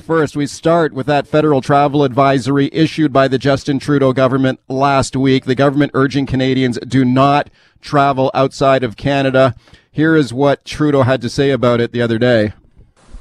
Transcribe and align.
First, 0.00 0.36
we 0.36 0.46
start 0.46 0.94
with 0.94 1.06
that 1.08 1.26
federal 1.26 1.60
travel 1.60 2.02
advisory 2.02 2.70
issued 2.72 3.12
by 3.12 3.28
the 3.28 3.36
Justin 3.36 3.78
Trudeau 3.78 4.14
government 4.14 4.58
last 4.66 5.14
week. 5.14 5.44
The 5.44 5.54
government 5.54 5.90
urging 5.92 6.24
Canadians 6.24 6.78
do 6.78 7.04
not 7.04 7.50
travel 7.82 8.30
outside 8.32 8.84
of 8.84 8.96
Canada. 8.96 9.54
Here 9.90 10.16
is 10.16 10.32
what 10.32 10.64
Trudeau 10.64 11.02
had 11.02 11.20
to 11.20 11.28
say 11.28 11.50
about 11.50 11.78
it 11.78 11.92
the 11.92 12.00
other 12.00 12.18
day. 12.18 12.54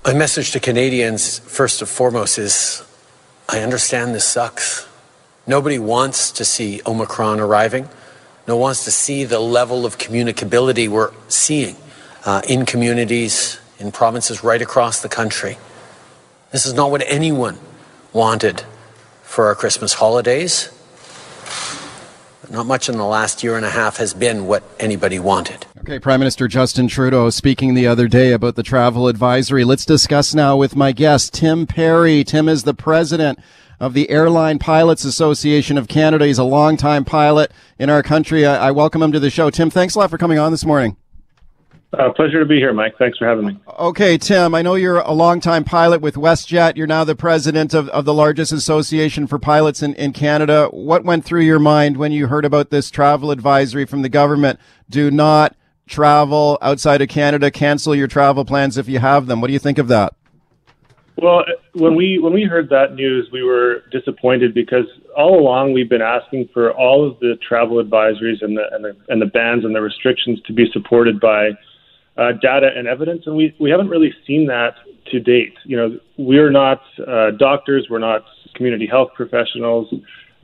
My 0.05 0.13
message 0.13 0.51
to 0.51 0.61
Canadians, 0.61 1.39
first 1.39 1.81
and 1.81 1.89
foremost, 1.89 2.37
is 2.37 2.83
I 3.49 3.59
understand 3.59 4.15
this 4.15 4.25
sucks. 4.25 4.87
Nobody 5.45 5.77
wants 5.77 6.31
to 6.31 6.45
see 6.45 6.79
Omicron 6.87 7.41
arriving. 7.41 7.89
No 8.47 8.55
one 8.55 8.61
wants 8.61 8.85
to 8.85 8.91
see 8.91 9.25
the 9.25 9.41
level 9.41 9.85
of 9.85 9.97
communicability 9.97 10.87
we're 10.87 11.11
seeing 11.27 11.75
uh, 12.25 12.41
in 12.47 12.65
communities, 12.65 13.59
in 13.77 13.91
provinces 13.91 14.41
right 14.41 14.61
across 14.61 15.01
the 15.01 15.09
country. 15.09 15.57
This 16.51 16.65
is 16.65 16.73
not 16.73 16.91
what 16.91 17.01
anyone 17.05 17.57
wanted 18.11 18.65
for 19.23 19.45
our 19.45 19.55
Christmas 19.55 19.93
holidays. 19.93 20.69
Not 22.49 22.65
much 22.65 22.89
in 22.89 22.97
the 22.97 23.05
last 23.05 23.41
year 23.41 23.55
and 23.55 23.65
a 23.65 23.69
half 23.69 23.95
has 23.97 24.13
been 24.13 24.45
what 24.45 24.61
anybody 24.77 25.17
wanted. 25.17 25.65
Okay, 25.79 25.97
Prime 25.97 26.19
Minister 26.19 26.49
Justin 26.49 26.89
Trudeau 26.89 27.29
speaking 27.29 27.73
the 27.73 27.87
other 27.87 28.09
day 28.09 28.33
about 28.33 28.55
the 28.55 28.63
travel 28.63 29.07
advisory. 29.07 29.63
Let's 29.63 29.85
discuss 29.85 30.35
now 30.35 30.57
with 30.57 30.75
my 30.75 30.91
guest, 30.91 31.33
Tim 31.33 31.65
Perry. 31.65 32.25
Tim 32.25 32.49
is 32.49 32.63
the 32.63 32.73
president 32.73 33.39
of 33.79 33.93
the 33.93 34.09
Airline 34.09 34.59
Pilots 34.59 35.05
Association 35.05 35.77
of 35.77 35.87
Canada. 35.87 36.27
He's 36.27 36.37
a 36.37 36.43
longtime 36.43 37.05
pilot 37.05 37.53
in 37.79 37.89
our 37.89 38.03
country. 38.03 38.45
I, 38.45 38.67
I 38.67 38.71
welcome 38.71 39.01
him 39.01 39.13
to 39.13 39.21
the 39.21 39.29
show. 39.29 39.49
Tim, 39.49 39.69
thanks 39.69 39.95
a 39.95 39.99
lot 39.99 40.09
for 40.09 40.17
coming 40.17 40.37
on 40.37 40.51
this 40.51 40.65
morning. 40.65 40.97
Uh, 41.97 42.09
pleasure 42.13 42.39
to 42.39 42.45
be 42.45 42.55
here, 42.55 42.73
Mike. 42.73 42.93
Thanks 42.97 43.17
for 43.17 43.27
having 43.27 43.45
me. 43.45 43.59
Okay, 43.77 44.17
Tim, 44.17 44.55
I 44.55 44.61
know 44.61 44.75
you're 44.75 44.99
a 44.99 45.11
longtime 45.11 45.65
pilot 45.65 45.99
with 45.99 46.15
WestJet. 46.15 46.77
You're 46.77 46.87
now 46.87 47.03
the 47.03 47.15
president 47.15 47.73
of, 47.73 47.89
of 47.89 48.05
the 48.05 48.13
largest 48.13 48.53
association 48.53 49.27
for 49.27 49.37
pilots 49.37 49.83
in, 49.83 49.93
in 49.95 50.13
Canada. 50.13 50.69
What 50.71 51.03
went 51.03 51.25
through 51.25 51.41
your 51.41 51.59
mind 51.59 51.97
when 51.97 52.13
you 52.13 52.27
heard 52.27 52.45
about 52.45 52.69
this 52.69 52.89
travel 52.89 53.29
advisory 53.29 53.85
from 53.85 54.03
the 54.03 54.09
government? 54.09 54.57
Do 54.89 55.11
not 55.11 55.57
travel 55.85 56.57
outside 56.61 57.01
of 57.01 57.09
Canada. 57.09 57.51
Cancel 57.51 57.93
your 57.93 58.07
travel 58.07 58.45
plans 58.45 58.77
if 58.77 58.87
you 58.87 58.99
have 58.99 59.27
them. 59.27 59.41
What 59.41 59.47
do 59.47 59.53
you 59.53 59.59
think 59.59 59.77
of 59.77 59.89
that? 59.89 60.13
Well, 61.17 61.43
when 61.73 61.95
we 61.95 62.19
when 62.19 62.33
we 62.33 62.43
heard 62.43 62.69
that 62.69 62.95
news, 62.95 63.29
we 63.31 63.43
were 63.43 63.83
disappointed 63.91 64.53
because 64.53 64.85
all 65.15 65.39
along 65.39 65.73
we've 65.73 65.89
been 65.89 66.01
asking 66.01 66.49
for 66.53 66.71
all 66.71 67.07
of 67.07 67.19
the 67.19 67.37
travel 67.47 67.83
advisories 67.83 68.41
and 68.41 68.57
the 68.57 68.63
and 68.71 68.85
the, 68.85 68.95
and 69.09 69.21
the 69.21 69.25
bans 69.25 69.65
and 69.65 69.75
the 69.75 69.81
restrictions 69.81 70.39
to 70.47 70.53
be 70.53 70.65
supported 70.71 71.19
by 71.19 71.51
uh, 72.21 72.33
data 72.33 72.69
and 72.75 72.87
evidence, 72.87 73.23
and 73.25 73.35
we, 73.35 73.55
we 73.59 73.69
haven't 73.71 73.89
really 73.89 74.13
seen 74.27 74.45
that 74.47 74.75
to 75.11 75.19
date. 75.19 75.55
You 75.65 75.77
know, 75.77 75.99
we're 76.17 76.51
not 76.51 76.81
uh, 77.07 77.31
doctors, 77.31 77.87
we're 77.89 77.99
not 77.99 78.23
community 78.53 78.85
health 78.85 79.09
professionals, 79.15 79.91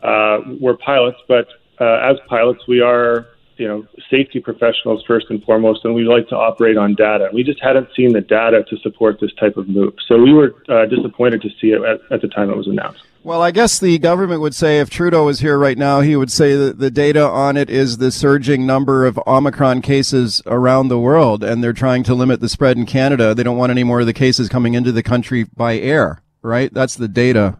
uh, 0.02 0.39
we're 0.59 0.78
pilots, 0.78 1.17
but 1.28 1.48
uh, 1.80 2.09
as 2.09 2.17
pilots, 2.28 2.61
we 2.67 2.81
are 2.81 3.28
you 3.58 3.67
know 3.67 3.86
safety 4.09 4.39
professionals 4.39 5.04
first 5.08 5.27
and 5.30 5.43
foremost, 5.43 5.86
and 5.86 5.93
we 5.93 6.04
like 6.04 6.27
to 6.30 6.36
operate 6.36 6.77
on 6.77 6.95
data. 6.95 7.30
We 7.32 7.43
just 7.43 7.61
hadn't 7.61 7.89
seen 7.95 8.14
the 8.14 8.21
data 8.21 8.64
to 8.70 8.77
support 8.77 9.20
this 9.20 9.33
type 9.39 9.58
of 9.58 9.67
move, 9.67 9.93
so 10.08 10.17
we 10.17 10.33
were 10.33 10.55
uh, 10.70 10.86
disappointed 10.86 11.42
to 11.43 11.49
see 11.61 11.71
it 11.71 11.82
at, 11.83 11.99
at 12.11 12.21
the 12.21 12.27
time 12.27 12.49
it 12.49 12.58
was 12.58 12.67
announced. 12.67 13.04
Well, 13.27 13.42
I 13.42 13.52
guess 13.52 13.77
the 13.77 13.99
government 13.99 14.39
would 14.39 14.55
say 14.55 14.80
if 14.80 14.89
Trudeau 14.89 15.26
was 15.26 15.42
here 15.42 15.60
right 15.60 15.77
now, 15.77 15.99
he 15.99 16.15
would 16.15 16.32
say 16.32 16.55
that 16.55 16.80
the 16.80 16.89
data 16.89 17.27
on 17.27 17.58
it 17.58 17.70
is 17.70 17.98
the 17.98 18.10
surging 18.10 18.65
number 18.65 19.05
of 19.05 19.20
Omicron 19.27 19.82
cases 19.82 20.42
around 20.45 20.88
the 20.88 20.98
world, 20.98 21.43
and 21.43 21.61
they're 21.61 21.73
trying 21.73 22.04
to 22.04 22.16
limit 22.16 22.39
the 22.39 22.48
spread 22.48 22.77
in 22.77 22.86
Canada. 22.86 23.36
They 23.36 23.43
don't 23.43 23.58
want 23.58 23.71
any 23.71 23.83
more 23.83 23.99
of 23.99 24.05
the 24.05 24.14
cases 24.14 24.48
coming 24.48 24.76
into 24.76 24.93
the 24.93 25.04
country 25.04 25.43
by 25.43 25.77
air, 25.77 26.21
right? 26.42 26.73
That's 26.73 26.95
the 26.95 27.10
data. 27.10 27.58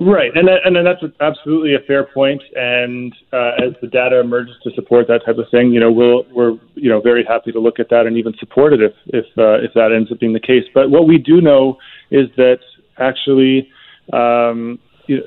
Right, 0.00 0.30
and 0.36 0.48
and 0.48 0.86
that's 0.86 1.02
absolutely 1.20 1.74
a 1.74 1.80
fair 1.80 2.04
point. 2.04 2.40
And 2.54 3.12
uh, 3.32 3.66
as 3.66 3.74
the 3.80 3.88
data 3.88 4.20
emerges 4.20 4.54
to 4.62 4.70
support 4.76 5.08
that 5.08 5.24
type 5.26 5.38
of 5.38 5.46
thing, 5.50 5.72
you 5.72 5.80
know, 5.80 5.90
we'll, 5.90 6.22
we're 6.32 6.56
you 6.76 6.88
know 6.88 7.00
very 7.00 7.24
happy 7.24 7.50
to 7.50 7.58
look 7.58 7.80
at 7.80 7.88
that 7.90 8.06
and 8.06 8.16
even 8.16 8.32
support 8.38 8.74
it 8.74 8.80
if 8.80 8.92
if 9.06 9.26
uh, 9.36 9.54
if 9.54 9.74
that 9.74 9.90
ends 9.92 10.12
up 10.12 10.20
being 10.20 10.34
the 10.34 10.38
case. 10.38 10.62
But 10.72 10.88
what 10.88 11.08
we 11.08 11.18
do 11.18 11.40
know 11.40 11.78
is 12.12 12.28
that 12.36 12.60
actually 12.98 13.68
um, 14.12 14.78
you 15.06 15.18
know, 15.18 15.22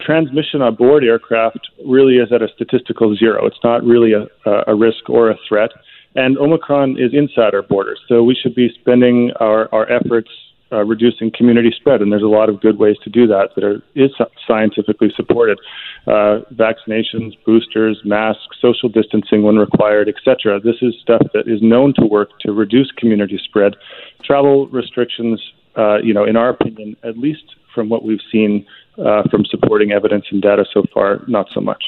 transmission 0.00 0.62
on 0.62 0.74
board 0.74 1.04
aircraft 1.04 1.70
really 1.86 2.16
is 2.16 2.32
at 2.32 2.42
a 2.42 2.48
statistical 2.54 3.14
zero. 3.16 3.46
It's 3.46 3.62
not 3.62 3.84
really 3.84 4.12
a, 4.12 4.26
a 4.66 4.74
risk 4.74 5.08
or 5.08 5.30
a 5.30 5.36
threat. 5.48 5.70
And 6.16 6.36
Omicron 6.38 6.98
is 6.98 7.12
inside 7.14 7.54
our 7.54 7.62
borders, 7.62 8.00
so 8.08 8.24
we 8.24 8.34
should 8.34 8.54
be 8.54 8.68
spending 8.80 9.30
our, 9.38 9.72
our 9.72 9.90
efforts 9.90 10.30
uh, 10.72 10.84
reducing 10.84 11.30
community 11.36 11.72
spread. 11.74 12.00
And 12.00 12.12
there's 12.12 12.22
a 12.22 12.26
lot 12.26 12.48
of 12.48 12.60
good 12.60 12.78
ways 12.78 12.96
to 13.04 13.10
do 13.10 13.26
that 13.28 13.50
that 13.54 13.64
are 13.64 13.82
is 13.94 14.10
scientifically 14.46 15.12
supported: 15.14 15.58
uh, 16.06 16.40
vaccinations, 16.54 17.36
boosters, 17.44 18.00
masks, 18.04 18.58
social 18.60 18.88
distancing 18.88 19.42
when 19.42 19.56
required, 19.56 20.08
etc. 20.08 20.60
This 20.60 20.76
is 20.82 20.94
stuff 21.00 21.22
that 21.32 21.46
is 21.46 21.62
known 21.62 21.94
to 21.94 22.06
work 22.06 22.30
to 22.40 22.52
reduce 22.52 22.90
community 22.92 23.40
spread. 23.42 23.76
Travel 24.24 24.68
restrictions, 24.68 25.40
uh, 25.76 25.98
you 26.02 26.14
know, 26.14 26.24
in 26.24 26.36
our 26.36 26.50
opinion, 26.50 26.96
at 27.04 27.18
least 27.18 27.44
from 27.74 27.88
what 27.88 28.04
we've 28.04 28.20
seen 28.30 28.66
uh, 28.98 29.22
from 29.30 29.44
supporting 29.46 29.92
evidence 29.92 30.26
and 30.30 30.42
data 30.42 30.64
so 30.72 30.84
far, 30.92 31.22
not 31.26 31.48
so 31.54 31.60
much. 31.60 31.82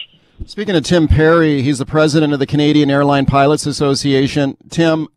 Speaking 0.47 0.75
of 0.75 0.85
Tim 0.85 1.09
Perry, 1.09 1.63
he's 1.63 1.79
the 1.79 1.87
president 1.87 2.33
of 2.33 2.39
the 2.39 2.47
Canadian 2.47 2.91
Airline 2.91 3.27
Pilots 3.27 3.67
Association. 3.67 4.57
Tim, 4.71 5.09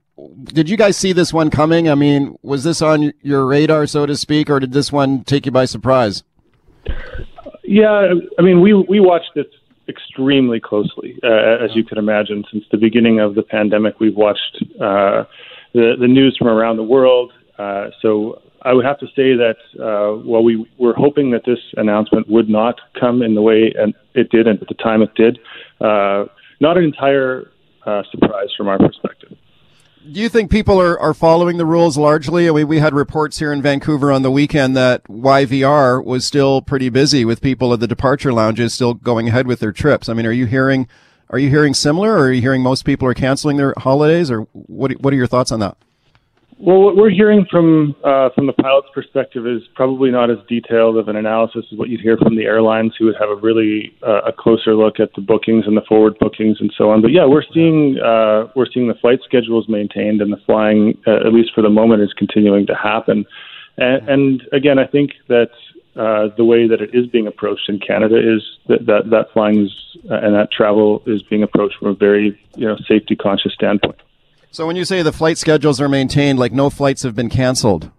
did 0.43 0.69
you 0.69 0.77
guys 0.77 0.97
see 0.97 1.13
this 1.13 1.33
one 1.33 1.49
coming? 1.49 1.89
I 1.89 1.95
mean, 1.95 2.37
was 2.41 2.63
this 2.63 2.81
on 2.81 3.13
your 3.21 3.45
radar, 3.45 3.87
so 3.87 4.05
to 4.05 4.15
speak, 4.15 4.49
or 4.49 4.59
did 4.59 4.71
this 4.71 4.91
one 4.91 5.23
take 5.23 5.45
you 5.45 5.51
by 5.51 5.65
surprise? 5.65 6.23
Yeah, 7.63 8.13
I 8.37 8.41
mean, 8.41 8.61
we 8.61 8.73
we 8.73 8.99
watched 8.99 9.31
this 9.33 9.47
extremely 9.87 10.59
closely, 10.59 11.17
uh, 11.23 11.63
as 11.63 11.75
you 11.75 11.83
can 11.83 11.97
imagine. 11.97 12.43
Since 12.51 12.65
the 12.71 12.77
beginning 12.77 13.19
of 13.19 13.35
the 13.35 13.43
pandemic, 13.43 13.99
we've 13.99 14.15
watched 14.15 14.63
uh, 14.79 15.25
the 15.73 15.95
the 15.99 16.07
news 16.07 16.35
from 16.37 16.47
around 16.47 16.77
the 16.77 16.83
world. 16.83 17.33
Uh, 17.57 17.89
so 18.01 18.41
I 18.65 18.73
would 18.73 18.83
have 18.83 18.97
to 18.99 19.05
say 19.07 19.35
that 19.35 19.57
uh, 19.79 20.23
while 20.23 20.43
we 20.43 20.67
were 20.79 20.95
hoping 20.95 21.29
that 21.31 21.45
this 21.45 21.59
announcement 21.77 22.27
would 22.27 22.49
not 22.49 22.81
come 22.99 23.21
in 23.21 23.35
the 23.35 23.41
way 23.41 23.71
and 23.77 23.93
it 24.15 24.29
did, 24.31 24.47
and 24.47 24.59
at 24.59 24.67
the 24.67 24.73
time 24.73 25.03
it 25.03 25.13
did, 25.15 25.37
uh, 25.79 26.25
not 26.59 26.77
an 26.77 26.83
entire 26.83 27.51
uh, 27.85 28.01
surprise 28.11 28.49
from 28.57 28.67
our 28.67 28.79
perspective. 28.79 29.37
Do 30.11 30.19
you 30.19 30.29
think 30.29 30.51
people 30.51 30.79
are, 30.81 30.99
are 30.99 31.13
following 31.13 31.57
the 31.57 31.65
rules 31.65 31.97
largely? 31.97 32.47
I 32.47 32.51
mean, 32.51 32.67
we 32.67 32.79
had 32.79 32.93
reports 32.93 33.39
here 33.39 33.53
in 33.53 33.61
Vancouver 33.61 34.11
on 34.11 34.23
the 34.23 34.31
weekend 34.31 34.75
that 34.75 35.03
YVR 35.05 36.03
was 36.03 36.25
still 36.25 36.61
pretty 36.61 36.89
busy 36.89 37.23
with 37.23 37.41
people 37.41 37.73
at 37.73 37.79
the 37.79 37.87
departure 37.87 38.33
lounges 38.33 38.73
still 38.73 38.95
going 38.95 39.29
ahead 39.29 39.47
with 39.47 39.59
their 39.59 39.71
trips. 39.71 40.09
I 40.09 40.13
mean, 40.13 40.25
are 40.25 40.31
you 40.31 40.45
hearing 40.45 40.87
are 41.29 41.39
you 41.39 41.49
hearing 41.49 41.73
similar, 41.73 42.13
or 42.13 42.25
are 42.25 42.31
you 42.31 42.41
hearing 42.41 42.61
most 42.61 42.85
people 42.85 43.07
are 43.07 43.15
canceling 43.15 43.57
their 43.57 43.73
holidays, 43.77 44.29
or 44.29 44.41
what? 44.53 44.91
What 45.01 45.11
are 45.11 45.17
your 45.17 45.25
thoughts 45.27 45.51
on 45.51 45.59
that? 45.59 45.75
Well, 46.57 46.79
what 46.79 46.95
we're 46.95 47.09
hearing 47.09 47.45
from 47.51 47.95
uh, 48.01 48.29
from 48.33 48.47
the 48.47 48.53
pilot's 48.53 48.88
perspective 48.93 49.45
is 49.45 49.61
probably 49.75 50.09
not 50.09 50.31
as 50.31 50.38
detailed 50.47 50.95
of 50.95 51.09
an 51.09 51.18
analysis 51.18 51.65
as 51.69 51.77
what 51.77 51.89
you'd 51.89 52.00
hear 52.00 52.15
from 52.15 52.38
the 52.38 52.44
airlines, 52.44 52.94
who 52.97 53.06
would 53.06 53.15
have 53.19 53.30
a 53.30 53.35
really 53.35 53.94
uh, 54.01 54.21
a 54.21 54.31
closer 54.31 54.74
look 54.74 55.01
at 55.01 55.13
the 55.15 55.21
bookings 55.21 55.68
and 55.68 55.75
the 55.75 55.81
forward 55.81 56.18
bookings 56.18 56.62
and 56.62 56.74
so 56.77 56.89
on. 56.91 57.01
But 57.01 57.12
yeah, 57.12 57.25
we're 57.25 57.44
seeing 57.53 58.00
uh, 58.00 58.47
we're 58.56 58.71
seeing 58.74 58.88
the 58.88 58.94
flight 58.95 59.19
schedules 59.25 59.68
maintained, 59.68 60.21
and 60.21 60.31
the 60.31 60.39
flying, 60.45 60.97
uh, 61.06 61.27
at 61.27 61.33
least 61.33 61.51
for 61.53 61.62
the 61.62 61.69
moment, 61.69 62.01
is 62.01 62.13
continuing 62.13 62.65
to 62.68 62.75
happen. 62.75 63.25
And, 63.77 64.07
and 64.07 64.47
again, 64.53 64.80
I 64.80 64.88
think 64.88 65.12
that 65.27 65.50
uh, 65.97 66.30
the 66.38 66.45
way 66.45 66.69
that 66.69 66.80
it 66.80 66.91
is 66.94 67.06
being 67.07 67.27
approached 67.27 67.68
in 67.68 67.80
Canada 67.80 68.15
is 68.15 68.41
that 68.68 68.85
that, 68.85 69.09
that 69.09 69.25
flying 69.33 69.65
is, 69.65 69.97
uh, 70.09 70.15
and 70.15 70.33
that 70.33 70.53
travel 70.53 71.03
is 71.06 71.21
being 71.24 71.44
approached 71.44 71.75
from 71.80 71.89
a 71.89 71.95
very 71.95 72.39
you 72.56 72.65
know 72.65 72.77
safety 72.88 73.18
conscious 73.18 73.53
standpoint. 73.53 74.00
So 74.56 74.66
when 74.66 74.78
you 74.78 74.86
say 74.86 75.02
the 75.02 75.12
flight 75.12 75.38
schedules 75.38 75.81
are 75.81 75.90
maintained, 75.90 76.40
like 76.40 76.54
no 76.54 76.69
flights 76.69 77.04
have 77.04 77.13
been 77.13 77.28
canceled. 77.28 77.92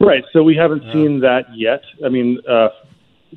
Right. 0.00 0.24
So 0.32 0.42
we 0.42 0.56
haven't 0.56 0.82
yeah. 0.82 0.92
seen 0.94 1.20
that 1.20 1.44
yet. 1.54 1.82
I 2.02 2.08
mean, 2.08 2.38
uh, 2.48 2.68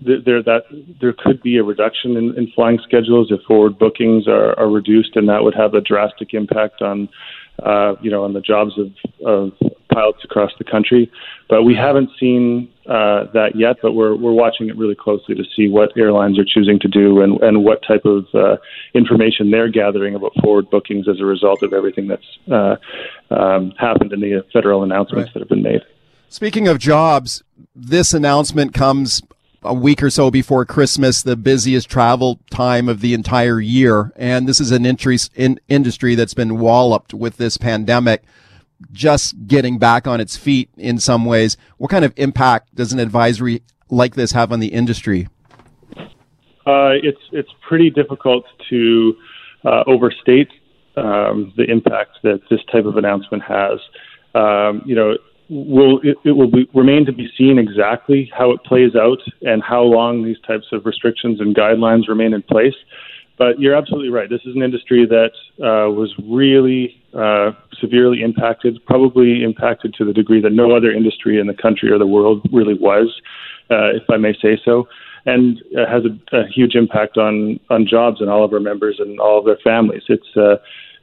there 0.02 0.42
that 0.42 0.64
there 1.02 1.12
could 1.12 1.44
be 1.44 1.58
a 1.58 1.64
reduction 1.64 2.16
in, 2.16 2.34
in 2.38 2.50
flying 2.56 2.80
schedules 2.88 3.34
if 3.34 3.42
forward 3.42 3.78
bookings 3.78 4.30
are, 4.30 4.58
are, 4.58 4.70
reduced, 4.70 5.18
and 5.18 5.28
that 5.28 5.44
would 5.44 5.56
have 5.56 5.74
a 5.74 5.82
drastic 5.82 6.34
impact 6.34 6.82
on, 6.82 7.10
uh, 7.62 7.96
you 8.02 8.10
know, 8.10 8.24
on 8.24 8.32
the 8.32 8.40
jobs 8.40 8.72
of, 8.80 8.94
of 9.26 9.52
pilots 9.96 10.24
across 10.24 10.52
the 10.58 10.64
country. 10.64 11.12
But 11.50 11.64
we 11.64 11.74
haven't 11.76 12.10
seen 12.20 12.72
uh, 12.86 13.32
that 13.34 13.52
yet. 13.56 13.78
But 13.82 13.94
we're 13.94 14.16
we're 14.16 14.34
watching 14.34 14.70
it 14.70 14.78
really 14.78 14.96
closely 14.96 15.36
to 15.36 15.44
see 15.56 15.68
what 15.68 15.98
airlines 15.98 16.38
are 16.38 16.46
choosing 16.46 16.80
to 16.80 16.88
do 16.88 17.22
and 17.22 17.42
and 17.42 17.64
what 17.64 17.80
type 17.88 18.06
of 18.06 18.26
uh, 18.34 18.58
information 18.94 19.52
they're 19.52 19.70
gathering 19.70 20.16
about 20.16 20.34
forward 20.42 20.70
bookings 20.70 21.08
as 21.08 21.20
a 21.20 21.26
result 21.26 21.64
of 21.64 21.74
everything 21.74 22.08
that's 22.08 22.30
uh, 22.52 22.76
um, 23.34 23.72
happened 23.80 24.12
in 24.14 24.20
the 24.20 24.46
federal 24.54 24.84
announcements 24.84 25.28
right. 25.28 25.34
that 25.34 25.40
have 25.40 25.50
been 25.50 25.64
made. 25.64 25.82
Speaking 26.30 26.68
of 26.68 26.80
jobs, 26.80 27.44
this 27.76 28.14
announcement 28.14 28.74
comes 28.74 29.22
a 29.66 29.74
week 29.74 30.04
or 30.04 30.10
so 30.10 30.30
before 30.30 30.64
Christmas, 30.66 31.22
the 31.22 31.36
busiest 31.36 31.90
travel 31.90 32.40
time 32.50 32.88
of 32.88 33.02
the 33.02 33.14
entire 33.14 33.60
year. 33.60 34.12
And 34.16 34.48
this 34.48 34.62
is 34.62 34.72
an 34.72 34.86
in 34.86 35.60
industry 35.68 36.16
that's 36.16 36.34
been 36.34 36.60
walloped 36.60 37.14
with 37.14 37.38
this 37.38 37.58
pandemic, 37.58 38.24
just 38.92 39.48
getting 39.48 39.78
back 39.78 40.08
on 40.08 40.20
its 40.20 40.38
feet 40.38 40.70
in 40.78 41.00
some 41.00 41.26
ways. 41.26 41.58
What 41.78 41.90
kind 41.90 42.06
of 42.06 42.14
impact 42.18 42.76
does 42.76 42.94
an 42.94 43.00
advisory 43.00 43.62
like 43.90 44.16
this 44.16 44.32
have 44.32 44.52
on 44.52 44.60
the 44.60 44.68
industry? 44.68 45.28
Uh, 46.68 46.98
it's 47.04 47.22
it's 47.32 47.52
pretty 47.68 47.90
difficult 47.92 48.46
to 48.70 49.16
uh, 49.64 49.84
overstate 49.86 50.50
um, 50.98 51.54
the 51.58 51.64
impact 51.64 52.18
that 52.24 52.42
this 52.50 52.60
type 52.72 52.86
of 52.86 52.98
announcement 52.98 53.44
has. 53.44 53.80
Um, 54.34 54.82
you 54.86 54.96
know, 54.96 55.16
will 55.50 56.00
it, 56.04 56.18
it 56.24 56.32
will 56.32 56.50
be, 56.50 56.68
remain 56.74 57.06
to 57.06 57.12
be 57.12 57.30
seen 57.38 57.60
exactly 57.60 58.32
how 58.36 58.52
it 58.52 58.64
plays 58.64 58.96
out 58.96 59.20
and 59.42 59.62
how 59.64 59.84
long 59.84 60.24
these 60.24 60.40
types 60.46 60.66
of 60.72 60.86
restrictions 60.86 61.40
and 61.40 61.56
guidelines 61.56 62.08
remain 62.08 62.34
in 62.34 62.42
place. 62.42 62.74
But 63.38 63.60
you're 63.60 63.76
absolutely 63.76 64.10
right. 64.10 64.30
This 64.30 64.42
is 64.46 64.56
an 64.56 64.62
industry 64.62 65.06
that 65.06 65.32
uh, 65.60 65.92
was 65.92 66.14
really 66.24 67.04
uh, 67.16 67.52
severely 67.80 68.22
impacted, 68.22 68.78
probably 68.86 69.44
impacted 69.44 69.94
to 69.94 70.06
the 70.06 70.14
degree 70.14 70.42
that 70.42 70.52
no 70.52 70.76
other 70.76 70.92
industry 70.92 71.40
in 71.40 71.48
the 71.48 71.54
country 71.54 71.92
or 71.92 71.98
the 71.98 72.08
world 72.08 72.46
really 72.52 72.74
was, 72.74 73.22
uh, 73.72 73.96
if 73.96 74.04
I 74.10 74.18
may 74.18 74.34
say 74.34 74.60
so, 74.64 74.88
and 75.26 75.62
uh, 75.78 75.90
has 75.90 76.04
a, 76.06 76.38
a, 76.38 76.48
huge 76.48 76.76
impact 76.76 77.18
on 77.18 77.60
on 77.70 77.88
jobs 77.88 78.22
and 78.22 78.30
all 78.30 78.44
of 78.44 78.54
our 78.54 78.60
members 78.60 78.98
and 79.00 79.20
all 79.20 79.40
of 79.40 79.46
their 79.46 79.58
families. 79.64 80.04
It's 80.08 80.36
uh, 80.36 80.58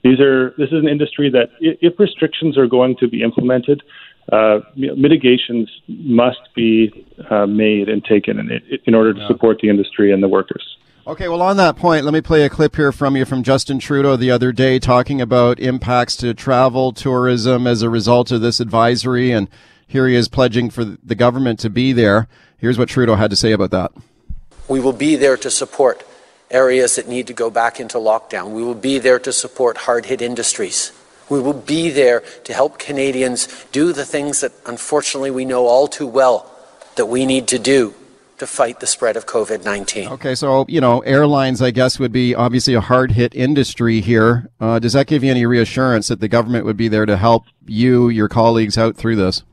these 0.05 0.21
are 0.21 0.51
this 0.59 0.69
is 0.69 0.81
an 0.81 0.89
industry 0.89 1.31
that 1.31 1.51
if 1.61 1.99
restrictions 1.99 2.59
are 2.59 2.67
going 2.67 2.97
to 3.01 3.09
be 3.09 3.23
implemented, 3.23 3.83
uh, 4.31 4.61
mitigations 4.77 5.71
must 5.89 6.41
be 6.55 7.07
uh, 7.31 7.47
made 7.47 7.89
and 7.89 8.05
taken 8.05 8.39
in, 8.39 8.61
in 8.85 8.95
order 8.95 9.13
to 9.15 9.21
yeah. 9.21 9.29
support 9.29 9.59
the 9.63 9.69
industry 9.69 10.13
and 10.13 10.23
the 10.23 10.29
workers. 10.29 10.77
Okay, 11.05 11.27
well, 11.27 11.43
on 11.43 11.57
that 11.57 11.75
point, 11.75 12.05
let 12.05 12.15
me 12.15 12.21
play 12.21 12.45
a 12.45 12.49
clip 12.49 12.77
here 12.77 12.93
from 12.93 13.17
you 13.17 13.25
from 13.25 13.43
Justin 13.43 13.81
Trudeau 13.81 14.15
the 14.15 14.31
other 14.31 14.53
day 14.53 14.79
talking 14.79 15.21
about 15.21 15.59
impacts 15.59 16.15
to 16.19 16.33
travel, 16.33 16.93
tourism 16.93 17.67
as 17.67 17.83
a 17.83 17.91
result 17.91 18.31
of 18.31 18.41
this 18.41 18.61
advisory. 18.61 19.33
And 19.33 19.49
here 19.85 20.07
he 20.07 20.15
is 20.15 20.29
pledging 20.29 20.71
for 20.71 20.85
the 20.85 21.17
government 21.17 21.59
to 21.59 21.71
be 21.71 21.93
there. 21.93 22.29
Here's 22.57 22.79
what 22.79 22.89
Trudeau 22.89 23.17
had 23.17 23.31
to 23.31 23.37
say 23.37 23.51
about 23.51 23.73
that. 23.73 23.91
We 24.69 24.79
will 24.79 24.93
be 24.93 25.17
there 25.17 25.37
to 25.39 25.51
support 25.51 26.07
areas 26.53 26.95
that 26.95 27.09
need 27.09 27.27
to 27.27 27.33
go 27.33 27.51
back 27.51 27.81
into 27.81 27.99
lockdown. 27.99 28.53
We 28.53 28.63
will 28.63 28.77
be 28.77 29.01
there 29.01 29.19
to 29.19 29.33
support 29.33 29.79
hard 29.79 30.07
hit 30.07 30.23
industries. 30.23 30.93
We 31.29 31.41
will 31.41 31.53
be 31.53 31.91
there 31.91 32.21
to 32.45 32.55
help 32.55 32.79
Canadians 32.79 33.67
do 33.73 33.93
the 33.93 34.05
things 34.05 34.41
that 34.43 34.53
unfortunately 34.67 35.33
we 35.33 35.47
know 35.47 35.67
all 35.67 35.89
too 35.89 36.07
well 36.07 36.49
that 36.95 37.07
we 37.07 37.27
need 37.27 37.49
to 37.49 37.59
do 37.59 37.93
to 38.43 38.47
fight 38.47 38.81
the 38.81 38.87
spread 38.87 39.17
of 39.17 39.25
COVID 39.25 39.65
19. 39.65 40.09
Okay, 40.09 40.35
so, 40.35 40.67
you 40.69 40.81
know, 40.81 41.01
airlines, 41.01 41.63
I 41.63 41.71
guess, 41.71 41.99
would 41.99 42.13
be 42.13 42.35
obviously 42.35 42.75
a 42.75 42.81
hard 42.81 43.13
hit 43.13 43.35
industry 43.35 44.01
here. 44.01 44.51
Uh, 44.61 44.79
does 44.79 44.93
that 44.95 45.07
give 45.07 45.23
you 45.23 45.31
any 45.31 45.47
reassurance 45.47 46.09
that 46.09 46.21
the 46.21 46.29
government 46.29 46.65
would 46.65 46.77
be 46.77 46.89
there 46.89 47.07
to 47.07 47.17
help 47.17 47.45
you, 47.67 48.09
your 48.09 48.29
colleagues, 48.29 48.77
out 48.77 48.97
through 48.97 49.17
this? 49.17 49.45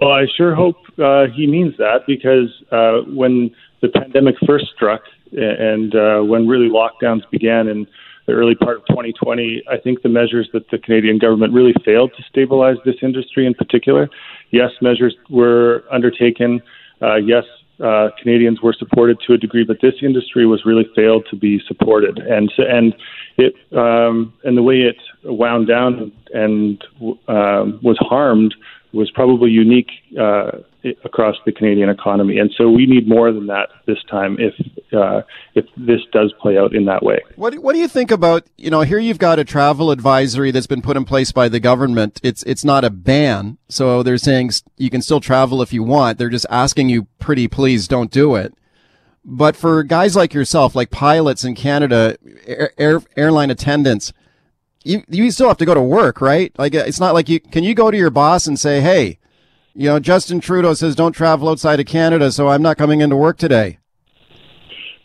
Well, 0.00 0.10
I 0.10 0.26
sure 0.36 0.54
hope 0.54 0.76
uh, 0.98 1.26
he 1.34 1.46
means 1.46 1.76
that 1.78 2.00
because 2.06 2.50
uh, 2.70 3.10
when 3.10 3.54
the 3.80 3.88
pandemic 3.88 4.34
first 4.46 4.66
struck 4.74 5.02
and 5.32 5.94
uh, 5.94 6.20
when 6.20 6.46
really 6.46 6.68
lockdowns 6.68 7.22
began 7.30 7.68
in 7.68 7.86
the 8.26 8.32
early 8.32 8.54
part 8.54 8.76
of 8.76 8.86
2020, 8.88 9.62
I 9.70 9.78
think 9.78 10.02
the 10.02 10.08
measures 10.08 10.48
that 10.52 10.68
the 10.70 10.78
Canadian 10.78 11.18
government 11.18 11.52
really 11.52 11.74
failed 11.84 12.12
to 12.16 12.22
stabilize 12.28 12.76
this 12.84 12.96
industry 13.02 13.46
in 13.46 13.54
particular. 13.54 14.08
Yes, 14.50 14.70
measures 14.80 15.14
were 15.30 15.84
undertaken. 15.90 16.62
Uh, 17.02 17.16
yes, 17.16 17.44
uh, 17.80 18.10
Canadians 18.20 18.60
were 18.62 18.72
supported 18.72 19.18
to 19.26 19.34
a 19.34 19.38
degree, 19.38 19.64
but 19.64 19.80
this 19.80 19.94
industry 20.02 20.46
was 20.46 20.64
really 20.64 20.88
failed 20.94 21.26
to 21.30 21.36
be 21.36 21.60
supported, 21.66 22.18
and 22.18 22.52
so, 22.56 22.62
and 22.62 22.94
it 23.36 23.54
um, 23.72 24.32
and 24.44 24.56
the 24.56 24.62
way 24.62 24.82
it 24.82 24.96
wound 25.24 25.66
down 25.66 26.12
and 26.32 26.84
uh, 27.28 27.64
was 27.82 27.96
harmed 28.00 28.54
was 28.94 29.10
probably 29.10 29.50
unique 29.50 29.90
uh, 30.18 30.52
across 31.04 31.36
the 31.44 31.52
Canadian 31.52 31.88
economy, 31.88 32.38
and 32.38 32.50
so 32.56 32.70
we 32.70 32.86
need 32.86 33.08
more 33.08 33.32
than 33.32 33.46
that 33.48 33.68
this 33.86 33.98
time 34.10 34.36
if 34.38 34.54
uh, 34.92 35.22
if 35.54 35.64
this 35.76 36.00
does 36.12 36.32
play 36.40 36.56
out 36.56 36.74
in 36.74 36.84
that 36.84 37.02
way. 37.02 37.20
What 37.36 37.54
What 37.58 37.72
do 37.72 37.78
you 37.78 37.88
think 37.88 38.10
about 38.10 38.46
you 38.56 38.70
know 38.70 38.82
here 38.82 38.98
you've 38.98 39.18
got 39.18 39.38
a 39.38 39.44
travel 39.44 39.90
advisory 39.90 40.50
that's 40.50 40.66
been 40.66 40.82
put 40.82 40.96
in 40.96 41.04
place 41.04 41.32
by 41.32 41.48
the 41.48 41.60
government. 41.60 42.20
It's 42.22 42.42
it's 42.44 42.64
not 42.64 42.84
a 42.84 42.90
ban, 42.90 43.58
so 43.68 44.02
they're 44.02 44.18
saying 44.18 44.52
you 44.76 44.90
can 44.90 45.02
still 45.02 45.20
travel 45.20 45.60
if 45.62 45.72
you 45.72 45.82
want. 45.82 46.18
They're 46.18 46.28
just 46.28 46.46
asking 46.48 46.88
you, 46.88 47.06
pretty 47.18 47.48
please, 47.48 47.88
don't 47.88 48.10
do 48.10 48.36
it. 48.36 48.54
But 49.24 49.56
for 49.56 49.82
guys 49.82 50.14
like 50.14 50.34
yourself, 50.34 50.74
like 50.74 50.90
pilots 50.90 51.44
in 51.44 51.54
Canada, 51.54 52.16
air, 52.46 52.72
air, 52.76 53.00
airline 53.16 53.50
attendants, 53.50 54.12
you 54.84 55.02
you 55.08 55.30
still 55.30 55.48
have 55.48 55.58
to 55.58 55.66
go 55.66 55.74
to 55.74 55.82
work, 55.82 56.20
right? 56.20 56.52
Like 56.58 56.74
it's 56.74 57.00
not 57.00 57.14
like 57.14 57.28
you 57.28 57.40
can 57.40 57.64
you 57.64 57.74
go 57.74 57.90
to 57.90 57.96
your 57.96 58.10
boss 58.10 58.46
and 58.46 58.58
say, 58.58 58.80
hey 58.80 59.18
you 59.74 59.88
know, 59.88 59.98
Justin 59.98 60.40
Trudeau 60.40 60.74
says 60.74 60.94
don't 60.94 61.12
travel 61.12 61.48
outside 61.48 61.80
of 61.80 61.86
Canada, 61.86 62.30
so 62.30 62.48
I'm 62.48 62.62
not 62.62 62.78
coming 62.78 63.00
into 63.00 63.16
work 63.16 63.38
today. 63.38 63.78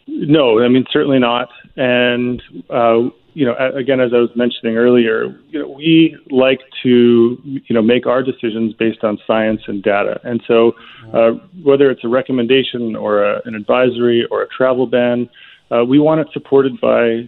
No, 0.07 0.61
I 0.63 0.67
mean 0.67 0.85
certainly 0.91 1.19
not. 1.19 1.49
And 1.75 2.41
uh, 2.69 3.09
you 3.33 3.45
know, 3.45 3.55
again, 3.75 3.99
as 3.99 4.11
I 4.13 4.17
was 4.17 4.29
mentioning 4.35 4.77
earlier, 4.77 5.39
you 5.49 5.59
know, 5.59 5.69
we 5.69 6.17
like 6.29 6.59
to 6.83 7.37
you 7.43 7.73
know 7.73 7.81
make 7.81 8.05
our 8.05 8.21
decisions 8.21 8.73
based 8.73 9.03
on 9.03 9.17
science 9.25 9.61
and 9.67 9.81
data. 9.81 10.19
And 10.23 10.41
so, 10.47 10.73
uh, 11.13 11.31
whether 11.63 11.89
it's 11.89 12.03
a 12.03 12.07
recommendation 12.07 12.95
or 12.95 13.23
a, 13.23 13.41
an 13.45 13.55
advisory 13.55 14.25
or 14.29 14.43
a 14.43 14.47
travel 14.47 14.87
ban, 14.87 15.29
uh, 15.71 15.83
we 15.83 15.99
want 15.99 16.21
it 16.21 16.27
supported 16.33 16.79
by 16.79 17.27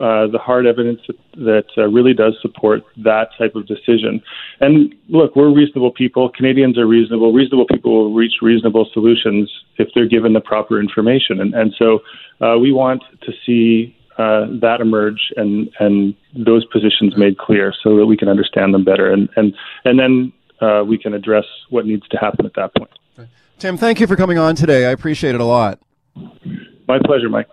uh, 0.00 0.26
the 0.26 0.38
hard 0.38 0.66
evidence 0.66 1.00
that, 1.06 1.18
that 1.36 1.64
uh, 1.78 1.86
really 1.88 2.14
does 2.14 2.34
support 2.42 2.82
that 2.96 3.28
type 3.38 3.54
of 3.54 3.66
decision. 3.66 4.20
And 4.60 4.94
look, 5.08 5.36
we're 5.36 5.52
reasonable 5.52 5.92
people. 5.92 6.30
Canadians 6.30 6.78
are 6.78 6.86
reasonable. 6.86 7.32
Reasonable 7.32 7.66
people 7.66 7.92
will 7.92 8.14
reach 8.14 8.34
reasonable 8.42 8.88
solutions 8.92 9.50
if 9.78 9.88
they're 9.94 10.08
given 10.08 10.32
the 10.32 10.40
proper 10.40 10.80
information. 10.80 11.40
And, 11.40 11.54
and 11.54 11.74
so 11.78 12.00
uh, 12.40 12.58
we 12.58 12.72
want 12.72 13.02
to 13.20 13.32
see 13.46 13.96
uh, 14.18 14.46
that 14.60 14.78
emerge 14.80 15.20
and, 15.36 15.70
and 15.78 16.14
those 16.34 16.64
positions 16.66 17.16
made 17.16 17.38
clear 17.38 17.72
so 17.82 17.96
that 17.96 18.06
we 18.06 18.16
can 18.16 18.28
understand 18.28 18.74
them 18.74 18.84
better. 18.84 19.12
And, 19.12 19.28
and, 19.36 19.54
and 19.84 19.98
then 19.98 20.32
uh, 20.60 20.84
we 20.84 20.98
can 20.98 21.14
address 21.14 21.44
what 21.70 21.86
needs 21.86 22.06
to 22.08 22.16
happen 22.16 22.44
at 22.46 22.54
that 22.54 22.74
point. 22.74 22.90
Tim, 23.58 23.76
thank 23.76 24.00
you 24.00 24.08
for 24.08 24.16
coming 24.16 24.38
on 24.38 24.56
today. 24.56 24.86
I 24.86 24.90
appreciate 24.90 25.36
it 25.36 25.40
a 25.40 25.44
lot. 25.44 25.78
My 26.88 26.98
pleasure, 27.04 27.28
Mike. 27.28 27.46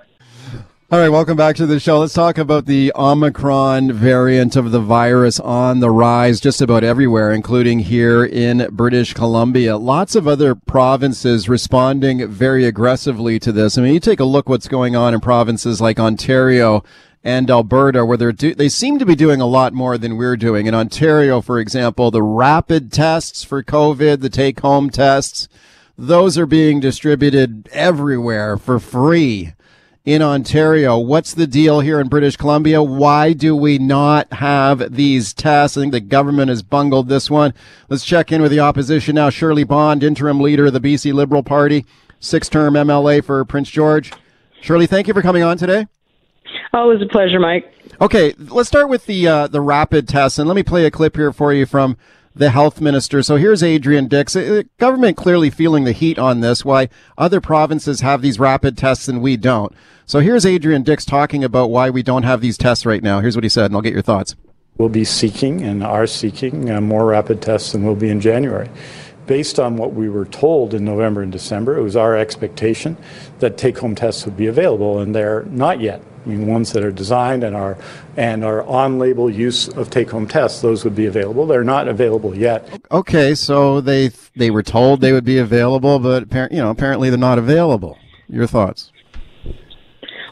All 0.92 0.98
right, 0.98 1.10
welcome 1.10 1.38
back 1.38 1.56
to 1.58 1.68
the 1.68 1.80
show. 1.80 2.00
Let's 2.00 2.16
talk 2.16 2.40
about 2.40 2.66
the 2.66 2.92
Omicron 2.96 3.94
variant 3.94 4.56
of 4.56 4.72
the 4.72 4.80
virus 4.80 5.40
on 5.40 5.82
the 5.82 5.92
rise 5.92 6.40
just 6.40 6.62
about 6.62 6.84
everywhere, 6.84 7.32
including 7.32 7.78
here 7.78 8.26
in 8.26 8.68
British 8.72 9.14
Columbia. 9.14 9.78
Lots 9.78 10.16
of 10.16 10.28
other 10.28 10.56
provinces 10.56 11.48
responding 11.48 12.28
very 12.28 12.66
aggressively 12.66 13.38
to 13.38 13.52
this. 13.52 13.78
I 13.78 13.84
mean, 13.84 13.94
you 13.94 14.00
take 14.00 14.20
a 14.20 14.26
look 14.26 14.50
what's 14.50 14.68
going 14.68 14.96
on 14.96 15.14
in 15.14 15.20
provinces 15.20 15.80
like 15.80 16.00
Ontario 16.00 16.84
and 17.24 17.52
Alberta, 17.52 18.04
where 18.04 18.18
they're 18.18 18.32
do- 18.32 18.56
they 18.56 18.68
seem 18.68 18.98
to 18.98 19.06
be 19.06 19.16
doing 19.16 19.42
a 19.42 19.46
lot 19.46 19.74
more 19.74 19.96
than 19.96 20.18
we're 20.18 20.38
doing. 20.38 20.66
In 20.66 20.74
Ontario, 20.74 21.40
for 21.40 21.60
example, 21.60 22.10
the 22.10 22.24
rapid 22.24 22.92
tests 22.92 23.44
for 23.44 23.62
COVID, 23.62 24.22
the 24.22 24.30
take-home 24.30 24.90
tests, 24.90 25.48
those 25.96 26.36
are 26.36 26.48
being 26.48 26.80
distributed 26.80 27.70
everywhere 27.72 28.58
for 28.58 28.80
free 28.80 29.54
in 30.06 30.22
Ontario. 30.22 30.98
What's 30.98 31.34
the 31.34 31.48
deal 31.48 31.82
here 31.82 32.00
in 32.00 32.08
British 32.08 32.38
Columbia? 32.38 32.82
Why 32.82 33.34
do 33.34 33.56
we 33.56 33.78
not 33.78 34.32
have 34.34 34.96
these 34.96 35.34
tests? 35.34 35.78
I 35.78 35.82
think 35.82 35.92
the 35.92 36.00
government 36.00 36.50
has 36.50 36.64
bungled 36.64 37.10
this 37.10 37.30
one. 37.30 37.54
Let's 37.90 38.06
check 38.06 38.32
in 38.32 38.42
with 38.42 38.52
the 38.52 38.60
opposition 38.60 39.16
now. 39.16 39.30
Shirley 39.30 39.64
Bond, 39.64 40.04
interim 40.04 40.40
leader 40.40 40.68
of 40.68 40.74
the 40.74 40.80
BC 40.80 41.14
Liberal 41.14 41.44
Party, 41.44 41.86
six 42.20 42.50
term 42.50 42.74
MLA 42.74 43.24
for 43.24 43.44
Prince 43.46 43.70
George. 43.70 44.12
Shirley, 44.62 44.88
thank 44.88 45.08
you 45.08 45.14
for 45.14 45.22
coming 45.22 45.44
on 45.44 45.58
today. 45.58 45.88
Oh, 46.74 46.92
it 46.92 47.00
was 47.00 47.08
a 47.08 47.12
pleasure, 47.12 47.40
Mike. 47.40 47.72
Okay, 48.02 48.34
let's 48.38 48.70
start 48.70 48.90
with 48.90 49.06
the 49.06 49.28
uh, 49.28 49.48
the 49.48 49.62
rapid 49.62 50.08
tests, 50.08 50.40
and 50.40 50.48
let 50.48 50.56
me 50.56 50.64
play 50.64 50.86
a 50.86 50.92
clip 50.92 51.16
here 51.16 51.32
for 51.32 51.54
you 51.54 51.66
from 51.66 51.98
the 52.36 52.50
health 52.50 52.80
minister. 52.80 53.22
So 53.22 53.36
here's 53.36 53.64
Adrian 53.64 54.08
Dix. 54.08 54.36
Uh, 54.36 54.64
government 54.78 55.18
clearly 55.18 55.50
feeling 55.50 55.84
the 55.84 55.92
heat 55.92 56.20
on 56.20 56.42
this, 56.42 56.64
why 56.64 56.90
other 57.18 57.42
provinces 57.42 58.02
have 58.02 58.22
these 58.22 58.40
rapid 58.40 58.78
tests 58.78 59.08
and 59.08 59.22
we 59.22 59.38
don't. 59.38 59.74
So 60.06 60.20
here's 60.20 60.46
Adrian 60.46 60.84
Dix 60.84 61.06
talking 61.06 61.44
about 61.44 61.70
why 61.70 61.90
we 61.90 62.02
don't 62.02 62.24
have 62.24 62.42
these 62.42 62.58
tests 62.58 62.86
right 62.86 63.04
now. 63.04 63.20
Here's 63.20 63.36
what 63.36 63.44
he 63.44 63.50
said, 63.50 63.66
and 63.66 63.76
I'll 63.76 63.82
get 63.82 63.94
your 63.94 64.02
thoughts. 64.02 64.36
We'll 64.78 64.90
be 64.90 65.04
seeking 65.04 65.62
and 65.62 65.84
are 65.84 66.08
seeking 66.08 66.70
uh, 66.70 66.82
more 66.82 67.06
rapid 67.06 67.42
tests 67.42 67.74
than 67.74 67.84
we'll 67.84 67.96
be 67.96 68.10
in 68.10 68.22
January. 68.22 68.70
Based 69.28 69.60
on 69.60 69.76
what 69.76 69.94
we 69.94 70.10
were 70.10 70.26
told 70.26 70.74
in 70.74 70.86
November 70.86 71.22
and 71.22 71.32
December, 71.32 71.78
it 71.78 71.84
was 71.84 71.96
our 71.96 72.18
expectation 72.18 72.98
that 73.40 73.58
take 73.58 73.78
home 73.78 73.94
tests 73.94 74.26
would 74.26 74.38
be 74.38 74.48
available, 74.48 75.00
and 75.00 75.14
they're 75.14 75.44
not 75.44 75.82
yet. 75.82 76.02
I 76.30 76.32
mean, 76.32 76.46
ones 76.46 76.74
that 76.74 76.84
are 76.84 76.92
designed 76.92 77.44
and 77.44 77.56
are 77.56 77.76
and 78.16 78.46
are 78.46 78.64
on-label 78.64 79.32
use 79.32 79.68
of 79.70 79.90
take-home 79.90 80.28
tests, 80.28 80.62
those 80.62 80.84
would 80.84 80.96
be 80.96 81.08
available. 81.08 81.48
They're 81.48 81.64
not 81.64 81.88
available 81.88 82.38
yet. 82.38 82.70
Okay, 82.92 83.34
so 83.34 83.82
they 83.82 84.12
they 84.36 84.52
were 84.52 84.62
told 84.62 85.02
they 85.02 85.12
would 85.12 85.26
be 85.26 85.40
available, 85.40 85.98
but 85.98 86.32
you 86.52 86.58
know 86.58 86.70
apparently 86.70 87.10
they're 87.10 87.18
not 87.18 87.40
available. 87.40 87.98
Your 88.28 88.46
thoughts? 88.46 88.92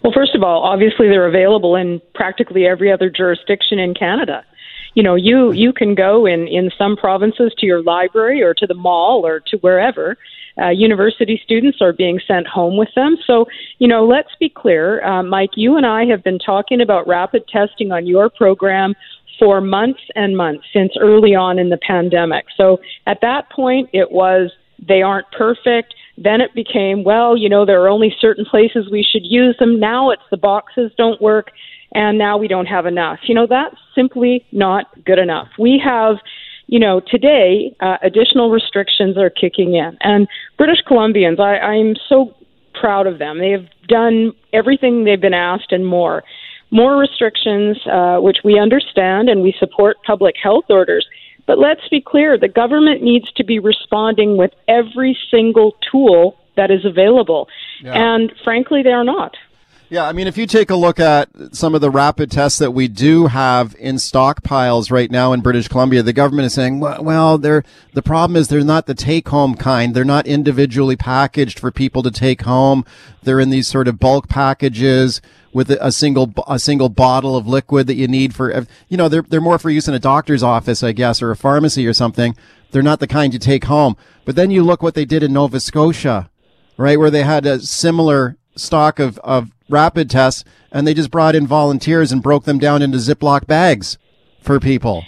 Well, 0.04 0.14
first 0.14 0.36
of 0.36 0.44
all, 0.44 0.62
obviously 0.62 1.08
they're 1.08 1.28
available 1.28 1.76
in 1.76 2.00
practically 2.14 2.68
every 2.68 2.92
other 2.92 3.10
jurisdiction 3.10 3.80
in 3.80 3.96
Canada. 3.96 4.46
You 4.94 5.02
know, 5.02 5.16
you 5.16 5.52
you 5.52 5.74
can 5.74 5.96
go 5.96 6.28
in 6.28 6.48
in 6.48 6.70
some 6.78 6.96
provinces 6.96 7.54
to 7.58 7.66
your 7.66 7.82
library 7.82 8.44
or 8.44 8.54
to 8.54 8.68
the 8.68 8.76
mall 8.76 9.26
or 9.26 9.40
to 9.48 9.58
wherever 9.58 10.16
uh, 10.62 10.70
university 10.70 11.40
students 11.44 11.80
are 11.82 11.94
being 11.94 12.20
sent 12.28 12.48
home 12.48 12.78
with 12.78 12.90
them. 12.96 13.18
So, 13.26 13.46
you 13.80 13.88
know, 13.88 14.06
let's 14.06 14.36
be 14.40 14.50
clear, 14.50 15.04
uh, 15.04 15.24
Mike, 15.24 15.52
you 15.56 15.78
and 15.78 15.86
I 15.86 16.06
have 16.06 16.24
been 16.24 16.40
talking 16.40 16.82
about 16.82 17.08
rapid 17.08 17.48
testing 17.48 17.92
on 17.92 18.08
your 18.08 18.30
program 18.30 18.94
for 19.40 19.62
months 19.62 20.02
and 20.16 20.36
months 20.36 20.66
since 20.74 20.94
early 21.00 21.36
on 21.36 21.60
in 21.60 21.70
the 21.70 21.78
pandemic. 21.78 22.46
So 22.56 22.80
at 23.06 23.20
that 23.22 23.52
point, 23.52 23.90
it 23.94 24.12
was 24.12 24.52
they 24.88 25.02
aren't 25.02 25.30
perfect. 25.32 25.94
Then 26.18 26.42
it 26.42 26.54
became, 26.54 27.04
well, 27.04 27.38
you 27.38 27.50
know, 27.50 27.66
there 27.66 27.82
are 27.82 27.90
only 27.90 28.16
certain 28.20 28.46
places 28.46 28.90
we 28.92 29.04
should 29.04 29.26
use 29.26 29.56
them. 29.60 29.80
Now 29.80 30.10
it's 30.10 30.24
the 30.32 30.38
boxes 30.38 30.92
don't 30.98 31.22
work, 31.22 31.52
and 31.94 32.18
now 32.18 32.38
we 32.38 32.48
don't 32.48 32.66
have 32.66 32.86
enough. 32.86 33.20
You 33.24 33.36
know, 33.36 33.48
that's 33.48 33.76
simply 33.96 34.46
not 34.52 34.88
good 35.06 35.20
enough. 35.20 35.48
We 35.60 35.82
have 35.84 36.18
you 36.68 36.80
know, 36.80 37.00
today 37.00 37.76
uh, 37.80 37.98
additional 38.04 38.50
restrictions 38.52 39.18
are 39.18 39.30
kicking 39.30 39.76
in, 39.76 39.98
and 40.02 40.28
British 40.58 40.80
Columbians, 40.88 41.40
I, 41.40 41.58
I'm 41.60 41.96
so 42.08 42.36
proud 42.74 43.08
of 43.08 43.20
them. 43.20 43.40
They 43.40 43.52
have 43.52 43.66
done 43.88 44.34
everything 44.54 45.04
they've 45.04 45.20
been 45.20 45.34
asked 45.34 45.72
and 45.72 45.86
more. 45.86 46.24
More 46.70 46.98
restrictions, 46.98 47.78
uh, 47.88 48.18
which 48.18 48.40
we 48.44 48.60
understand, 48.60 49.30
and 49.30 49.42
we 49.42 49.56
support 49.58 49.98
public 50.06 50.36
health 50.42 50.66
orders. 50.70 51.08
But 51.46 51.58
let's 51.58 51.88
be 51.90 52.02
clear 52.02 52.38
the 52.38 52.50
government 52.50 53.02
needs 53.02 53.32
to 53.34 53.44
be 53.44 53.58
responding 53.58 54.36
with 54.36 54.52
every 54.68 55.18
single 55.32 55.78
tool 55.90 56.38
that 56.58 56.70
is 56.70 56.84
available. 56.84 57.48
Yeah. 57.82 57.94
And 57.94 58.34
frankly, 58.44 58.84
they 58.84 58.92
are 58.92 59.06
not. 59.06 59.38
Yeah, 59.90 60.06
I 60.06 60.12
mean, 60.12 60.28
if 60.28 60.38
you 60.38 60.46
take 60.48 60.70
a 60.70 60.76
look 60.76 61.00
at 61.00 61.30
some 61.54 61.74
of 61.74 61.80
the 61.80 61.90
rapid 61.90 62.30
tests 62.30 62.60
that 62.60 62.72
we 62.72 62.90
do 62.90 63.28
have 63.28 63.74
in 63.80 63.96
stockpiles 63.96 64.92
right 64.92 65.10
now 65.10 65.32
in 65.32 65.40
British 65.40 65.70
Columbia, 65.70 66.04
the 66.04 66.12
government 66.12 66.48
is 66.48 66.54
saying, 66.54 66.82
well, 66.82 67.38
they're, 67.38 67.64
the 67.94 68.02
problem 68.02 68.36
is 68.36 68.50
they're 68.50 68.66
not 68.66 68.86
the 68.86 68.94
take 68.94 69.30
home 69.30 69.56
kind. 69.56 69.94
They're 69.94 70.04
not 70.04 70.28
individually 70.28 70.98
packaged 70.98 71.58
for 71.58 71.72
people 71.72 72.04
to 72.04 72.12
take 72.12 72.42
home. 72.42 72.84
They're 73.24 73.40
in 73.40 73.50
these 73.50 73.70
sort 73.70 73.88
of 73.88 73.98
bulk 73.98 74.28
packages 74.28 75.22
with 75.54 75.72
a 75.72 75.94
single, 75.94 76.34
a 76.48 76.60
single 76.60 76.90
bottle 76.90 77.38
of 77.38 77.48
liquid 77.48 77.88
that 77.88 77.96
you 77.96 78.10
need 78.10 78.36
for, 78.36 78.66
you 78.90 78.98
know, 78.98 79.08
they're, 79.08 79.22
they're 79.22 79.40
more 79.40 79.58
for 79.58 79.70
use 79.70 79.88
in 79.88 79.94
a 79.94 80.00
doctor's 80.00 80.44
office, 80.44 80.84
I 80.84 80.92
guess, 80.92 81.22
or 81.22 81.32
a 81.32 81.38
pharmacy 81.38 81.88
or 81.88 81.94
something. 81.94 82.36
They're 82.72 82.84
not 82.84 83.00
the 83.00 83.08
kind 83.08 83.32
you 83.32 83.40
take 83.40 83.64
home. 83.64 83.96
But 84.26 84.36
then 84.36 84.52
you 84.52 84.64
look 84.64 84.84
what 84.84 84.96
they 84.96 85.06
did 85.06 85.24
in 85.24 85.32
Nova 85.32 85.62
Scotia, 85.62 86.30
right? 86.76 87.00
Where 87.00 87.10
they 87.10 87.24
had 87.24 87.46
a 87.46 87.62
similar 87.62 88.36
stock 88.58 89.00
of, 89.00 89.18
of 89.20 89.52
rapid 89.70 90.10
tests 90.10 90.44
and 90.72 90.86
they 90.86 90.94
just 90.94 91.12
brought 91.12 91.36
in 91.36 91.48
volunteers 91.48 92.12
and 92.12 92.22
broke 92.22 92.44
them 92.46 92.60
down 92.60 92.82
into 92.82 92.98
Ziploc 92.98 93.48
bags 93.48 93.98
for 94.40 94.60
people. 94.60 95.04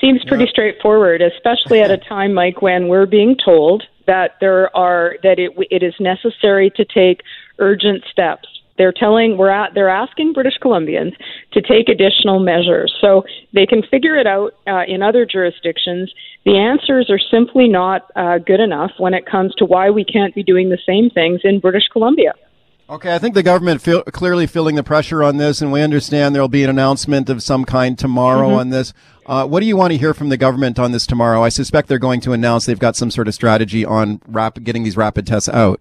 Seems 0.00 0.24
pretty 0.24 0.44
yeah. 0.44 0.50
straightforward, 0.50 1.22
especially 1.22 1.80
at 1.80 1.90
a 1.90 1.96
time, 1.96 2.34
Mike, 2.34 2.60
when 2.60 2.88
we're 2.88 3.06
being 3.06 3.36
told 3.42 3.84
that 4.06 4.32
there 4.40 4.74
are 4.76 5.16
that 5.22 5.38
it 5.38 5.52
it 5.70 5.82
is 5.82 5.94
necessary 6.00 6.70
to 6.70 6.84
take 6.84 7.22
urgent 7.58 8.02
steps. 8.10 8.48
They're 8.78 8.92
telling 8.92 9.38
we're 9.38 9.50
at 9.50 9.74
they're 9.74 9.88
asking 9.88 10.32
British 10.32 10.58
Columbians 10.62 11.14
to 11.52 11.62
take 11.62 11.88
additional 11.88 12.40
measures 12.40 12.94
so 13.00 13.24
they 13.54 13.64
can 13.64 13.82
figure 13.82 14.16
it 14.16 14.26
out 14.26 14.54
uh, 14.66 14.82
in 14.86 15.02
other 15.02 15.24
jurisdictions. 15.24 16.12
The 16.44 16.56
answers 16.56 17.08
are 17.08 17.18
simply 17.18 17.68
not 17.68 18.10
uh, 18.16 18.38
good 18.38 18.60
enough 18.60 18.90
when 18.98 19.14
it 19.14 19.24
comes 19.24 19.54
to 19.56 19.64
why 19.64 19.90
we 19.90 20.04
can't 20.04 20.34
be 20.34 20.42
doing 20.42 20.68
the 20.68 20.78
same 20.86 21.10
things 21.10 21.40
in 21.44 21.60
British 21.60 21.88
Columbia. 21.92 22.34
Okay, 22.88 23.12
I 23.12 23.18
think 23.18 23.34
the 23.34 23.42
government 23.42 23.82
feel, 23.82 24.04
clearly 24.04 24.46
feeling 24.46 24.76
the 24.76 24.84
pressure 24.84 25.24
on 25.24 25.38
this, 25.38 25.60
and 25.60 25.72
we 25.72 25.82
understand 25.82 26.34
there 26.34 26.42
will 26.42 26.48
be 26.48 26.62
an 26.62 26.70
announcement 26.70 27.28
of 27.28 27.42
some 27.42 27.64
kind 27.64 27.98
tomorrow 27.98 28.50
mm-hmm. 28.50 28.58
on 28.58 28.70
this. 28.70 28.92
Uh, 29.26 29.44
what 29.44 29.58
do 29.58 29.66
you 29.66 29.76
want 29.76 29.90
to 29.90 29.98
hear 29.98 30.14
from 30.14 30.28
the 30.28 30.36
government 30.36 30.78
on 30.78 30.92
this 30.92 31.04
tomorrow? 31.04 31.42
I 31.42 31.48
suspect 31.48 31.88
they're 31.88 31.98
going 31.98 32.20
to 32.20 32.32
announce 32.32 32.64
they've 32.64 32.78
got 32.78 32.94
some 32.94 33.10
sort 33.10 33.26
of 33.26 33.34
strategy 33.34 33.84
on 33.84 34.20
rapid, 34.28 34.62
getting 34.62 34.84
these 34.84 34.96
rapid 34.96 35.26
tests 35.26 35.48
out. 35.48 35.80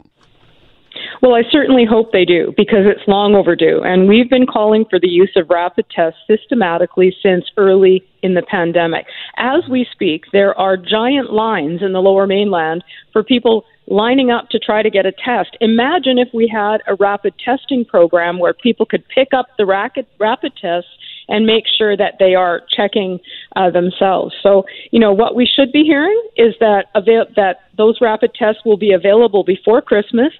Well, 1.25 1.33
I 1.33 1.41
certainly 1.49 1.85
hope 1.89 2.11
they 2.11 2.23
do 2.23 2.53
because 2.55 2.85
it's 2.85 3.01
long 3.07 3.33
overdue. 3.33 3.81
And 3.83 4.07
we've 4.07 4.29
been 4.29 4.45
calling 4.45 4.85
for 4.87 4.99
the 4.99 5.07
use 5.07 5.31
of 5.35 5.49
rapid 5.49 5.87
tests 5.89 6.19
systematically 6.27 7.15
since 7.23 7.45
early 7.57 8.05
in 8.21 8.35
the 8.35 8.43
pandemic. 8.43 9.07
As 9.35 9.63
we 9.67 9.87
speak, 9.91 10.25
there 10.33 10.55
are 10.55 10.77
giant 10.77 11.33
lines 11.33 11.81
in 11.81 11.93
the 11.93 11.99
lower 11.99 12.27
mainland 12.27 12.83
for 13.11 13.23
people 13.23 13.65
lining 13.87 14.29
up 14.29 14.49
to 14.49 14.59
try 14.59 14.83
to 14.83 14.91
get 14.91 15.07
a 15.07 15.11
test. 15.11 15.57
Imagine 15.61 16.19
if 16.19 16.27
we 16.31 16.47
had 16.47 16.83
a 16.85 16.93
rapid 16.93 17.33
testing 17.43 17.85
program 17.85 18.37
where 18.37 18.53
people 18.53 18.85
could 18.85 19.03
pick 19.07 19.29
up 19.35 19.47
the 19.57 19.65
rapid, 19.65 20.05
rapid 20.19 20.53
tests 20.61 20.91
and 21.27 21.47
make 21.47 21.63
sure 21.75 21.97
that 21.97 22.17
they 22.19 22.35
are 22.35 22.61
checking 22.69 23.17
uh, 23.55 23.71
themselves. 23.71 24.35
So, 24.43 24.65
you 24.91 24.99
know, 24.99 25.11
what 25.11 25.33
we 25.33 25.47
should 25.47 25.71
be 25.71 25.81
hearing 25.81 26.21
is 26.37 26.53
that 26.59 26.85
avail- 26.93 27.25
that 27.35 27.61
those 27.75 27.97
rapid 27.99 28.35
tests 28.35 28.61
will 28.63 28.77
be 28.77 28.91
available 28.91 29.43
before 29.43 29.81
Christmas, 29.81 30.31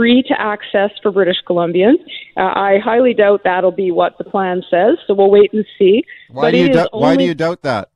free 0.00 0.22
to 0.22 0.40
access 0.40 0.90
for 1.02 1.12
British 1.12 1.36
Columbians. 1.46 1.98
Uh, 2.34 2.40
I 2.40 2.78
highly 2.82 3.12
doubt 3.12 3.42
that'll 3.44 3.70
be 3.70 3.90
what 3.90 4.16
the 4.16 4.24
plan 4.24 4.62
says, 4.70 4.96
so 5.06 5.12
we'll 5.12 5.30
wait 5.30 5.52
and 5.52 5.66
see. 5.78 6.04
Why 6.30 6.44
but 6.44 6.50
do 6.52 6.56
you 6.56 6.72
do- 6.72 6.78
only- 6.94 7.04
why 7.06 7.16
do 7.16 7.24
you 7.24 7.34
doubt 7.34 7.60
that? 7.62 7.90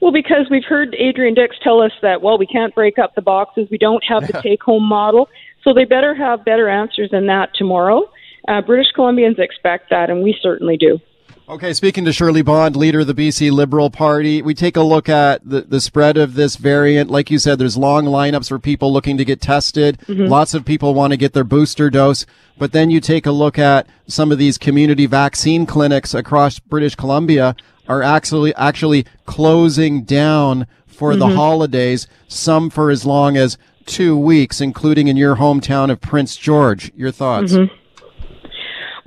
Well, 0.00 0.12
because 0.12 0.46
we've 0.48 0.64
heard 0.64 0.94
Adrian 0.96 1.34
Dix 1.34 1.56
tell 1.60 1.80
us 1.82 1.90
that, 2.02 2.22
well, 2.22 2.38
we 2.38 2.46
can't 2.46 2.72
break 2.72 3.00
up 3.00 3.16
the 3.16 3.22
boxes. 3.22 3.66
We 3.68 3.78
don't 3.78 4.04
have 4.04 4.28
the 4.28 4.32
take 4.42 4.62
home 4.62 4.84
model. 4.84 5.28
So 5.64 5.74
they 5.74 5.84
better 5.84 6.14
have 6.14 6.44
better 6.44 6.68
answers 6.68 7.10
than 7.10 7.26
that 7.26 7.50
tomorrow. 7.56 8.08
Uh, 8.46 8.60
British 8.62 8.92
Columbians 8.96 9.40
expect 9.40 9.90
that, 9.90 10.08
and 10.08 10.22
we 10.22 10.38
certainly 10.40 10.76
do. 10.76 11.00
Okay, 11.48 11.72
speaking 11.72 12.04
to 12.04 12.12
Shirley 12.12 12.42
Bond, 12.42 12.76
leader 12.76 13.00
of 13.00 13.06
the 13.06 13.14
BC 13.14 13.50
Liberal 13.50 13.88
Party, 13.88 14.42
we 14.42 14.52
take 14.52 14.76
a 14.76 14.82
look 14.82 15.08
at 15.08 15.40
the, 15.48 15.62
the 15.62 15.80
spread 15.80 16.18
of 16.18 16.34
this 16.34 16.56
variant. 16.56 17.10
Like 17.10 17.30
you 17.30 17.38
said, 17.38 17.58
there's 17.58 17.78
long 17.78 18.04
lineups 18.04 18.50
for 18.50 18.58
people 18.58 18.92
looking 18.92 19.16
to 19.16 19.24
get 19.24 19.40
tested. 19.40 19.98
Mm-hmm. 20.00 20.26
Lots 20.26 20.52
of 20.52 20.66
people 20.66 20.92
want 20.92 21.12
to 21.12 21.16
get 21.16 21.32
their 21.32 21.44
booster 21.44 21.88
dose. 21.88 22.26
But 22.58 22.72
then 22.72 22.90
you 22.90 23.00
take 23.00 23.24
a 23.24 23.30
look 23.30 23.58
at 23.58 23.86
some 24.06 24.30
of 24.30 24.36
these 24.36 24.58
community 24.58 25.06
vaccine 25.06 25.64
clinics 25.64 26.12
across 26.12 26.58
British 26.58 26.96
Columbia 26.96 27.56
are 27.88 28.02
actually 28.02 28.54
actually 28.56 29.06
closing 29.24 30.04
down 30.04 30.66
for 30.86 31.12
mm-hmm. 31.12 31.20
the 31.20 31.28
holidays, 31.28 32.06
some 32.26 32.68
for 32.68 32.90
as 32.90 33.06
long 33.06 33.38
as 33.38 33.56
two 33.86 34.18
weeks, 34.18 34.60
including 34.60 35.08
in 35.08 35.16
your 35.16 35.36
hometown 35.36 35.90
of 35.90 36.02
Prince 36.02 36.36
George. 36.36 36.92
Your 36.94 37.10
thoughts? 37.10 37.54
Mm-hmm. 37.54 37.74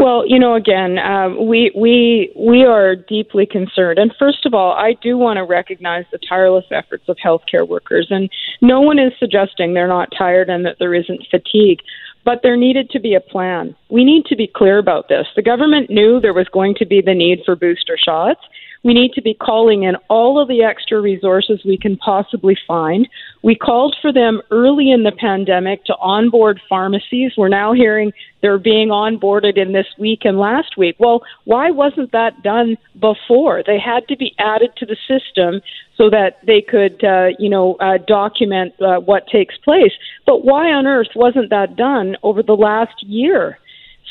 Well, 0.01 0.23
you 0.25 0.39
know, 0.39 0.55
again, 0.55 0.97
uh, 0.97 1.29
we 1.29 1.71
we 1.75 2.33
we 2.35 2.65
are 2.65 2.95
deeply 2.95 3.45
concerned. 3.45 3.99
And 3.99 4.11
first 4.17 4.47
of 4.47 4.53
all, 4.55 4.71
I 4.71 4.93
do 4.99 5.15
want 5.15 5.37
to 5.37 5.43
recognize 5.43 6.05
the 6.11 6.17
tireless 6.27 6.65
efforts 6.71 7.03
of 7.07 7.17
healthcare 7.23 7.67
workers. 7.67 8.07
And 8.09 8.27
no 8.61 8.81
one 8.81 8.97
is 8.97 9.13
suggesting 9.19 9.75
they're 9.75 9.87
not 9.87 10.09
tired 10.17 10.49
and 10.49 10.65
that 10.65 10.77
there 10.79 10.95
isn't 10.95 11.27
fatigue. 11.29 11.81
But 12.25 12.39
there 12.41 12.57
needed 12.57 12.89
to 12.91 12.99
be 12.99 13.13
a 13.13 13.19
plan. 13.19 13.75
We 13.89 14.03
need 14.03 14.25
to 14.25 14.35
be 14.35 14.47
clear 14.47 14.79
about 14.79 15.07
this. 15.07 15.27
The 15.35 15.43
government 15.43 15.91
knew 15.91 16.19
there 16.19 16.33
was 16.33 16.47
going 16.51 16.73
to 16.79 16.85
be 16.85 17.01
the 17.01 17.13
need 17.13 17.41
for 17.45 17.55
booster 17.55 17.95
shots. 17.95 18.41
We 18.83 18.93
need 18.95 19.13
to 19.13 19.21
be 19.21 19.35
calling 19.35 19.83
in 19.83 19.95
all 20.09 20.41
of 20.41 20.47
the 20.47 20.63
extra 20.63 20.99
resources 20.99 21.61
we 21.63 21.77
can 21.77 21.97
possibly 21.97 22.57
find. 22.67 23.07
We 23.43 23.55
called 23.55 23.95
for 24.01 24.11
them 24.11 24.41
early 24.49 24.89
in 24.89 25.03
the 25.03 25.11
pandemic 25.11 25.85
to 25.85 25.95
onboard 25.97 26.59
pharmacies. 26.67 27.33
We're 27.37 27.47
now 27.47 27.73
hearing 27.73 28.11
they're 28.41 28.57
being 28.57 28.89
onboarded 28.89 29.55
in 29.55 29.71
this 29.73 29.85
week 29.99 30.21
and 30.23 30.39
last 30.39 30.77
week. 30.77 30.95
Well, 30.97 31.21
why 31.43 31.69
wasn't 31.69 32.11
that 32.11 32.41
done 32.41 32.75
before? 32.99 33.61
They 33.65 33.77
had 33.79 34.07
to 34.07 34.17
be 34.17 34.33
added 34.39 34.71
to 34.77 34.85
the 34.87 34.97
system 35.07 35.61
so 35.95 36.09
that 36.09 36.39
they 36.47 36.61
could, 36.61 37.03
uh, 37.03 37.29
you 37.37 37.49
know, 37.49 37.75
uh, 37.75 37.99
document 38.07 38.73
uh, 38.81 38.99
what 38.99 39.27
takes 39.27 39.57
place. 39.59 39.93
But 40.25 40.43
why 40.43 40.71
on 40.71 40.87
earth 40.87 41.09
wasn't 41.15 41.51
that 41.51 41.75
done 41.75 42.17
over 42.23 42.41
the 42.41 42.53
last 42.53 43.03
year? 43.03 43.59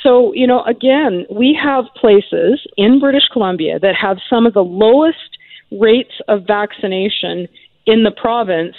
So, 0.02 0.32
you 0.34 0.46
know, 0.46 0.62
again, 0.64 1.26
we 1.30 1.58
have 1.62 1.84
places 1.94 2.66
in 2.76 3.00
British 3.00 3.28
Columbia 3.32 3.78
that 3.80 3.94
have 3.96 4.18
some 4.30 4.46
of 4.46 4.54
the 4.54 4.64
lowest 4.64 5.38
rates 5.70 6.12
of 6.28 6.46
vaccination 6.46 7.48
in 7.86 8.04
the 8.04 8.10
province, 8.10 8.74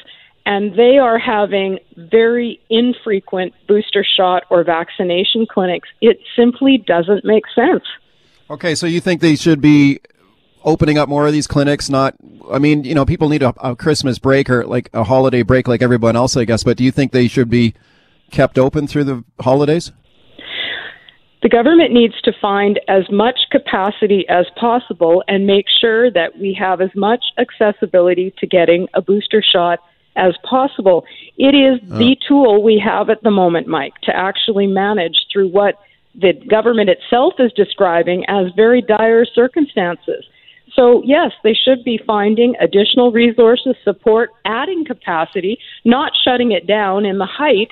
and 0.46 0.74
they 0.76 0.98
are 0.98 1.20
having 1.20 1.80
very 1.96 2.60
infrequent 2.70 3.54
booster 3.68 4.04
shot 4.04 4.44
or 4.50 4.64
vaccination 4.64 5.46
clinics. 5.46 5.90
It 6.02 6.20
simply 6.36 6.78
doesn't 6.78 7.24
make 7.24 7.44
sense. 7.54 7.84
Okay, 8.50 8.74
so 8.74 8.88
you 8.88 9.00
think 9.00 9.22
they 9.22 9.36
should 9.36 9.62
be 9.62 10.00
opening 10.64 10.98
up 10.98 11.10
more 11.10 11.28
of 11.28 11.34
these 11.34 11.48
clinics? 11.48 11.90
Not, 11.90 12.16
I 12.52 12.60
mean, 12.60 12.84
you 12.84 12.96
know, 12.96 13.06
people 13.06 13.30
need 13.30 13.44
a, 13.44 13.54
a 13.62 13.76
Christmas 13.76 14.20
break 14.20 14.50
or 14.50 14.66
like 14.66 14.90
a 14.94 15.04
holiday 15.04 15.44
break 15.44 15.68
like 15.68 15.82
everyone 15.82 16.16
else, 16.16 16.36
I 16.36 16.46
guess, 16.46 16.64
but 16.64 16.78
do 16.78 16.84
you 16.84 16.92
think 16.92 17.12
they 17.12 17.28
should 17.28 17.50
be 17.50 17.74
kept 18.32 18.58
open 18.58 18.88
through 18.88 19.04
the 19.06 19.24
holidays? 19.40 19.92
The 21.42 21.50
government 21.50 21.92
needs 21.92 22.20
to 22.22 22.34
find 22.40 22.80
as 22.88 23.10
much 23.12 23.40
capacity 23.50 24.26
as 24.30 24.46
possible 24.60 25.24
and 25.28 25.48
make 25.48 25.66
sure 25.80 26.12
that 26.12 26.38
we 26.38 26.56
have 26.60 26.82
as 26.82 26.92
much 26.96 27.24
accessibility 27.40 28.34
to 28.38 28.46
getting 28.46 28.88
a 28.94 29.02
booster 29.02 29.42
shot 29.42 29.80
as 30.16 30.36
possible. 30.48 31.04
It 31.38 31.56
is 31.56 31.80
oh. 31.92 31.98
the 31.98 32.16
tool 32.28 32.62
we 32.62 32.80
have 32.84 33.10
at 33.10 33.24
the 33.24 33.32
moment, 33.32 33.68
Mike, 33.68 33.94
to 34.04 34.16
actually 34.16 34.68
manage 34.68 35.26
through 35.32 35.50
what 35.50 35.80
the 36.14 36.34
government 36.48 36.90
itself 36.90 37.34
is 37.40 37.52
describing 37.54 38.24
as 38.28 38.48
very 38.56 38.82
dire 38.82 39.26
circumstances. 39.26 40.26
So, 40.74 41.02
yes, 41.04 41.32
they 41.44 41.54
should 41.54 41.84
be 41.84 42.00
finding 42.06 42.56
additional 42.60 43.12
resources, 43.12 43.76
support, 43.84 44.30
adding 44.46 44.86
capacity, 44.86 45.58
not 45.86 46.14
shutting 46.24 46.52
it 46.52 46.68
down 46.68 47.06
in 47.06 47.18
the 47.18 47.26
height 47.26 47.72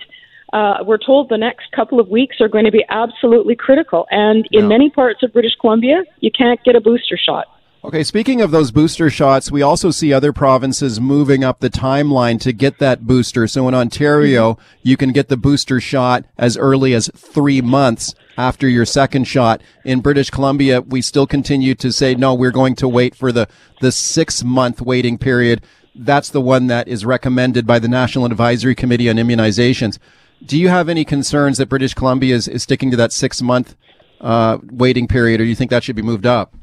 uh, 0.53 0.83
we're 0.85 0.97
told 0.97 1.29
the 1.29 1.37
next 1.37 1.71
couple 1.71 1.99
of 1.99 2.09
weeks 2.09 2.37
are 2.41 2.47
going 2.47 2.65
to 2.65 2.71
be 2.71 2.83
absolutely 2.89 3.55
critical. 3.55 4.07
And 4.11 4.47
in 4.51 4.61
yeah. 4.61 4.67
many 4.67 4.89
parts 4.89 5.23
of 5.23 5.33
British 5.33 5.55
Columbia, 5.59 6.03
you 6.19 6.31
can't 6.31 6.63
get 6.63 6.75
a 6.75 6.81
booster 6.81 7.17
shot. 7.17 7.47
Okay, 7.81 8.03
speaking 8.03 8.41
of 8.41 8.51
those 8.51 8.71
booster 8.71 9.09
shots, 9.09 9.53
we 9.53 9.61
also 9.61 9.89
see 9.89 10.11
other 10.11 10.33
provinces 10.33 10.99
moving 10.99 11.45
up 11.45 11.61
the 11.61 11.69
timeline 11.69 12.37
to 12.41 12.51
get 12.51 12.77
that 12.79 13.07
booster. 13.07 13.47
So 13.47 13.69
in 13.69 13.73
Ontario, 13.73 14.53
mm-hmm. 14.53 14.61
you 14.83 14.97
can 14.97 15.13
get 15.13 15.29
the 15.29 15.37
booster 15.37 15.79
shot 15.79 16.25
as 16.37 16.57
early 16.57 16.93
as 16.93 17.09
three 17.15 17.61
months 17.61 18.15
after 18.37 18.67
your 18.67 18.85
second 18.85 19.25
shot. 19.29 19.61
In 19.85 20.01
British 20.01 20.29
Columbia, 20.29 20.81
we 20.81 21.01
still 21.01 21.25
continue 21.25 21.73
to 21.75 21.93
say, 21.93 22.15
no, 22.15 22.33
we're 22.33 22.51
going 22.51 22.75
to 22.75 22.87
wait 22.87 23.15
for 23.15 23.31
the, 23.31 23.47
the 23.79 23.93
six 23.93 24.43
month 24.43 24.81
waiting 24.81 25.17
period. 25.17 25.63
That's 25.95 26.29
the 26.29 26.41
one 26.41 26.67
that 26.67 26.89
is 26.89 27.05
recommended 27.05 27.65
by 27.65 27.79
the 27.79 27.87
National 27.87 28.25
Advisory 28.25 28.75
Committee 28.75 29.09
on 29.09 29.15
Immunizations. 29.15 29.99
Do 30.45 30.57
you 30.57 30.69
have 30.69 30.89
any 30.89 31.05
concerns 31.05 31.57
that 31.57 31.67
British 31.67 31.93
Columbia 31.93 32.35
is, 32.35 32.47
is 32.47 32.63
sticking 32.63 32.91
to 32.91 32.97
that 32.97 33.11
six 33.11 33.41
month 33.41 33.75
uh, 34.21 34.57
waiting 34.71 35.07
period, 35.07 35.41
or 35.41 35.43
do 35.43 35.49
you 35.49 35.55
think 35.55 35.71
that 35.71 35.83
should 35.83 35.95
be 35.95 36.01
moved 36.01 36.25
up? 36.25 36.53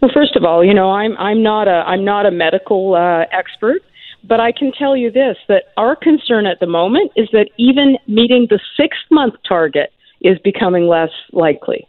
Well, 0.00 0.10
first 0.12 0.36
of 0.36 0.44
all, 0.44 0.64
you 0.64 0.74
know, 0.74 0.90
I'm 0.90 1.16
I'm 1.18 1.42
not 1.42 1.68
a 1.68 1.84
I'm 1.86 2.04
not 2.04 2.26
a 2.26 2.30
medical 2.30 2.94
uh, 2.94 3.24
expert, 3.32 3.82
but 4.24 4.40
I 4.40 4.52
can 4.52 4.72
tell 4.72 4.96
you 4.96 5.10
this: 5.10 5.36
that 5.48 5.64
our 5.76 5.96
concern 5.96 6.46
at 6.46 6.60
the 6.60 6.66
moment 6.66 7.12
is 7.16 7.28
that 7.32 7.50
even 7.58 7.96
meeting 8.06 8.46
the 8.48 8.60
six 8.76 8.96
month 9.10 9.34
target 9.46 9.92
is 10.20 10.38
becoming 10.42 10.88
less 10.88 11.10
likely. 11.32 11.86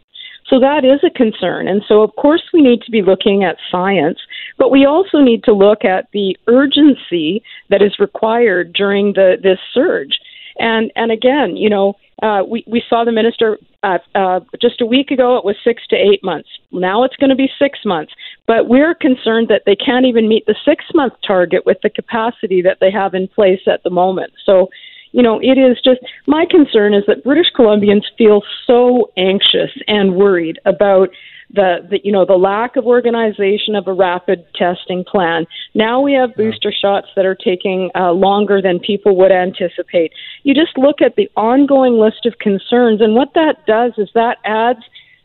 So 0.48 0.58
that 0.60 0.84
is 0.84 1.00
a 1.04 1.10
concern. 1.10 1.68
And 1.68 1.82
so, 1.86 2.02
of 2.02 2.14
course, 2.16 2.42
we 2.54 2.62
need 2.62 2.80
to 2.82 2.90
be 2.90 3.02
looking 3.02 3.44
at 3.44 3.56
science, 3.70 4.18
but 4.56 4.70
we 4.70 4.86
also 4.86 5.18
need 5.18 5.44
to 5.44 5.52
look 5.52 5.84
at 5.84 6.08
the 6.12 6.36
urgency 6.46 7.42
that 7.68 7.82
is 7.82 7.98
required 7.98 8.72
during 8.72 9.12
the, 9.12 9.36
this 9.42 9.58
surge. 9.74 10.18
And 10.58 10.90
and 10.96 11.12
again, 11.12 11.56
you 11.56 11.70
know, 11.70 11.94
uh, 12.22 12.42
we 12.48 12.64
we 12.66 12.82
saw 12.88 13.04
the 13.04 13.12
minister 13.12 13.58
uh, 13.82 13.98
uh, 14.14 14.40
just 14.60 14.80
a 14.80 14.86
week 14.86 15.10
ago. 15.10 15.36
It 15.36 15.44
was 15.44 15.56
six 15.62 15.86
to 15.88 15.96
eight 15.96 16.22
months. 16.22 16.48
Now 16.72 17.04
it's 17.04 17.16
going 17.16 17.30
to 17.30 17.36
be 17.36 17.48
six 17.58 17.78
months. 17.84 18.12
But 18.46 18.68
we're 18.68 18.94
concerned 18.94 19.48
that 19.48 19.62
they 19.66 19.76
can't 19.76 20.06
even 20.06 20.28
meet 20.28 20.46
the 20.46 20.56
six 20.64 20.84
month 20.94 21.14
target 21.26 21.64
with 21.64 21.78
the 21.82 21.90
capacity 21.90 22.62
that 22.62 22.78
they 22.80 22.90
have 22.90 23.14
in 23.14 23.28
place 23.28 23.62
at 23.66 23.82
the 23.82 23.90
moment. 23.90 24.32
So. 24.44 24.68
You 25.12 25.22
know, 25.22 25.40
it 25.40 25.56
is 25.56 25.78
just 25.82 26.00
my 26.26 26.44
concern 26.50 26.92
is 26.92 27.02
that 27.06 27.24
British 27.24 27.46
Columbians 27.56 28.02
feel 28.18 28.42
so 28.66 29.10
anxious 29.16 29.70
and 29.86 30.14
worried 30.14 30.60
about 30.66 31.08
the, 31.50 31.86
the 31.90 32.00
you 32.04 32.12
know 32.12 32.24
the 32.24 32.34
lack 32.34 32.76
of 32.76 32.84
organization 32.84 33.74
of 33.74 33.86
a 33.86 33.92
rapid 33.92 34.44
testing 34.54 35.04
plan. 35.04 35.46
Now 35.74 36.00
we 36.00 36.12
have 36.14 36.34
booster 36.36 36.72
shots 36.72 37.08
that 37.16 37.24
are 37.24 37.34
taking 37.34 37.90
uh, 37.94 38.12
longer 38.12 38.60
than 38.60 38.78
people 38.78 39.16
would 39.16 39.32
anticipate. 39.32 40.12
You 40.42 40.54
just 40.54 40.76
look 40.76 41.00
at 41.00 41.16
the 41.16 41.30
ongoing 41.36 41.94
list 41.94 42.26
of 42.26 42.38
concerns, 42.38 43.00
and 43.00 43.14
what 43.14 43.34
that 43.34 43.66
does 43.66 43.92
is 43.98 44.10
that 44.14 44.38
adds 44.44 44.80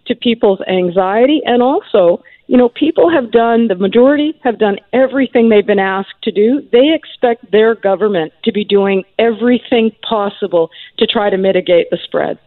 to 0.06 0.16
people's 0.16 0.60
anxiety 0.68 1.42
and 1.46 1.62
also 1.62 2.24
you 2.48 2.58
know, 2.58 2.70
people 2.70 3.10
have 3.10 3.32
done, 3.32 3.68
the 3.68 3.76
majority 3.76 4.40
have 4.44 4.60
done 4.60 4.78
everything 4.92 5.50
they've 5.50 5.66
been 5.66 5.80
asked 5.80 6.22
to 6.24 6.32
do. 6.32 6.62
They 6.72 6.94
expect 6.94 7.52
their 7.52 7.74
government 7.76 8.34
to 8.44 8.52
be 8.52 8.66
doing 8.66 9.04
everything 9.18 9.92
possible 10.08 10.70
to 10.98 11.08
try 11.08 11.30
to 11.30 11.38
mitigate 11.38 11.90
the 11.90 11.98
spread. 12.04 12.38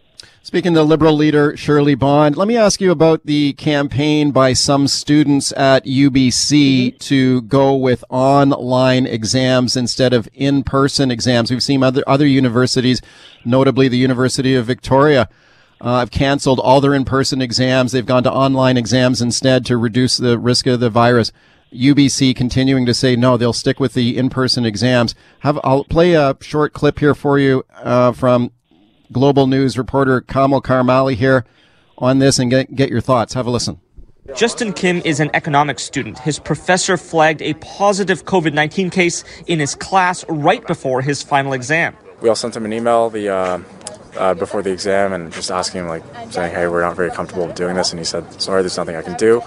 Speaking 0.47 0.75
to 0.75 0.85
Liberal 0.85 1.15
leader 1.15 1.57
Shirley 1.57 1.97
Bond, 1.97 2.37
let 2.37 2.47
me 2.47 2.57
ask 2.57 2.81
you 2.81 2.93
about 2.93 3.27
the 3.27 3.55
campaign 3.55 4.31
by 4.31 4.53
some 4.53 4.87
students 4.87 5.53
at 5.57 5.85
UBC 5.85 6.87
mm-hmm. 6.87 6.99
to 6.99 7.43
go 7.43 7.75
with 7.75 8.05
online 8.09 9.07
exams 9.07 9.77
instead 9.77 10.12
of 10.12 10.29
in-person 10.35 11.11
exams. 11.11 11.51
We've 11.51 11.61
seen 11.61 11.83
other 11.83 12.05
other 12.07 12.27
universities, 12.27 13.03
notably 13.45 13.89
the 13.89 13.99
University 13.99 14.55
of 14.55 14.67
Victoria, 14.67 15.29
uh, 15.81 15.99
have 15.99 16.12
canceled 16.12 16.61
all 16.61 16.81
their 16.81 16.95
in-person 16.95 17.43
exams. 17.43 17.91
They've 17.91 18.07
gone 18.07 18.23
to 18.23 18.33
online 18.33 18.77
exams 18.77 19.21
instead 19.21 19.67
to 19.67 19.77
reduce 19.77 20.17
the 20.17 20.39
risk 20.39 20.69
of 20.69 20.79
the 20.79 20.91
virus. 20.91 21.33
UBC 21.75 22.37
continuing 22.37 22.87
to 22.87 22.95
say 22.95 23.17
no, 23.17 23.37
they'll 23.37 23.53
stick 23.53 23.81
with 23.81 23.95
the 23.95 24.17
in-person 24.17 24.65
exams. 24.65 25.15
Have 25.41 25.59
I'll 25.65 25.85
play 25.85 26.12
a 26.15 26.37
short 26.41 26.73
clip 26.73 27.01
here 27.01 27.15
for 27.15 27.39
you 27.39 27.65
uh, 27.75 28.12
from 28.12 28.53
Global 29.12 29.47
News 29.47 29.79
reporter 29.79 30.21
Kamil 30.21 30.62
Karamali 30.62 31.14
here 31.14 31.45
on 31.99 32.19
this 32.19 32.38
and 32.38 32.51
get, 32.51 32.75
get 32.75 32.90
your 32.90 33.01
thoughts. 33.01 33.35
Have 33.35 33.47
a 33.47 33.51
listen. 33.51 33.81
Justin 34.35 34.73
Kim 34.73 35.01
is 35.05 35.21
an 35.21 35.31
economics 35.35 35.85
student. 35.85 36.19
His 36.19 36.38
professor 36.38 36.97
flagged 36.97 37.42
a 37.42 37.55
positive 37.55 38.25
COVID 38.25 38.53
19 38.53 38.90
case 38.90 39.25
in 39.47 39.61
his 39.61 39.75
class 39.75 40.25
right 40.29 40.66
before 40.66 41.01
his 41.01 41.23
final 41.23 41.53
exam. 41.53 41.97
We 42.21 42.29
all 42.29 42.35
sent 42.35 42.57
him 42.57 42.64
an 42.64 42.73
email 42.73 43.09
the, 43.09 43.29
uh, 43.29 43.61
uh, 44.16 44.35
before 44.35 44.62
the 44.62 44.73
exam 44.73 45.12
and 45.12 45.33
just 45.33 45.51
asking 45.51 45.83
him, 45.83 45.88
like, 45.88 46.03
saying, 46.31 46.55
hey, 46.55 46.66
we're 46.66 46.81
not 46.81 46.97
very 46.97 47.11
comfortable 47.11 47.47
doing 47.53 47.77
this. 47.77 47.92
And 47.92 48.01
he 48.01 48.05
said, 48.05 48.40
sorry, 48.40 48.62
there's 48.62 48.77
nothing 48.77 48.97
I 48.97 49.03
can 49.03 49.16
do. 49.16 49.42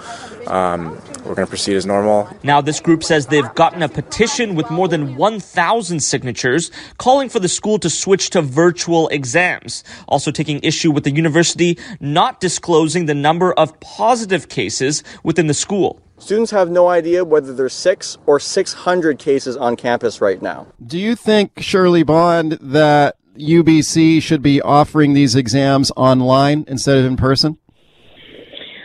Um, 0.46 0.90
we're 1.24 1.34
going 1.34 1.46
to 1.46 1.46
proceed 1.46 1.76
as 1.76 1.86
normal. 1.86 2.28
Now, 2.42 2.60
this 2.60 2.80
group 2.80 3.04
says 3.04 3.26
they've 3.26 3.54
gotten 3.54 3.82
a 3.82 3.88
petition 3.88 4.54
with 4.54 4.70
more 4.70 4.88
than 4.88 5.16
1,000 5.16 6.00
signatures 6.00 6.70
calling 6.98 7.28
for 7.28 7.40
the 7.40 7.48
school 7.48 7.78
to 7.78 7.90
switch 7.90 8.30
to 8.30 8.42
virtual 8.42 9.08
exams. 9.08 9.84
Also 10.08 10.30
taking 10.30 10.60
issue 10.62 10.90
with 10.90 11.04
the 11.04 11.12
university 11.12 11.78
not 12.00 12.40
disclosing 12.40 13.06
the 13.06 13.14
number 13.14 13.52
of 13.52 13.78
positive 13.80 14.48
cases 14.48 15.02
within 15.22 15.46
the 15.46 15.54
school. 15.54 16.00
Students 16.18 16.50
have 16.50 16.70
no 16.70 16.88
idea 16.88 17.24
whether 17.24 17.54
there's 17.54 17.72
six 17.72 18.18
or 18.26 18.38
600 18.38 19.18
cases 19.18 19.56
on 19.56 19.76
campus 19.76 20.20
right 20.20 20.40
now. 20.42 20.66
Do 20.84 20.98
you 20.98 21.16
think, 21.16 21.52
Shirley 21.62 22.02
Bond, 22.02 22.52
that 22.60 23.16
UBC 23.38 24.20
should 24.20 24.42
be 24.42 24.60
offering 24.60 25.14
these 25.14 25.34
exams 25.34 25.90
online 25.96 26.64
instead 26.68 26.98
of 26.98 27.06
in 27.06 27.16
person? 27.16 27.56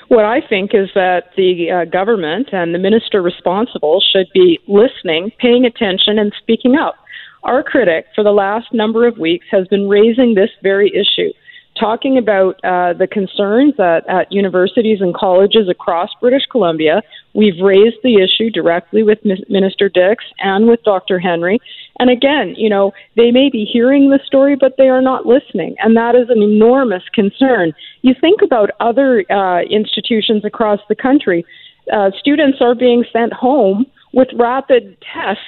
What 0.07 0.25
I 0.25 0.39
think 0.47 0.71
is 0.73 0.89
that 0.93 1.31
the 1.35 1.71
uh, 1.71 1.85
government 1.85 2.49
and 2.51 2.73
the 2.73 2.79
minister 2.79 3.21
responsible 3.21 4.01
should 4.11 4.27
be 4.33 4.59
listening, 4.67 5.31
paying 5.39 5.65
attention, 5.65 6.19
and 6.19 6.31
speaking 6.37 6.75
up. 6.75 6.95
Our 7.43 7.63
critic 7.63 8.05
for 8.13 8.23
the 8.23 8.31
last 8.31 8.73
number 8.73 9.07
of 9.07 9.17
weeks 9.17 9.45
has 9.51 9.67
been 9.67 9.89
raising 9.89 10.35
this 10.35 10.49
very 10.61 10.89
issue 10.89 11.31
talking 11.79 12.17
about 12.17 12.55
uh, 12.63 12.93
the 12.93 13.07
concerns 13.07 13.73
at, 13.79 14.07
at 14.09 14.31
universities 14.31 14.99
and 15.01 15.13
colleges 15.13 15.67
across 15.69 16.09
British 16.21 16.43
Columbia. 16.49 17.01
We've 17.33 17.61
raised 17.61 17.97
the 18.03 18.15
issue 18.23 18.49
directly 18.49 19.03
with 19.03 19.19
Minister 19.49 19.89
Dix 19.89 20.23
and 20.39 20.67
with 20.67 20.81
Dr. 20.83 21.19
Henry. 21.19 21.59
And 21.99 22.09
again, 22.09 22.55
you 22.57 22.69
know, 22.69 22.93
they 23.15 23.31
may 23.31 23.49
be 23.49 23.65
hearing 23.65 24.09
the 24.09 24.19
story, 24.25 24.55
but 24.55 24.75
they 24.77 24.89
are 24.89 25.01
not 25.01 25.25
listening. 25.25 25.75
And 25.79 25.95
that 25.97 26.15
is 26.15 26.29
an 26.29 26.41
enormous 26.41 27.03
concern. 27.13 27.73
You 28.01 28.13
think 28.19 28.41
about 28.41 28.71
other 28.79 29.25
uh, 29.29 29.61
institutions 29.63 30.45
across 30.45 30.79
the 30.87 30.95
country, 30.95 31.45
uh, 31.91 32.11
students 32.19 32.59
are 32.61 32.75
being 32.75 33.03
sent 33.11 33.33
home 33.33 33.85
with 34.13 34.29
rapid 34.35 34.97
tests 35.13 35.43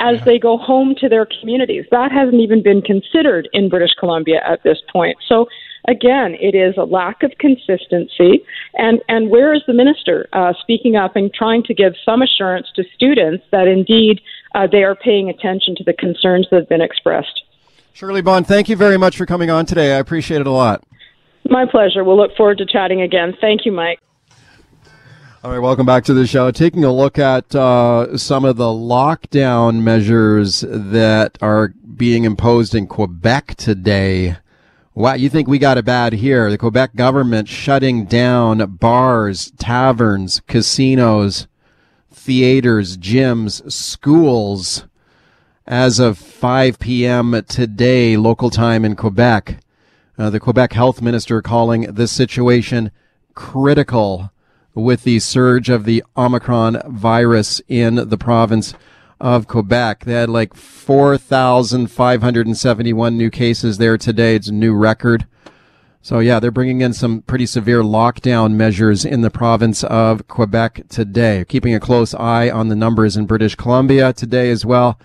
as 0.00 0.16
yeah. 0.18 0.24
they 0.24 0.38
go 0.38 0.56
home 0.56 0.94
to 0.98 1.08
their 1.08 1.26
communities. 1.40 1.84
That 1.90 2.10
hasn't 2.10 2.40
even 2.40 2.62
been 2.62 2.82
considered 2.82 3.48
in 3.52 3.68
British 3.68 3.92
Columbia 3.98 4.40
at 4.44 4.62
this 4.64 4.78
point. 4.90 5.18
So 5.28 5.46
again, 5.86 6.34
it 6.40 6.54
is 6.54 6.74
a 6.76 6.84
lack 6.84 7.22
of 7.22 7.32
consistency. 7.38 8.42
And, 8.74 9.00
and 9.08 9.30
where 9.30 9.54
is 9.54 9.62
the 9.66 9.74
minister 9.74 10.28
uh, 10.32 10.54
speaking 10.60 10.96
up 10.96 11.16
and 11.16 11.32
trying 11.32 11.62
to 11.64 11.74
give 11.74 11.92
some 12.04 12.22
assurance 12.22 12.66
to 12.76 12.84
students 12.94 13.44
that 13.52 13.68
indeed 13.68 14.20
uh, 14.54 14.66
they 14.66 14.82
are 14.82 14.96
paying 14.96 15.28
attention 15.28 15.76
to 15.76 15.84
the 15.84 15.92
concerns 15.92 16.48
that 16.50 16.60
have 16.60 16.68
been 16.68 16.82
expressed? 16.82 17.42
Shirley 17.92 18.22
Bond, 18.22 18.46
thank 18.46 18.68
you 18.68 18.76
very 18.76 18.96
much 18.96 19.16
for 19.16 19.26
coming 19.26 19.50
on 19.50 19.66
today. 19.66 19.94
I 19.94 19.98
appreciate 19.98 20.40
it 20.40 20.46
a 20.46 20.52
lot. 20.52 20.82
My 21.48 21.66
pleasure. 21.70 22.04
We'll 22.04 22.16
look 22.16 22.36
forward 22.36 22.58
to 22.58 22.66
chatting 22.66 23.02
again. 23.02 23.34
Thank 23.40 23.66
you, 23.66 23.72
Mike. 23.72 24.00
All 25.42 25.50
right, 25.50 25.58
welcome 25.58 25.86
back 25.86 26.04
to 26.04 26.12
the 26.12 26.26
show. 26.26 26.50
Taking 26.50 26.84
a 26.84 26.92
look 26.92 27.18
at 27.18 27.54
uh, 27.54 28.18
some 28.18 28.44
of 28.44 28.58
the 28.58 28.64
lockdown 28.64 29.82
measures 29.82 30.60
that 30.68 31.38
are 31.40 31.68
being 31.68 32.24
imposed 32.24 32.74
in 32.74 32.86
Quebec 32.86 33.54
today. 33.54 34.36
Wow, 34.92 35.14
you 35.14 35.30
think 35.30 35.48
we 35.48 35.58
got 35.58 35.78
it 35.78 35.86
bad 35.86 36.12
here? 36.12 36.50
The 36.50 36.58
Quebec 36.58 36.94
government 36.94 37.48
shutting 37.48 38.04
down 38.04 38.76
bars, 38.76 39.50
taverns, 39.52 40.42
casinos, 40.46 41.48
theaters, 42.12 42.98
gyms, 42.98 43.72
schools 43.72 44.84
as 45.66 45.98
of 45.98 46.18
5 46.18 46.78
p.m. 46.78 47.42
today, 47.48 48.18
local 48.18 48.50
time 48.50 48.84
in 48.84 48.94
Quebec. 48.94 49.56
Uh, 50.18 50.28
the 50.28 50.38
Quebec 50.38 50.74
health 50.74 51.00
minister 51.00 51.40
calling 51.40 51.94
this 51.94 52.12
situation 52.12 52.90
critical 53.32 54.30
with 54.74 55.04
the 55.04 55.18
surge 55.18 55.68
of 55.68 55.84
the 55.84 56.02
Omicron 56.16 56.80
virus 56.86 57.60
in 57.68 58.08
the 58.08 58.18
province 58.18 58.74
of 59.20 59.46
Quebec. 59.46 60.04
They 60.04 60.14
had 60.14 60.30
like 60.30 60.54
4,571 60.54 63.16
new 63.16 63.30
cases 63.30 63.78
there 63.78 63.96
today. 63.98 64.34
It's 64.34 64.48
a 64.48 64.52
new 64.52 64.74
record. 64.74 65.26
So 66.02 66.18
yeah, 66.20 66.40
they're 66.40 66.50
bringing 66.50 66.80
in 66.80 66.94
some 66.94 67.20
pretty 67.22 67.44
severe 67.44 67.82
lockdown 67.82 68.54
measures 68.54 69.04
in 69.04 69.20
the 69.20 69.30
province 69.30 69.84
of 69.84 70.26
Quebec 70.28 70.88
today. 70.88 71.44
Keeping 71.46 71.74
a 71.74 71.80
close 71.80 72.14
eye 72.14 72.48
on 72.48 72.68
the 72.68 72.76
numbers 72.76 73.18
in 73.18 73.26
British 73.26 73.54
Columbia 73.54 74.14
today 74.14 74.50
as 74.50 74.64
well. 74.64 74.98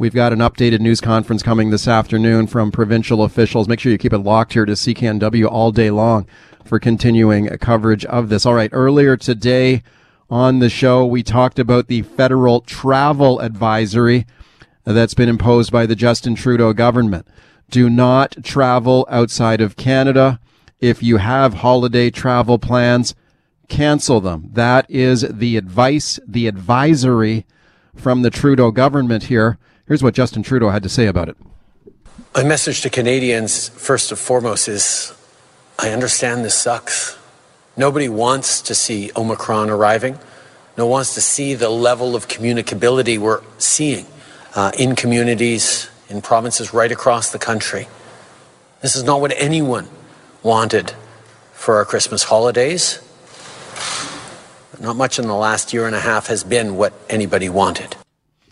We've 0.00 0.14
got 0.14 0.32
an 0.32 0.38
updated 0.38 0.78
news 0.78 1.00
conference 1.00 1.42
coming 1.42 1.70
this 1.70 1.88
afternoon 1.88 2.46
from 2.46 2.70
provincial 2.70 3.24
officials. 3.24 3.66
Make 3.66 3.80
sure 3.80 3.90
you 3.90 3.98
keep 3.98 4.12
it 4.12 4.18
locked 4.18 4.52
here 4.52 4.64
to 4.64 4.74
CKNW 4.74 5.50
all 5.50 5.72
day 5.72 5.90
long 5.90 6.24
for 6.64 6.78
continuing 6.78 7.48
coverage 7.58 8.04
of 8.04 8.28
this. 8.28 8.46
All 8.46 8.54
right. 8.54 8.70
Earlier 8.72 9.16
today 9.16 9.82
on 10.30 10.60
the 10.60 10.70
show, 10.70 11.04
we 11.04 11.24
talked 11.24 11.58
about 11.58 11.88
the 11.88 12.02
federal 12.02 12.60
travel 12.60 13.40
advisory 13.40 14.24
that's 14.84 15.14
been 15.14 15.28
imposed 15.28 15.72
by 15.72 15.84
the 15.84 15.96
Justin 15.96 16.36
Trudeau 16.36 16.72
government. 16.72 17.26
Do 17.68 17.90
not 17.90 18.36
travel 18.44 19.04
outside 19.10 19.60
of 19.60 19.74
Canada. 19.74 20.38
If 20.78 21.02
you 21.02 21.16
have 21.16 21.54
holiday 21.54 22.10
travel 22.10 22.60
plans, 22.60 23.16
cancel 23.66 24.20
them. 24.20 24.50
That 24.52 24.88
is 24.88 25.22
the 25.22 25.56
advice, 25.56 26.20
the 26.24 26.46
advisory 26.46 27.46
from 27.96 28.22
the 28.22 28.30
Trudeau 28.30 28.70
government 28.70 29.24
here. 29.24 29.58
Here's 29.88 30.02
what 30.02 30.12
Justin 30.12 30.42
Trudeau 30.42 30.68
had 30.68 30.82
to 30.82 30.88
say 30.90 31.06
about 31.06 31.30
it. 31.30 31.36
My 32.34 32.44
message 32.44 32.82
to 32.82 32.90
Canadians, 32.90 33.70
first 33.70 34.10
and 34.10 34.18
foremost, 34.18 34.68
is 34.68 35.14
I 35.78 35.90
understand 35.90 36.44
this 36.44 36.54
sucks. 36.54 37.16
Nobody 37.74 38.06
wants 38.06 38.60
to 38.62 38.74
see 38.74 39.10
Omicron 39.16 39.70
arriving. 39.70 40.18
No 40.76 40.84
one 40.84 40.98
wants 40.98 41.14
to 41.14 41.22
see 41.22 41.54
the 41.54 41.70
level 41.70 42.14
of 42.14 42.28
communicability 42.28 43.18
we're 43.18 43.40
seeing 43.56 44.06
uh, 44.54 44.72
in 44.78 44.94
communities, 44.94 45.88
in 46.10 46.20
provinces 46.20 46.74
right 46.74 46.92
across 46.92 47.32
the 47.32 47.38
country. 47.38 47.88
This 48.82 48.94
is 48.94 49.04
not 49.04 49.22
what 49.22 49.32
anyone 49.36 49.88
wanted 50.42 50.92
for 51.52 51.76
our 51.76 51.86
Christmas 51.86 52.24
holidays. 52.24 53.00
Not 54.80 54.96
much 54.96 55.18
in 55.18 55.26
the 55.26 55.34
last 55.34 55.72
year 55.72 55.86
and 55.86 55.96
a 55.96 56.00
half 56.00 56.26
has 56.26 56.44
been 56.44 56.76
what 56.76 56.92
anybody 57.08 57.48
wanted. 57.48 57.96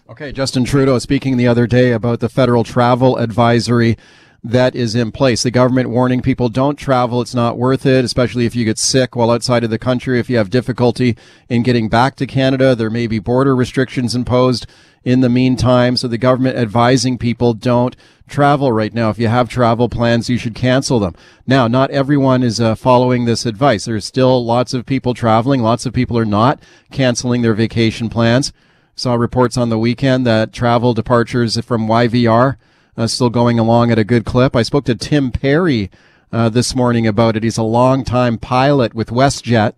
Okay, 0.08 0.30
Justin 0.30 0.64
Trudeau 0.64 1.00
speaking 1.00 1.36
the 1.36 1.48
other 1.48 1.66
day 1.66 1.90
about 1.90 2.20
the 2.20 2.28
federal 2.28 2.62
travel 2.62 3.16
advisory 3.16 3.98
that 4.44 4.76
is 4.76 4.94
in 4.94 5.10
place. 5.10 5.42
The 5.42 5.50
government 5.50 5.90
warning 5.90 6.22
people 6.22 6.48
don't 6.48 6.76
travel. 6.76 7.20
It's 7.20 7.34
not 7.34 7.58
worth 7.58 7.84
it, 7.84 8.04
especially 8.04 8.46
if 8.46 8.54
you 8.54 8.64
get 8.64 8.78
sick 8.78 9.16
while 9.16 9.32
outside 9.32 9.64
of 9.64 9.70
the 9.70 9.80
country. 9.80 10.20
If 10.20 10.30
you 10.30 10.36
have 10.36 10.48
difficulty 10.48 11.16
in 11.48 11.64
getting 11.64 11.88
back 11.88 12.14
to 12.16 12.26
Canada, 12.26 12.76
there 12.76 12.88
may 12.88 13.08
be 13.08 13.18
border 13.18 13.56
restrictions 13.56 14.14
imposed 14.14 14.68
in 15.02 15.22
the 15.22 15.28
meantime. 15.28 15.96
So 15.96 16.06
the 16.06 16.18
government 16.18 16.56
advising 16.56 17.18
people 17.18 17.52
don't 17.52 17.96
travel 18.28 18.70
right 18.70 18.94
now. 18.94 19.10
If 19.10 19.18
you 19.18 19.26
have 19.26 19.48
travel 19.48 19.88
plans, 19.88 20.30
you 20.30 20.38
should 20.38 20.54
cancel 20.54 21.00
them. 21.00 21.16
Now, 21.48 21.66
not 21.66 21.90
everyone 21.90 22.44
is 22.44 22.60
uh, 22.60 22.76
following 22.76 23.24
this 23.24 23.44
advice. 23.44 23.86
There's 23.86 24.04
still 24.04 24.44
lots 24.44 24.72
of 24.72 24.86
people 24.86 25.14
traveling. 25.14 25.62
Lots 25.62 25.84
of 25.84 25.92
people 25.92 26.16
are 26.16 26.24
not 26.24 26.62
canceling 26.92 27.42
their 27.42 27.54
vacation 27.54 28.08
plans. 28.08 28.52
Saw 28.98 29.14
reports 29.14 29.58
on 29.58 29.68
the 29.68 29.78
weekend 29.78 30.26
that 30.26 30.54
travel 30.54 30.94
departures 30.94 31.62
from 31.62 31.86
YVR 31.86 32.56
uh, 32.96 33.06
still 33.06 33.28
going 33.28 33.58
along 33.58 33.90
at 33.90 33.98
a 33.98 34.04
good 34.04 34.24
clip. 34.24 34.56
I 34.56 34.62
spoke 34.62 34.86
to 34.86 34.94
Tim 34.94 35.30
Perry 35.30 35.90
uh, 36.32 36.48
this 36.48 36.74
morning 36.74 37.06
about 37.06 37.36
it. 37.36 37.42
He's 37.42 37.58
a 37.58 37.62
longtime 37.62 38.38
pilot 38.38 38.94
with 38.94 39.10
WestJet, 39.10 39.74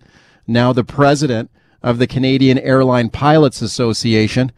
now 0.47 0.73
the 0.73 0.85
president 0.85 1.51
of 1.83 1.99
the 1.99 2.07
Canadian 2.07 2.59
Airline 2.59 3.11
Pilots 3.11 3.61
Association. 3.61 4.53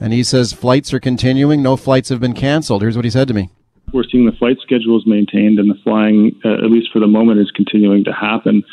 And 0.00 0.14
he 0.14 0.22
says 0.22 0.54
flights 0.54 0.94
are 0.94 1.00
continuing. 1.00 1.62
No 1.62 1.76
flights 1.76 2.08
have 2.08 2.20
been 2.20 2.32
canceled. 2.32 2.80
Here's 2.80 2.96
what 2.96 3.04
he 3.04 3.10
said 3.10 3.28
to 3.28 3.34
me. 3.34 3.50
We're 3.92 4.04
seeing 4.04 4.24
the 4.24 4.36
flight 4.38 4.56
schedules 4.62 5.04
maintained 5.06 5.58
and 5.58 5.70
the 5.70 5.78
flying, 5.84 6.40
uh, 6.46 6.64
at 6.64 6.70
least 6.70 6.88
for 6.94 7.00
the 7.00 7.06
moment, 7.06 7.40
is 7.40 7.50
continuing 7.50 8.04
to 8.04 8.12
happen. 8.14 8.64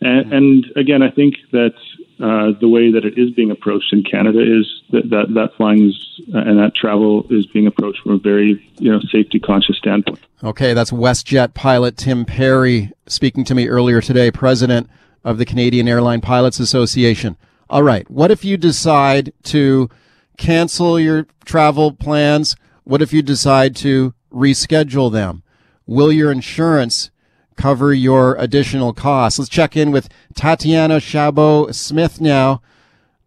And, 0.00 0.32
and 0.32 0.66
again, 0.76 1.02
I 1.02 1.10
think 1.10 1.34
that 1.50 1.74
uh, 2.20 2.52
the 2.60 2.68
way 2.68 2.92
that 2.92 3.04
it 3.04 3.18
is 3.18 3.30
being 3.30 3.50
approached 3.50 3.92
in 3.92 4.04
Canada 4.04 4.40
is 4.40 4.82
that 4.90 5.10
that, 5.10 5.34
that 5.34 5.50
flying 5.56 5.88
is, 5.88 6.20
uh, 6.34 6.38
and 6.38 6.58
that 6.58 6.74
travel 6.74 7.26
is 7.30 7.46
being 7.46 7.66
approached 7.66 8.00
from 8.02 8.12
a 8.12 8.18
very 8.18 8.72
you 8.78 8.90
know 8.90 9.00
safety 9.10 9.40
conscious 9.40 9.76
standpoint. 9.76 10.20
Okay, 10.42 10.74
that's 10.74 10.90
WestJet 10.90 11.54
pilot 11.54 11.96
Tim 11.96 12.24
Perry 12.24 12.92
speaking 13.06 13.44
to 13.44 13.54
me 13.54 13.68
earlier 13.68 14.00
today, 14.00 14.30
president 14.30 14.88
of 15.24 15.38
the 15.38 15.44
Canadian 15.44 15.88
Airline 15.88 16.20
Pilots 16.20 16.60
Association. 16.60 17.36
All 17.68 17.82
right, 17.82 18.08
what 18.10 18.30
if 18.30 18.44
you 18.44 18.56
decide 18.56 19.32
to 19.44 19.88
cancel 20.36 21.00
your 21.00 21.26
travel 21.44 21.92
plans? 21.92 22.54
What 22.84 23.02
if 23.02 23.12
you 23.12 23.22
decide 23.22 23.74
to 23.76 24.14
reschedule 24.32 25.10
them? 25.10 25.42
Will 25.86 26.12
your 26.12 26.30
insurance 26.30 27.10
cover 27.56 27.92
your 27.92 28.34
additional 28.36 28.92
costs. 28.92 29.38
Let's 29.38 29.48
check 29.48 29.76
in 29.76 29.90
with 29.90 30.08
Tatiana 30.34 31.00
Chabot 31.00 31.74
Smith 31.74 32.20
now, 32.20 32.62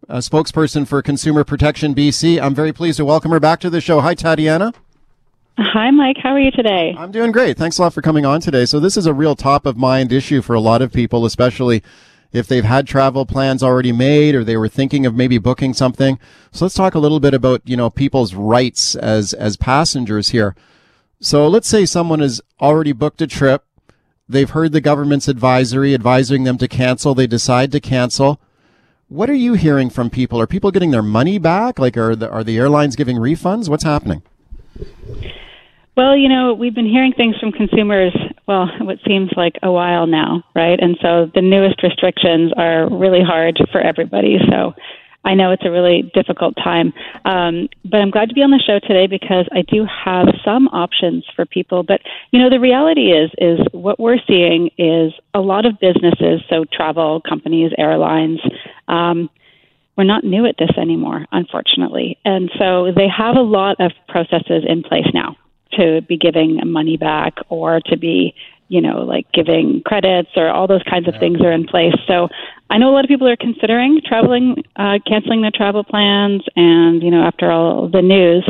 a 0.08 0.18
spokesperson 0.18 0.88
for 0.88 1.02
Consumer 1.02 1.44
Protection 1.44 1.94
BC. 1.94 2.42
I'm 2.42 2.56
very 2.56 2.74
pleased 2.74 2.98
to 2.98 3.06
welcome 3.06 3.32
her 3.32 3.40
back 3.40 3.60
to 3.62 3.70
the 3.70 3.82
show. 3.82 4.02
Hi, 4.02 4.14
Tatiana. 4.14 4.74
Hi, 5.60 5.90
Mike. 5.90 6.18
How 6.22 6.34
are 6.34 6.40
you 6.40 6.52
today? 6.52 6.94
I'm 6.98 7.12
doing 7.12 7.32
great. 7.32 7.58
Thanks 7.58 7.80
a 7.80 7.82
lot 7.82 7.94
for 7.94 8.04
coming 8.04 8.26
on 8.26 8.42
today. 8.42 8.66
So, 8.66 8.80
this 8.80 8.96
is 8.96 9.08
a 9.08 9.14
real 9.14 9.36
top 9.36 9.66
of 9.66 9.76
mind 9.76 10.12
issue 10.12 10.44
for 10.44 10.54
a 10.54 10.60
lot 10.60 10.84
of 10.84 10.94
people, 10.94 11.26
especially 11.26 11.82
if 12.32 12.48
they've 12.48 12.64
had 12.64 12.86
travel 12.86 13.26
plans 13.26 13.64
already 13.64 13.92
made 13.92 14.36
or 14.36 14.44
they 14.44 14.58
were 14.58 14.70
thinking 14.70 15.08
of 15.08 15.16
maybe 15.16 15.40
booking 15.40 15.74
something. 15.74 16.20
So, 16.52 16.66
let's 16.66 16.76
talk 16.76 16.94
a 16.94 17.00
little 17.00 17.20
bit 17.20 17.34
about, 17.34 17.64
you 17.66 17.76
know, 17.76 17.90
people's 17.90 18.36
rights 18.36 18.96
as, 18.96 19.34
as 19.34 19.58
passengers 19.58 20.30
here. 20.30 20.56
So, 21.20 21.48
let's 21.48 21.68
say 21.68 21.86
someone 21.88 22.20
has 22.20 22.40
already 22.62 22.92
booked 22.92 23.24
a 23.24 23.28
trip 23.28 23.66
They've 24.30 24.50
heard 24.50 24.74
the 24.74 24.82
government's 24.82 25.28
advisory 25.28 25.94
advising 25.94 26.44
them 26.44 26.58
to 26.58 26.68
cancel. 26.68 27.16
They 27.16 27.28
decide 27.28 27.72
to 27.72 27.80
cancel. 27.80 28.40
What 29.08 29.30
are 29.30 29.36
you 29.36 29.54
hearing 29.54 29.90
from 29.90 30.10
people? 30.10 30.42
Are 30.42 30.48
people 30.48 30.70
getting 30.72 30.92
their 30.92 31.02
money 31.02 31.38
back? 31.38 31.80
Like, 31.80 31.96
are 31.96 32.16
the, 32.16 32.30
are 32.30 32.44
the 32.44 32.58
airlines 32.58 32.98
giving 32.98 33.18
refunds? 33.18 33.70
What's 33.70 33.86
happening? 33.86 34.22
Well, 35.96 36.16
you 36.16 36.28
know, 36.30 36.54
we've 36.54 36.76
been 36.76 36.90
hearing 36.90 37.14
things 37.14 37.36
from 37.40 37.52
consumers, 37.52 38.16
well, 38.48 38.70
what 38.82 38.98
seems 39.08 39.32
like 39.36 39.56
a 39.64 39.72
while 39.72 40.06
now, 40.06 40.44
right? 40.54 40.80
And 40.80 40.98
so 41.02 41.32
the 41.34 41.42
newest 41.42 41.82
restrictions 41.82 42.52
are 42.56 42.88
really 42.90 43.24
hard 43.24 43.58
for 43.72 43.82
everybody. 43.82 44.38
So 44.50 44.74
I 45.28 45.34
know 45.34 45.52
it's 45.52 45.66
a 45.66 45.70
really 45.70 46.10
difficult 46.14 46.56
time. 46.56 46.94
Um, 47.26 47.68
but 47.84 48.00
I'm 48.00 48.12
glad 48.12 48.30
to 48.30 48.34
be 48.34 48.42
on 48.42 48.52
the 48.52 48.64
show 48.66 48.80
today 48.80 49.08
because 49.08 49.46
I 49.52 49.62
do 49.62 49.86
have 49.86 50.28
some 50.44 50.70
options 50.70 51.26
for 51.36 51.46
people. 51.46 51.84
But 51.84 52.00
you 52.32 52.40
know, 52.40 52.50
the 52.50 52.62
reality 52.62 53.12
is 53.12 53.30
is 53.38 53.60
what 53.74 54.00
we're 54.00 54.20
seeing 54.26 54.70
is 54.78 55.12
a 55.34 55.42
lot 55.42 55.66
of 55.66 55.80
businesses, 55.80 56.42
so 56.50 56.64
travel 56.72 57.22
companies, 57.28 57.74
airlines. 57.78 58.40
Um, 58.88 59.30
we're 59.98 60.06
not 60.06 60.24
new 60.24 60.46
at 60.46 60.56
this 60.58 60.70
anymore, 60.78 61.26
unfortunately. 61.32 62.18
And 62.24 62.50
so 62.58 62.94
they 62.96 63.08
have 63.10 63.36
a 63.36 63.42
lot 63.42 63.82
of 63.82 63.92
processes 64.08 64.64
in 64.66 64.84
place 64.84 65.08
now 65.14 65.36
to 65.74 66.02
be 66.08 66.18
giving 66.18 66.60
money 66.66 66.96
back 66.96 67.36
or 67.50 67.82
to 67.88 67.98
be 67.98 68.34
you 68.68 68.82
know, 68.82 69.00
like 69.04 69.32
giving 69.32 69.82
credits 69.86 70.30
or 70.36 70.50
all 70.50 70.68
those 70.68 70.84
kinds 70.84 71.08
of 71.08 71.16
things 71.20 71.42
are 71.42 71.52
in 71.52 71.66
place. 71.66 71.96
So 72.08 72.28
I 72.70 72.78
know 72.78 72.90
a 72.90 72.94
lot 72.94 73.06
of 73.06 73.10
people 73.10 73.28
are 73.28 73.38
considering 73.38 74.02
traveling, 74.06 74.64
uh, 74.76 75.00
canceling 75.08 75.42
their 75.42 75.52
travel 75.54 75.84
plans, 75.84 76.44
and 76.56 77.02
you 77.02 77.12
know, 77.12 77.24
after 77.24 77.52
all 77.52 77.90
the 77.90 78.02
news. 78.02 78.48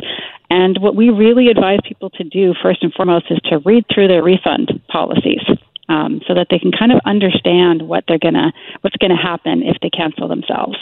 And 0.50 0.78
what 0.80 0.96
we 0.96 1.10
really 1.10 1.48
advise 1.48 1.80
people 1.84 2.10
to 2.12 2.24
do 2.24 2.54
first 2.62 2.82
and 2.82 2.94
foremost 2.94 3.26
is 3.30 3.40
to 3.50 3.60
read 3.60 3.86
through 3.94 4.08
their 4.08 4.24
refund 4.24 4.82
policies. 4.88 5.42
Um, 5.90 6.20
so 6.28 6.34
that 6.34 6.48
they 6.50 6.60
can 6.60 6.74
kind 6.74 6.92
of 6.92 7.00
understand 7.06 7.82
what 7.82 8.04
they're 8.10 8.20
gonna, 8.20 8.52
what's 8.82 8.98
gonna 8.98 9.16
happen 9.16 9.64
if 9.64 9.78
they 9.82 9.90
cancel 9.90 10.28
themselves. 10.28 10.76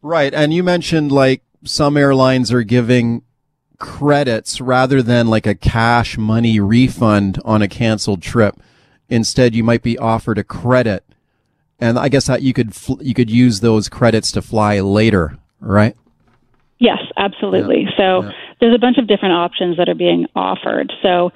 Right, 0.00 0.32
and 0.32 0.54
you 0.54 0.62
mentioned 0.62 1.12
like 1.12 1.42
some 1.62 1.94
airlines 1.94 2.50
are 2.50 2.62
giving 2.62 3.22
credits 3.78 4.60
rather 4.60 5.02
than 5.02 5.28
like 5.28 5.46
a 5.46 5.54
cash 5.54 6.18
money 6.18 6.60
refund 6.60 7.40
on 7.44 7.62
a 7.62 7.68
canceled 7.68 8.22
trip. 8.22 8.56
Instead, 9.08 9.54
you 9.54 9.64
might 9.64 9.82
be 9.82 9.96
offered 9.98 10.38
a 10.38 10.44
credit 10.44 11.04
and 11.80 11.98
I 11.98 12.08
guess 12.08 12.26
that 12.26 12.42
you 12.42 12.52
could 12.52 12.74
fl- 12.74 13.00
you 13.02 13.14
could 13.14 13.30
use 13.30 13.60
those 13.60 13.88
credits 13.88 14.32
to 14.32 14.42
fly 14.42 14.80
later, 14.80 15.38
right? 15.60 15.96
Yes, 16.78 16.98
absolutely. 17.16 17.84
Yeah. 17.84 17.96
So 17.96 18.22
yeah. 18.22 18.32
there's 18.60 18.74
a 18.74 18.78
bunch 18.78 18.98
of 18.98 19.06
different 19.06 19.34
options 19.34 19.76
that 19.76 19.88
are 19.88 19.94
being 19.94 20.26
offered. 20.34 20.92
So 21.02 21.30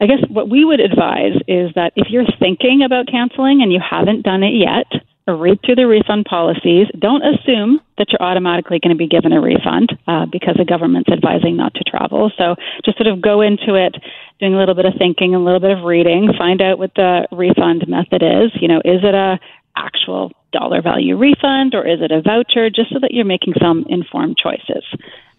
I 0.00 0.06
guess 0.06 0.18
what 0.28 0.48
we 0.48 0.64
would 0.64 0.80
advise 0.80 1.36
is 1.46 1.70
that 1.74 1.92
if 1.96 2.08
you're 2.10 2.26
thinking 2.38 2.82
about 2.84 3.06
canceling 3.06 3.62
and 3.62 3.72
you 3.72 3.80
haven't 3.80 4.22
done 4.22 4.42
it 4.42 4.54
yet, 4.54 4.86
read 5.32 5.58
through 5.64 5.76
the 5.76 5.86
refund 5.86 6.26
policies. 6.26 6.86
Don't 6.98 7.22
assume 7.22 7.80
that 7.96 8.08
you're 8.10 8.22
automatically 8.22 8.78
going 8.78 8.94
to 8.94 8.98
be 8.98 9.08
given 9.08 9.32
a 9.32 9.40
refund 9.40 9.96
uh, 10.06 10.26
because 10.26 10.56
the 10.58 10.66
government's 10.66 11.08
advising 11.10 11.56
not 11.56 11.72
to 11.74 11.84
travel. 11.84 12.30
So 12.36 12.56
just 12.84 12.98
sort 12.98 13.06
of 13.06 13.22
go 13.22 13.40
into 13.40 13.74
it 13.74 13.96
doing 14.38 14.54
a 14.54 14.58
little 14.58 14.74
bit 14.74 14.84
of 14.84 14.94
thinking, 14.98 15.34
a 15.34 15.38
little 15.38 15.60
bit 15.60 15.70
of 15.70 15.84
reading, 15.84 16.28
find 16.36 16.60
out 16.60 16.78
what 16.78 16.94
the 16.94 17.26
refund 17.32 17.88
method 17.88 18.22
is. 18.22 18.50
You 18.60 18.68
know, 18.68 18.82
is 18.84 19.00
it 19.02 19.14
a 19.14 19.38
actual 19.76 20.32
dollar 20.52 20.82
value 20.82 21.16
refund 21.16 21.74
or 21.74 21.86
is 21.86 22.00
it 22.02 22.12
a 22.12 22.20
voucher? 22.20 22.68
Just 22.68 22.90
so 22.92 22.98
that 23.00 23.12
you're 23.12 23.24
making 23.24 23.54
some 23.60 23.86
informed 23.88 24.36
choices. 24.36 24.84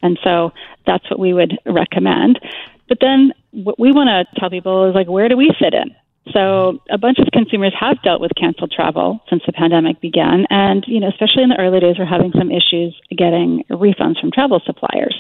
And 0.02 0.18
so 0.24 0.52
that's 0.86 1.10
what 1.10 1.20
we 1.20 1.34
would 1.34 1.60
recommend. 1.66 2.40
But 2.88 3.00
then 3.02 3.34
what 3.52 3.80
we 3.80 3.92
want 3.92 4.10
to 4.10 4.40
tell 4.40 4.50
people 4.50 4.90
is 4.90 4.96
like, 4.96 5.08
where 5.08 5.30
do 5.30 5.38
we 5.38 5.54
fit 5.60 5.74
in? 5.74 5.96
So 6.34 6.80
a 6.90 6.98
bunch 6.98 7.20
of 7.20 7.28
consumers 7.32 7.74
have 7.80 8.02
dealt 8.02 8.20
with 8.20 8.32
canceled 8.36 8.72
travel 8.72 9.22
since 9.30 9.44
the 9.46 9.54
pandemic 9.54 10.02
began, 10.02 10.46
and 10.50 10.84
you 10.88 11.00
know, 11.00 11.08
especially 11.08 11.44
in 11.44 11.50
the 11.50 11.60
early 11.60 11.80
days, 11.80 11.98
we're 12.00 12.06
having 12.06 12.32
some 12.38 12.52
issues 12.52 13.00
getting 13.16 13.64
refunds 13.70 14.20
from 14.20 14.32
travel 14.32 14.62
suppliers. 14.66 15.16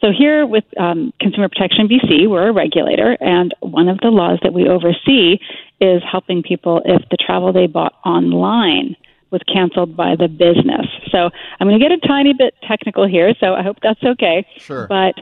So 0.00 0.08
here 0.16 0.46
with 0.46 0.64
um, 0.78 1.12
Consumer 1.20 1.48
Protection 1.48 1.88
BC, 1.88 2.28
we're 2.28 2.48
a 2.48 2.52
regulator, 2.52 3.16
and 3.20 3.54
one 3.60 3.88
of 3.88 3.98
the 3.98 4.08
laws 4.08 4.38
that 4.42 4.54
we 4.54 4.68
oversee 4.68 5.38
is 5.80 6.02
helping 6.10 6.42
people 6.42 6.80
if 6.84 7.02
the 7.10 7.16
travel 7.16 7.52
they 7.52 7.66
bought 7.66 7.94
online 8.04 8.96
was 9.30 9.42
canceled 9.52 9.96
by 9.96 10.16
the 10.16 10.28
business. 10.28 10.86
So 11.10 11.28
I'm 11.60 11.68
going 11.68 11.78
to 11.78 11.84
get 11.84 11.92
a 11.92 12.06
tiny 12.06 12.32
bit 12.32 12.54
technical 12.66 13.06
here, 13.06 13.34
so 13.40 13.54
I 13.54 13.62
hope 13.62 13.76
that's 13.82 14.02
okay. 14.02 14.46
Sure. 14.56 14.86
But 14.86 15.14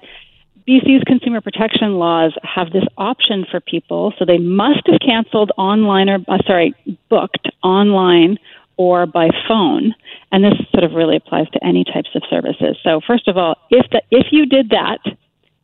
BC's 0.68 1.05
consumer 1.07 1.40
protection 1.40 1.94
laws 1.94 2.33
have 2.42 2.72
this 2.72 2.85
option 2.98 3.46
for 3.50 3.61
people, 3.61 4.12
so 4.18 4.24
they 4.24 4.38
must 4.38 4.83
have 4.87 4.98
canceled 5.00 5.52
online 5.57 6.09
or 6.09 6.18
uh, 6.29 6.38
sorry, 6.46 6.74
booked 7.09 7.48
online 7.62 8.38
or 8.76 9.07
by 9.07 9.29
phone. 9.48 9.94
And 10.33 10.44
this 10.44 10.55
sort 10.72 10.85
of 10.85 10.92
really 10.92 11.16
applies 11.16 11.48
to 11.50 11.64
any 11.64 11.85
types 11.85 12.11
of 12.14 12.22
services. 12.29 12.76
So 12.83 13.00
first 13.07 13.29
of 13.29 13.37
all, 13.37 13.57
if 13.70 13.88
the, 13.90 14.02
if 14.11 14.26
you 14.33 14.46
did 14.46 14.70
that, 14.70 14.98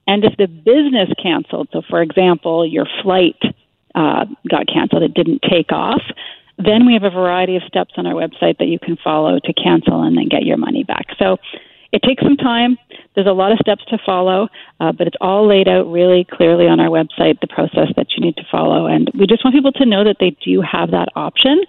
and 0.07 0.25
if 0.25 0.37
the 0.37 0.47
business 0.47 1.11
canceled, 1.23 1.69
so 1.73 1.83
for 1.89 2.01
example, 2.01 2.67
your 2.67 2.87
flight 3.03 3.41
uh, 3.95 4.25
got 4.49 4.67
canceled, 4.67 5.03
it 5.03 5.15
didn't 5.15 5.43
take 5.49 5.73
off, 5.73 6.03
then 6.59 6.87
we 6.87 6.95
have 6.95 7.05
a 7.05 7.11
variety 7.11 7.57
of 7.57 7.63
steps 7.65 7.95
on 7.97 8.07
our 8.07 8.15
website 8.15 8.59
that 8.59 8.67
you 8.67 8.79
can 8.79 8.97
follow 9.03 9.39
to 9.39 9.53
cancel 9.53 10.03
and 10.03 10.17
then 10.17 10.29
get 10.29 10.45
your 10.45 10.57
money 10.57 10.85
back. 10.85 11.07
So 11.19 11.39
it 11.93 12.03
takes 12.03 12.23
some 12.23 12.37
time. 12.37 12.79
There's 13.15 13.27
a 13.27 13.33
lot 13.33 13.53
of 13.53 13.59
steps 13.59 13.85
to 13.89 13.99
follow, 14.05 14.49
uh, 14.81 14.93
but 14.93 15.07
it's 15.07 15.17
all 15.21 15.47
laid 15.47 15.69
out 15.69 15.85
really 15.91 16.27
clearly 16.31 16.67
on 16.67 16.81
our 16.81 16.89
website, 16.89 17.41
the 17.41 17.47
process 17.47 17.89
that 17.97 18.07
you 18.17 18.25
need 18.25 18.37
to 18.37 18.45
follow. 18.51 18.87
And 18.87 19.11
we 19.15 19.27
just 19.27 19.45
want 19.45 19.55
people 19.55 19.73
to 19.73 19.87
know 19.87 20.03
that 20.05 20.17
they 20.19 20.31
do 20.45 20.63
have 20.63 20.91
that 20.93 21.09
option. 21.15 21.63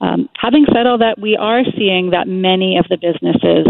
Um, 0.00 0.28
having 0.40 0.66
said 0.72 0.86
all 0.86 0.98
that, 0.98 1.18
we 1.18 1.36
are 1.36 1.62
seeing 1.76 2.10
that 2.10 2.28
many 2.28 2.78
of 2.78 2.86
the 2.88 2.96
businesses, 2.96 3.66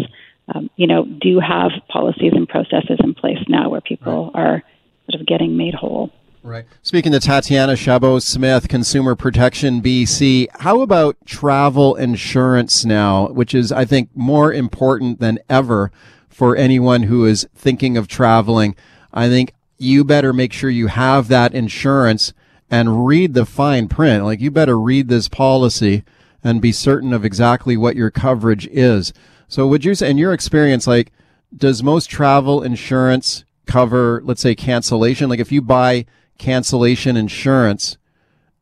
um, 0.55 0.69
you 0.77 0.87
know, 0.87 1.07
do 1.07 1.41
have 1.41 1.71
policies 1.89 2.33
and 2.35 2.47
processes 2.47 2.99
in 3.03 3.15
place 3.15 3.39
now 3.49 3.71
where 3.71 3.81
people 3.81 4.31
are 4.35 4.63
sort 5.11 5.21
of 5.21 5.27
getting 5.27 5.57
made 5.57 5.75
whole. 5.75 6.11
Right. 6.45 6.67
Speaking 6.83 7.13
to 7.13 7.21
Tatiana 7.21 7.75
Chabot 7.75 8.23
Smith, 8.23 8.69
Consumer 8.69 9.15
Protection 9.15 9.81
BC, 9.81 10.49
how 10.59 10.83
about 10.83 11.17
travel 11.25 11.95
insurance 11.95 12.85
now, 12.85 13.29
which 13.29 13.55
is, 13.55 13.73
I 13.73 13.87
think, 13.87 14.11
more 14.15 14.53
important 14.53 15.21
than 15.21 15.39
ever 15.49 15.91
for 16.29 16.55
anyone 16.55 17.05
who 17.05 17.25
is 17.25 17.49
thinking 17.55 17.97
of 17.97 18.09
traveling? 18.09 18.77
I 19.11 19.31
think 19.31 19.55
you 19.79 20.05
better 20.05 20.35
make 20.35 20.53
sure 20.53 20.69
you 20.69 20.89
have 20.89 21.29
that 21.29 21.55
insurance 21.55 22.35
and 22.71 23.07
read 23.07 23.33
the 23.33 23.47
fine 23.47 23.89
print. 23.89 24.25
Like, 24.25 24.43
you 24.43 24.51
better 24.51 24.79
read 24.79 25.09
this 25.09 25.29
policy 25.29 26.05
and 26.43 26.61
be 26.61 26.73
certain 26.73 27.15
of 27.15 27.25
exactly 27.25 27.79
what 27.79 27.97
your 27.97 28.11
coverage 28.11 28.67
is. 28.67 29.15
So, 29.49 29.67
would 29.67 29.87
you 29.87 29.95
say, 29.95 30.11
in 30.11 30.19
your 30.19 30.35
experience, 30.35 30.87
like, 30.87 31.11
does 31.57 31.83
most 31.83 32.11
travel 32.11 32.63
insurance 32.63 33.47
cover, 33.65 34.21
let's 34.27 34.43
say, 34.43 34.55
cancellation? 34.55 35.31
Like, 35.31 35.41
if 35.41 35.51
you 35.51 35.63
buy 35.63 36.05
cancellation 36.39 37.17
insurance 37.17 37.97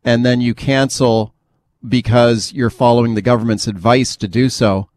and 0.04 0.24
then 0.24 0.40
you 0.40 0.54
cancel 0.54 1.34
because 1.86 2.52
you're 2.52 2.70
following 2.70 3.14
the 3.14 3.22
government's 3.22 3.66
advice 3.66 4.16
to 4.16 4.28
do 4.28 4.48
so, 4.48 4.88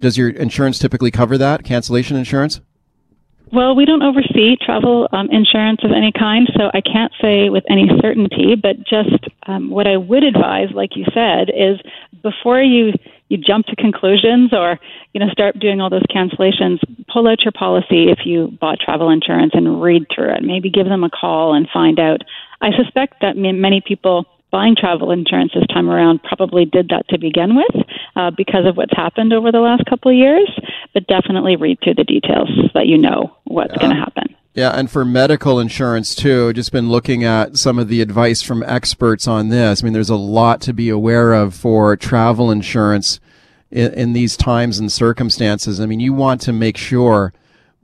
does 0.00 0.16
your 0.16 0.30
insurance 0.30 0.78
typically 0.78 1.10
cover 1.10 1.36
that 1.38 1.64
cancellation 1.64 2.16
insurance? 2.16 2.60
Well, 3.50 3.74
we 3.74 3.86
don't 3.86 4.02
oversee 4.02 4.56
travel 4.60 5.08
um, 5.12 5.28
insurance 5.30 5.80
of 5.82 5.90
any 5.90 6.12
kind, 6.12 6.48
so 6.56 6.70
I 6.74 6.82
can't 6.82 7.12
say 7.20 7.48
with 7.48 7.64
any 7.70 7.88
certainty. 8.00 8.54
But 8.60 8.76
just 8.78 9.24
um, 9.46 9.70
what 9.70 9.86
I 9.86 9.96
would 9.96 10.22
advise, 10.22 10.68
like 10.74 10.96
you 10.96 11.06
said, 11.14 11.48
is 11.48 11.80
before 12.22 12.60
you 12.60 12.92
you 13.28 13.36
jump 13.38 13.66
to 13.66 13.76
conclusions 13.76 14.52
or 14.52 14.78
you 15.12 15.20
know 15.20 15.28
start 15.30 15.58
doing 15.58 15.80
all 15.80 15.90
those 15.90 16.06
cancellations 16.14 16.78
pull 17.12 17.28
out 17.28 17.42
your 17.42 17.52
policy 17.52 18.10
if 18.10 18.20
you 18.24 18.48
bought 18.60 18.78
travel 18.80 19.10
insurance 19.10 19.52
and 19.54 19.82
read 19.82 20.06
through 20.14 20.30
it. 20.34 20.42
Maybe 20.42 20.70
give 20.70 20.86
them 20.86 21.04
a 21.04 21.10
call 21.10 21.54
and 21.54 21.68
find 21.72 21.98
out. 21.98 22.22
I 22.60 22.70
suspect 22.76 23.20
that 23.22 23.36
many 23.36 23.80
people 23.80 24.26
buying 24.50 24.76
travel 24.76 25.10
insurance 25.10 25.52
this 25.54 25.66
time 25.66 25.90
around 25.90 26.22
probably 26.22 26.64
did 26.64 26.88
that 26.88 27.06
to 27.08 27.18
begin 27.18 27.54
with 27.54 27.84
uh, 28.16 28.30
because 28.30 28.66
of 28.66 28.76
what's 28.76 28.96
happened 28.96 29.32
over 29.32 29.52
the 29.52 29.60
last 29.60 29.84
couple 29.86 30.10
of 30.10 30.16
years 30.16 30.50
but 30.94 31.06
definitely 31.06 31.54
read 31.56 31.78
through 31.84 31.94
the 31.94 32.04
details 32.04 32.48
so 32.56 32.68
that 32.72 32.86
you 32.86 32.96
know 32.96 33.30
what's 33.44 33.72
yeah. 33.72 33.80
going 33.80 33.94
to 33.94 34.00
happen 34.00 34.34
yeah, 34.58 34.70
and 34.70 34.90
for 34.90 35.04
medical 35.04 35.60
insurance 35.60 36.16
too, 36.16 36.52
just 36.52 36.72
been 36.72 36.90
looking 36.90 37.22
at 37.22 37.56
some 37.56 37.78
of 37.78 37.86
the 37.86 38.00
advice 38.00 38.42
from 38.42 38.64
experts 38.64 39.28
on 39.28 39.50
this. 39.50 39.80
I 39.80 39.84
mean, 39.84 39.92
there's 39.92 40.10
a 40.10 40.16
lot 40.16 40.60
to 40.62 40.72
be 40.72 40.88
aware 40.88 41.32
of 41.32 41.54
for 41.54 41.96
travel 41.96 42.50
insurance 42.50 43.20
in, 43.70 43.94
in 43.94 44.12
these 44.14 44.36
times 44.36 44.80
and 44.80 44.90
circumstances. 44.90 45.80
I 45.80 45.86
mean, 45.86 46.00
you 46.00 46.12
want 46.12 46.40
to 46.40 46.52
make 46.52 46.76
sure 46.76 47.32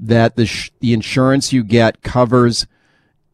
that 0.01 0.35
the 0.35 0.47
sh- 0.47 0.73
the 0.81 0.93
insurance 0.93 1.53
you 1.53 1.63
get 1.63 2.03
covers 2.03 2.67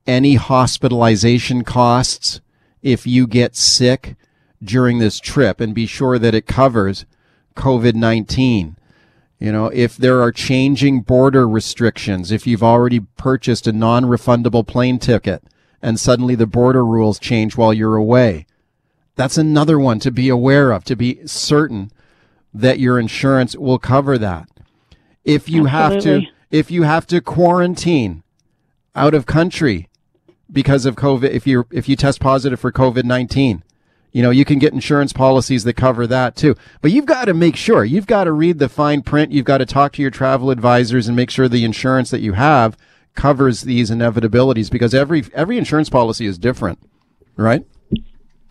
any 0.07 0.35
hospitalization 0.35 1.65
costs 1.65 2.43
if 2.83 3.07
you 3.07 3.27
get 3.27 3.57
sick 3.57 4.17
during 4.63 4.99
this 4.99 5.19
trip 5.19 5.63
and 5.63 5.75
be 5.75 5.87
sure 5.87 6.19
that 6.19 6.35
it 6.35 6.47
covers 6.47 7.07
COVID-19. 7.57 8.77
You 9.41 9.51
know, 9.53 9.67
if 9.69 9.97
there 9.97 10.21
are 10.21 10.33
changing 10.33 11.01
border 11.01 11.49
restrictions, 11.49 12.31
if 12.31 12.47
you've 12.47 12.63
already 12.63 13.01
purchased 13.01 13.67
a 13.67 13.73
non-refundable 13.73 14.67
plane 14.67 14.99
ticket 14.99 15.43
and 15.81 15.99
suddenly 15.99 16.35
the 16.35 16.47
border 16.47 16.85
rules 16.85 17.19
change 17.19 17.57
while 17.57 17.73
you're 17.73 17.97
away, 17.97 18.47
that's 19.17 19.39
another 19.39 19.79
one 19.79 19.99
to 20.01 20.11
be 20.11 20.29
aware 20.29 20.73
of, 20.73 20.85
to 20.85 20.95
be 20.95 21.27
certain 21.27 21.91
that 22.53 22.79
your 22.79 22.99
insurance 22.99 23.57
will 23.57 23.79
cover 23.79 24.19
that. 24.19 24.47
If 25.25 25.49
you 25.49 25.67
Absolutely. 25.67 26.27
have 26.27 26.29
to, 26.29 26.33
if 26.51 26.71
you 26.71 26.83
have 26.83 27.07
to 27.07 27.23
quarantine 27.23 28.23
out 28.95 29.15
of 29.15 29.25
country 29.25 29.89
because 30.53 30.85
of 30.85 30.97
COVID, 30.97 31.31
if 31.31 31.47
you 31.47 31.67
if 31.71 31.89
you 31.89 31.97
test 31.97 32.21
positive 32.21 32.61
for 32.61 32.73
COVID 32.73 33.05
nineteen, 33.05 33.63
you 34.13 34.23
know, 34.23 34.31
you 34.31 34.45
can 34.45 34.59
get 34.59 34.73
insurance 34.73 35.13
policies 35.13 35.65
that 35.65 35.75
cover 35.75 36.07
that 36.07 36.37
too. 36.37 36.57
But 36.83 36.91
you've 36.91 37.07
got 37.07 37.27
to 37.27 37.35
make 37.35 37.57
sure, 37.57 37.85
you've 37.85 38.07
got 38.07 38.25
to 38.25 38.33
read 38.33 38.59
the 38.59 38.69
fine 38.69 39.03
print. 39.03 39.33
You've 39.33 39.45
got 39.45 39.59
to 39.59 39.67
talk 39.67 39.93
to 39.93 40.03
your 40.03 40.11
travel 40.11 40.51
advisors 40.51 41.07
and 41.07 41.17
make 41.17 41.31
sure 41.31 41.49
the 41.49 41.65
insurance 41.65 42.11
that 42.11 42.21
you 42.21 42.33
have 42.33 42.77
covers 43.15 43.63
these 43.63 43.91
inevitabilities 43.91 44.71
because 44.71 44.95
every, 44.95 45.25
every 45.35 45.59
insurance 45.59 45.89
policy 45.89 46.27
is 46.27 46.39
different, 46.39 46.79
right? 47.37 47.65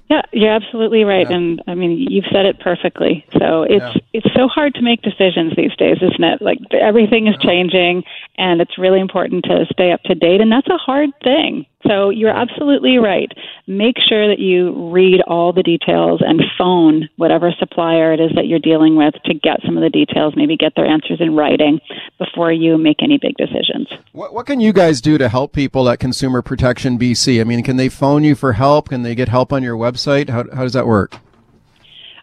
Yeah, 0.10 0.24
you're 0.32 0.52
absolutely 0.52 1.04
right, 1.04 1.30
yeah. 1.30 1.36
and 1.36 1.62
I 1.68 1.76
mean 1.76 1.92
you've 2.10 2.26
said 2.32 2.46
it 2.48 2.60
perfectly. 2.60 3.26
So 3.34 3.62
it's 3.62 3.96
yeah. 3.96 4.02
it's 4.12 4.34
so 4.36 4.48
hard 4.48 4.74
to 4.76 4.82
make 4.82 5.04
decisions 5.04 5.56
these 5.56 5.76
days, 5.76 5.98
isn't 6.02 6.24
it? 6.24 6.42
Like 6.42 6.58
everything 6.74 7.28
is 7.28 7.36
changing, 7.42 8.04
and 8.38 8.60
it's 8.60 8.80
really 8.80 9.00
important 9.00 9.44
to 9.46 9.66
stay 9.72 9.92
up 9.92 10.02
to 10.04 10.16
date, 10.16 10.42
and 10.42 10.52
that's 10.52 10.68
a 10.68 10.78
hard 10.78 11.12
thing. 11.24 11.68
So 11.88 12.10
you're 12.10 12.36
absolutely 12.36 12.98
right. 12.98 13.32
Make 13.68 13.96
sure 14.10 14.28
that 14.28 14.40
you 14.40 14.92
read 14.92 15.22
all 15.28 15.54
the 15.54 15.64
details 15.64 16.22
and 16.26 16.42
phone 16.58 17.08
whatever 17.16 17.54
supplier 17.58 18.12
it 18.12 18.20
is 18.20 18.32
that 18.36 18.48
you're 18.48 18.60
dealing 18.60 18.98
with 18.98 19.14
to 19.26 19.34
get 19.34 19.62
some 19.66 19.78
of 19.78 19.84
the 19.84 19.90
details, 19.90 20.34
maybe 20.36 20.58
get 20.58 20.74
their 20.76 20.86
answers 20.86 21.22
in 21.22 21.36
writing 21.36 21.80
before 22.18 22.52
you 22.52 22.78
make 22.78 22.98
any 23.02 23.18
big 23.18 23.38
decisions. 23.38 23.88
What, 24.12 24.34
what 24.34 24.46
can 24.46 24.60
you 24.60 24.74
guys 24.74 25.00
do 25.00 25.18
to 25.18 25.30
help 25.30 25.54
people 25.54 25.88
at 25.88 26.00
Consumer 26.00 26.42
Protection 26.42 27.00
BC? 27.00 27.40
I 27.40 27.46
mean, 27.46 27.64
can 27.64 27.78
they 27.78 27.88
phone 27.88 28.26
you 28.26 28.36
for 28.36 28.54
help? 28.54 28.90
Can 28.90 29.04
they 29.04 29.16
get 29.16 29.30
help 29.30 29.54
on 29.54 29.64
your 29.64 29.78
website? 29.78 29.99
How, 30.30 30.46
how 30.54 30.64
does 30.64 30.74
that 30.74 30.88
work? 30.88 31.16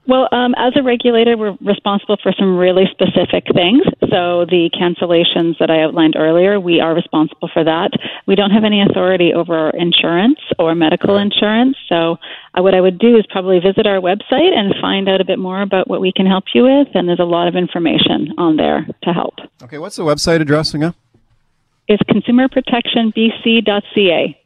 Well, 0.09 0.29
um, 0.31 0.55
as 0.57 0.73
a 0.77 0.85
regulator, 0.85 1.37
we're 1.37 1.59
responsible 1.61 2.17
for 2.23 2.33
some 2.39 2.57
really 2.57 2.85
specific 2.93 3.45
things. 3.53 3.83
So 4.03 4.47
the 4.47 4.71
cancellations 4.71 5.59
that 5.59 5.69
I 5.69 5.83
outlined 5.83 6.15
earlier, 6.17 6.61
we 6.61 6.79
are 6.81 6.95
responsible 6.95 7.51
for 7.53 7.65
that. 7.65 7.91
We 8.25 8.37
don't 8.37 8.53
have 8.53 8.63
any 8.63 8.81
authority 8.83 9.35
over 9.35 9.71
insurance 9.71 10.39
or 10.61 10.77
medical 10.77 11.17
insurance. 11.17 11.77
So 11.89 12.19
uh, 12.55 12.63
what 12.63 12.75
I 12.75 12.81
would 12.81 13.01
do 13.01 13.17
is 13.17 13.27
probably 13.29 13.59
visit 13.59 13.85
our 13.85 14.01
website 14.01 14.55
and 14.55 14.73
find 14.81 15.09
out 15.09 15.21
a 15.21 15.25
bit 15.25 15.41
more 15.41 15.61
about 15.61 15.89
what 15.89 16.01
we 16.01 16.13
can 16.13 16.27
help 16.27 16.45
you 16.55 16.63
with. 16.63 16.87
And 16.95 17.09
there's 17.09 17.19
a 17.19 17.25
lot 17.25 17.49
of 17.49 17.57
information 17.57 18.33
on 18.39 18.55
there 18.57 18.87
to 19.03 19.13
help. 19.13 19.35
Okay, 19.61 19.79
what's 19.79 19.97
the 19.97 20.05
website 20.05 20.41
address 20.41 20.73
again? 20.73 20.95
It's 21.89 22.03
consumerprotectionbc.ca. 22.05 24.41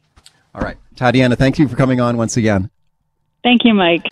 All 0.53 0.61
right. 0.61 0.75
Tatiana, 0.95 1.35
thank 1.35 1.59
you 1.59 1.67
for 1.67 1.75
coming 1.75 2.01
on 2.01 2.17
once 2.17 2.35
again. 2.35 2.71
Thank 3.43 3.65
you, 3.65 3.73
Mike. 3.73 4.03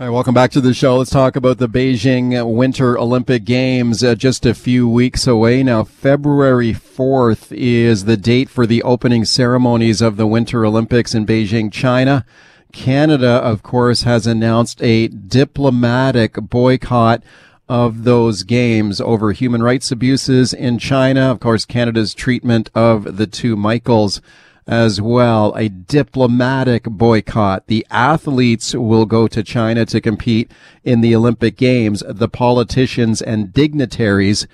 All 0.00 0.06
right, 0.06 0.12
welcome 0.12 0.34
back 0.34 0.50
to 0.52 0.60
the 0.60 0.74
show. 0.74 0.96
Let's 0.96 1.10
talk 1.10 1.36
about 1.36 1.58
the 1.58 1.68
Beijing 1.68 2.54
Winter 2.54 2.98
Olympic 2.98 3.44
Games. 3.44 4.02
Uh, 4.02 4.14
just 4.14 4.44
a 4.46 4.54
few 4.54 4.88
weeks 4.88 5.26
away 5.26 5.62
now. 5.62 5.84
February 5.84 6.72
4th 6.72 7.48
is 7.56 8.06
the 8.06 8.16
date 8.16 8.48
for 8.48 8.66
the 8.66 8.82
opening 8.82 9.24
ceremonies 9.24 10.00
of 10.00 10.16
the 10.16 10.26
Winter 10.26 10.64
Olympics 10.64 11.14
in 11.14 11.26
Beijing, 11.26 11.70
China. 11.70 12.24
Canada, 12.72 13.28
of 13.28 13.62
course, 13.62 14.02
has 14.02 14.26
announced 14.26 14.82
a 14.82 15.08
diplomatic 15.08 16.34
boycott 16.34 17.22
of 17.68 18.04
those 18.04 18.42
games 18.42 19.00
over 19.00 19.32
human 19.32 19.62
rights 19.62 19.92
abuses 19.92 20.52
in 20.52 20.78
China. 20.78 21.30
Of 21.30 21.38
course, 21.38 21.64
Canada's 21.64 22.14
treatment 22.14 22.70
of 22.74 23.18
the 23.18 23.26
two 23.26 23.56
Michaels 23.56 24.20
as 24.66 25.00
well. 25.00 25.54
A 25.56 25.68
diplomatic 25.68 26.84
boycott. 26.84 27.66
The 27.66 27.86
athletes 27.90 28.74
will 28.74 29.06
go 29.06 29.26
to 29.28 29.42
China 29.42 29.84
to 29.86 30.00
compete 30.00 30.50
in 30.84 31.00
the 31.00 31.14
Olympic 31.14 31.56
Games. 31.56 32.02
The 32.08 32.28
politicians 32.28 33.20
and 33.22 33.52
dignitaries 33.52 34.46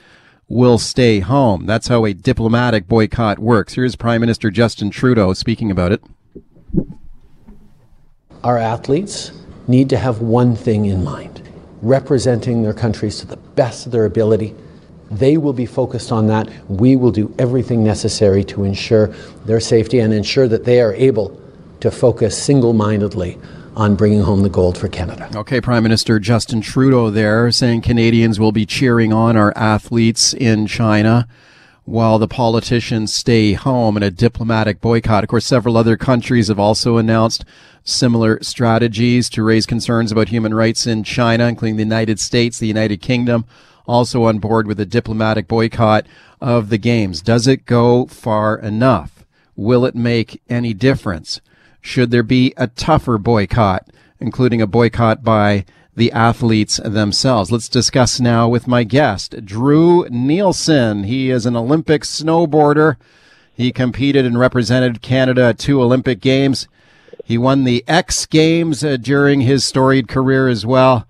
will 0.49 0.79
stay 0.79 1.21
home. 1.21 1.67
That's 1.67 1.89
how 1.89 2.05
a 2.05 2.15
diplomatic 2.15 2.89
boycott 2.89 3.39
works. 3.39 3.75
Here's 3.75 3.97
Prime 3.97 4.21
Minister 4.21 4.51
Justin 4.51 4.91
Trudeau 4.91 5.35
speaking 5.35 5.71
about 5.71 5.93
it. 5.93 6.03
Our 8.43 8.57
athletes 8.57 9.33
need 9.67 9.91
to 9.91 9.99
have 9.99 10.21
one 10.21 10.57
thing 10.57 10.87
in 10.87 11.05
mind 11.05 11.43
representing 11.83 12.63
their 12.63 12.75
countries 12.75 13.21
to 13.21 13.27
the 13.27 13.37
best 13.37 13.87
of 13.87 13.93
their 13.93 14.05
ability 14.05 14.55
they 15.11 15.37
will 15.37 15.53
be 15.53 15.67
focused 15.67 16.13
on 16.13 16.27
that. 16.27 16.49
We 16.69 16.97
will 16.97 17.11
do 17.11 17.35
everything 17.39 17.83
necessary 17.83 18.45
to 18.45 18.65
ensure 18.65 19.09
their 19.45 19.61
safety 19.61 20.01
and 20.01 20.13
ensure 20.13 20.49
that 20.49 20.65
they 20.65 20.81
are 20.81 20.95
able 20.95 21.41
to 21.81 21.91
focus 21.91 22.41
single 22.41 22.73
mindedly 22.73 23.39
on 23.77 23.95
bringing 23.95 24.23
home 24.23 24.43
the 24.43 24.49
gold 24.49 24.77
for 24.77 24.89
Canada. 24.89 25.31
Okay, 25.37 25.61
Prime 25.61 25.85
Minister 25.85 26.19
Justin 26.19 26.61
Trudeau 26.61 27.11
there 27.11 27.51
saying 27.53 27.83
Canadians 27.83 28.41
will 28.41 28.53
be 28.53 28.67
cheering 28.67 29.13
on 29.13 29.37
our 29.37 29.53
athletes 29.57 30.35
in 30.35 30.67
China 30.67 31.29
while 31.85 32.19
the 32.19 32.29
politicians 32.29 33.15
stay 33.15 33.55
home 33.55 33.97
in 33.97 34.03
a 34.03 34.11
diplomatic 34.11 34.81
boycott. 34.81 35.25
Of 35.25 35.31
course, 35.31 35.47
several 35.47 35.77
other 35.77 35.97
countries 35.97 36.49
have 36.49 36.59
also 36.59 36.99
announced 36.99 37.45
similar 37.83 38.43
strategies 38.43 39.31
to 39.31 39.43
raise 39.43 39.65
concerns 39.65 40.13
about 40.13 40.29
human 40.29 40.53
rights 40.53 40.87
in 40.87 41.03
China, 41.05 41.47
including 41.47 41.77
the 41.77 41.85
United 41.85 42.21
States, 42.21 42.59
the 42.59 42.67
United 42.67 43.01
Kingdom, 43.01 43.47
also 43.89 44.25
on 44.25 44.39
board 44.39 44.67
with 44.67 44.79
a 44.79 44.87
diplomatic 44.87 45.49
boycott 45.49 46.07
of 46.41 46.69
the 46.69 46.79
games. 46.79 47.23
Does 47.23 47.49
it 47.49 47.67
go 47.67 48.07
far 48.07 48.57
enough? 48.59 49.25
Will 49.57 49.85
it 49.85 49.97
make 49.97 50.41
any 50.49 50.75
difference? 50.75 51.41
Should 51.81 52.11
there 52.11 52.23
be 52.23 52.53
a 52.57 52.69
tougher 52.69 53.19
boycott, 53.19 53.89
including 54.21 54.61
a 54.61 54.67
boycott 54.67 55.25
by 55.25 55.65
the 55.97 56.13
athletes 56.13 56.79
themselves? 56.85 57.51
Let's 57.51 57.69
discuss 57.69 58.21
now 58.21 58.49
with 58.49 58.69
my 58.69 58.85
guest, 58.85 59.45
Drew 59.45 60.05
Neilson. 60.05 61.07
He 61.07 61.31
is 61.31 61.47
an 61.47 61.57
Olympic 61.57 62.03
snowboarder. 62.03 62.97
He 63.53 63.73
competed 63.73 64.25
and 64.25 64.39
represented 64.39 65.03
Canada 65.03 65.47
at 65.47 65.59
two 65.59 65.83
Olympic 65.83 66.21
Games. 66.21 66.69
He 67.25 67.37
won 67.37 67.65
the 67.65 67.85
X 67.89 68.27
Games 68.27 68.85
uh, 68.85 68.97
during 68.97 69.41
his 69.41 69.67
storied 69.67 70.09
career 70.09 70.47
as 70.47 70.65
well 70.65 71.07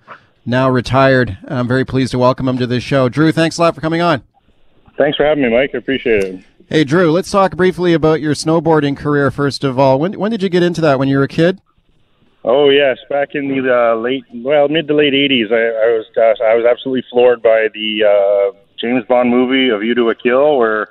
now 0.48 0.68
retired. 0.68 1.38
I'm 1.46 1.68
very 1.68 1.84
pleased 1.84 2.12
to 2.12 2.18
welcome 2.18 2.48
him 2.48 2.58
to 2.58 2.66
this 2.66 2.82
show. 2.82 3.08
Drew, 3.08 3.30
thanks 3.30 3.58
a 3.58 3.62
lot 3.62 3.74
for 3.74 3.80
coming 3.80 4.00
on. 4.00 4.22
Thanks 4.96 5.16
for 5.16 5.24
having 5.24 5.44
me, 5.44 5.50
Mike. 5.50 5.70
I 5.74 5.78
appreciate 5.78 6.24
it. 6.24 6.44
Hey, 6.68 6.84
Drew, 6.84 7.12
let's 7.12 7.30
talk 7.30 7.56
briefly 7.56 7.92
about 7.92 8.20
your 8.20 8.34
snowboarding 8.34 8.96
career 8.96 9.30
first 9.30 9.62
of 9.62 9.78
all. 9.78 10.00
When 10.00 10.18
when 10.18 10.30
did 10.30 10.42
you 10.42 10.48
get 10.48 10.62
into 10.62 10.80
that? 10.80 10.98
When 10.98 11.08
you 11.08 11.18
were 11.18 11.24
a 11.24 11.28
kid? 11.28 11.60
Oh 12.44 12.68
yes, 12.68 12.98
back 13.08 13.34
in 13.34 13.48
the 13.48 13.74
uh, 13.74 13.96
late, 13.96 14.24
well, 14.34 14.68
mid 14.68 14.88
to 14.88 14.94
late 14.94 15.12
'80s. 15.12 15.52
I, 15.52 15.56
I 15.56 15.96
was 15.96 16.06
I 16.16 16.54
was 16.54 16.64
absolutely 16.64 17.04
floored 17.10 17.42
by 17.42 17.68
the 17.72 18.04
uh, 18.04 18.58
James 18.78 19.04
Bond 19.06 19.30
movie 19.30 19.70
A 19.70 19.78
View 19.78 19.94
to 19.94 20.10
a 20.10 20.14
Kill, 20.14 20.58
where 20.58 20.88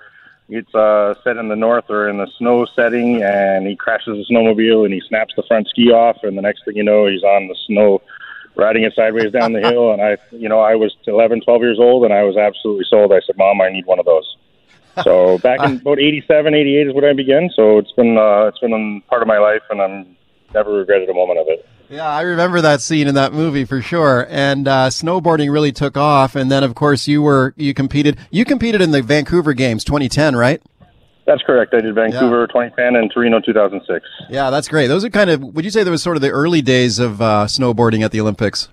it's 0.50 0.74
uh, 0.74 1.14
set 1.24 1.38
in 1.38 1.48
the 1.48 1.56
north 1.56 1.90
or 1.90 2.10
in 2.10 2.18
the 2.18 2.28
snow 2.38 2.66
setting, 2.66 3.22
and 3.22 3.68
he 3.68 3.76
crashes 3.76 4.18
a 4.18 4.34
snowmobile 4.34 4.86
and 4.86 4.94
he 4.94 5.02
snaps 5.08 5.34
the 5.36 5.44
front 5.44 5.68
ski 5.68 5.92
off, 5.92 6.18
and 6.24 6.38
the 6.38 6.42
next 6.42 6.64
thing 6.66 6.76
you 6.76 6.84
know, 6.84 7.06
he's 7.06 7.24
on 7.24 7.48
the 7.48 7.56
snow 7.68 8.02
riding 8.58 8.84
it 8.84 8.94
sideways 8.96 9.32
down 9.32 9.54
the 9.54 9.62
hill. 9.62 9.94
And 9.94 10.02
I, 10.02 10.18
you 10.32 10.50
know, 10.50 10.60
I 10.60 10.76
was 10.76 10.96
11, 11.06 11.42
12 11.42 11.62
years 11.62 11.80
old, 11.80 12.04
and 12.04 12.14
I 12.14 12.24
was 12.24 12.36
absolutely 12.38 12.86
sold. 12.90 13.14
I 13.14 13.22
said, 13.26 13.38
"Mom, 13.38 13.62
I 13.62 13.70
need 13.70 13.86
one 13.86 14.00
of 14.00 14.06
those." 14.06 14.36
So 15.04 15.38
back 15.44 15.60
in 15.62 15.78
about 15.78 16.00
87, 16.00 16.54
88 16.54 16.88
is 16.88 16.94
when 16.94 17.06
I 17.06 17.14
began. 17.14 17.50
So 17.56 17.78
it's 17.78 17.92
been 17.94 18.18
uh, 18.18 18.48
it's 18.48 18.60
been 18.60 19.02
part 19.10 19.22
of 19.22 19.28
my 19.28 19.38
life, 19.38 19.64
and 19.70 19.82
I'm 19.82 20.18
never 20.54 20.74
regretted 20.74 21.10
a 21.10 21.14
moment 21.14 21.40
of 21.40 21.48
it. 21.48 21.68
Yeah, 21.90 22.08
I 22.08 22.22
remember 22.22 22.60
that 22.62 22.82
scene 22.82 23.08
in 23.08 23.16
that 23.16 23.32
movie 23.32 23.64
for 23.64 23.82
sure. 23.82 24.28
And 24.30 24.68
uh, 24.68 24.90
snowboarding 24.90 25.52
really 25.52 25.72
took 25.72 25.96
off. 25.96 26.36
And 26.36 26.52
then, 26.52 26.62
of 26.64 26.76
course, 26.76 27.08
you 27.08 27.22
were 27.22 27.54
you 27.56 27.74
competed. 27.74 28.18
You 28.30 28.44
competed 28.44 28.82
in 28.82 28.92
the 28.92 29.02
Vancouver 29.02 29.54
Games 29.54 29.86
2010, 29.86 30.36
right? 30.36 30.62
That's 31.28 31.44
correct. 31.44 31.74
I 31.74 31.82
did 31.82 31.94
Vancouver 31.94 32.42
yeah. 32.42 32.70
2010 32.72 32.96
and 32.96 33.12
Torino 33.12 33.42
2006. 33.42 34.06
Yeah, 34.30 34.50
that's 34.50 34.70
great. 34.70 34.88
Those 34.88 35.04
are 35.04 35.10
kind 35.10 35.30
of, 35.30 35.44
would 35.44 35.66
you 35.66 35.72
say 35.72 35.84
there 35.84 35.92
was 35.92 36.02
sort 36.02 36.16
of 36.16 36.22
the 36.22 36.30
early 36.30 36.62
days 36.62 37.00
of 37.00 37.22
uh, 37.22 37.46
snowboarding 37.48 38.02
at 38.02 38.14
the 38.14 38.22
Olympics? 38.22 38.70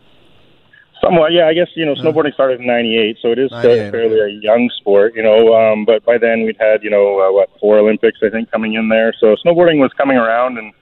Somewhat, 1.02 1.32
yeah. 1.32 1.48
I 1.48 1.52
guess, 1.52 1.66
you 1.74 1.84
know, 1.84 1.94
snowboarding 1.96 2.32
started 2.32 2.60
in 2.60 2.66
98, 2.66 3.18
so 3.20 3.32
it 3.32 3.40
is 3.40 3.50
still 3.58 3.90
fairly 3.90 4.20
a 4.20 4.28
young 4.40 4.70
sport, 4.78 5.14
you 5.16 5.22
know. 5.22 5.52
Um, 5.52 5.84
but 5.84 6.04
by 6.04 6.16
then 6.16 6.44
we'd 6.44 6.56
had, 6.58 6.84
you 6.84 6.90
know, 6.90 7.18
uh, 7.18 7.32
what, 7.32 7.50
four 7.60 7.76
Olympics, 7.78 8.20
I 8.22 8.30
think, 8.30 8.50
coming 8.52 8.74
in 8.74 8.88
there. 8.88 9.12
So 9.18 9.34
snowboarding 9.44 9.80
was 9.80 9.92
coming 9.98 10.16
around, 10.16 10.56
and 10.56 10.72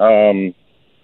um, 0.00 0.54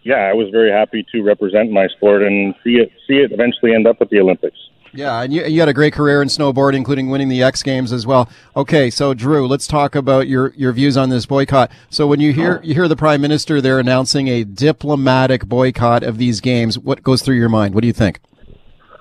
yeah, 0.03 0.31
I 0.31 0.33
was 0.33 0.49
very 0.51 0.73
happy 0.73 1.05
to 1.13 1.23
represent 1.23 1.71
my 1.71 1.89
sport 1.89 2.23
and 2.23 2.55
see 2.65 2.77
it, 2.77 2.91
see 3.07 3.19
it 3.19 3.33
eventually 3.33 3.75
end 3.75 3.87
up 3.87 3.99
at 4.01 4.09
the 4.09 4.19
Olympics. 4.19 4.57
Yeah, 4.97 5.21
and 5.21 5.33
you, 5.33 5.45
you 5.45 5.61
had 5.61 5.69
a 5.69 5.75
great 5.75 5.93
career 5.93 6.23
in 6.23 6.29
snowboarding, 6.29 6.77
including 6.77 7.11
winning 7.11 7.29
the 7.29 7.43
X 7.43 7.63
Games 7.63 7.93
as 7.93 8.07
well. 8.07 8.31
Okay, 8.57 8.89
so 8.89 9.13
Drew, 9.13 9.47
let's 9.47 9.67
talk 9.67 9.95
about 9.95 10.27
your, 10.27 10.55
your 10.57 10.73
views 10.73 10.97
on 10.97 11.11
this 11.11 11.27
boycott. 11.27 11.71
So 11.91 12.07
when 12.07 12.19
you 12.19 12.33
hear 12.33 12.61
you 12.65 12.73
hear 12.73 12.89
the 12.89 12.97
Prime 12.97 13.21
Minister 13.21 13.61
there 13.61 13.79
announcing 13.79 14.29
a 14.29 14.43
diplomatic 14.43 15.45
boycott 15.45 16.03
of 16.03 16.17
these 16.17 16.41
games, 16.41 16.79
what 16.79 17.03
goes 17.03 17.21
through 17.21 17.37
your 17.37 17.51
mind? 17.51 17.75
What 17.75 17.83
do 17.83 17.87
you 17.87 17.93
think? 17.93 18.21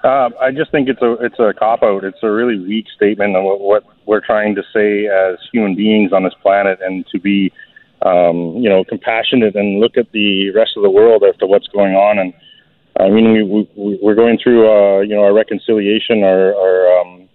Uh, 0.04 0.30
I 0.40 0.52
just 0.52 0.70
think 0.72 0.90
it's 0.90 1.02
a 1.02 1.14
it's 1.14 1.40
a 1.40 1.54
cop 1.58 1.82
out. 1.82 2.04
It's 2.04 2.22
a 2.22 2.30
really 2.30 2.60
weak 2.60 2.88
statement 2.96 3.36
on 3.36 3.46
what, 3.46 3.62
what 3.62 3.84
we're 4.06 4.26
trying 4.26 4.54
to 4.56 4.64
say 4.74 5.08
as 5.08 5.38
human 5.52 5.76
beings 5.76 6.12
on 6.12 6.24
this 6.24 6.34
planet, 6.42 6.80
and 6.82 7.08
to 7.08 7.20
be, 7.20 7.54
um, 8.02 8.58
you 8.58 8.70
know, 8.70 8.84
compassionate 8.84 9.56
and 9.56 9.80
look 9.80 9.98
at 9.98 10.12
the 10.12 10.52
rest 10.52 10.72
of 10.76 10.84
the 10.84 10.90
world 10.90 11.24
as 11.24 11.36
to 11.38 11.48
what's 11.48 11.68
going 11.70 11.96
on 11.96 12.20
and 12.20 12.34
I 13.00 13.10
mean, 13.10 13.50
we, 13.50 13.70
we 13.76 14.00
we're 14.02 14.16
going 14.16 14.38
through 14.42 14.68
uh, 14.70 15.02
you 15.02 15.16
know 15.16 15.24
our 15.24 15.34
reconciliation, 15.34 16.24
our, 16.24 16.56
our 16.56 17.02
um, 17.02 17.30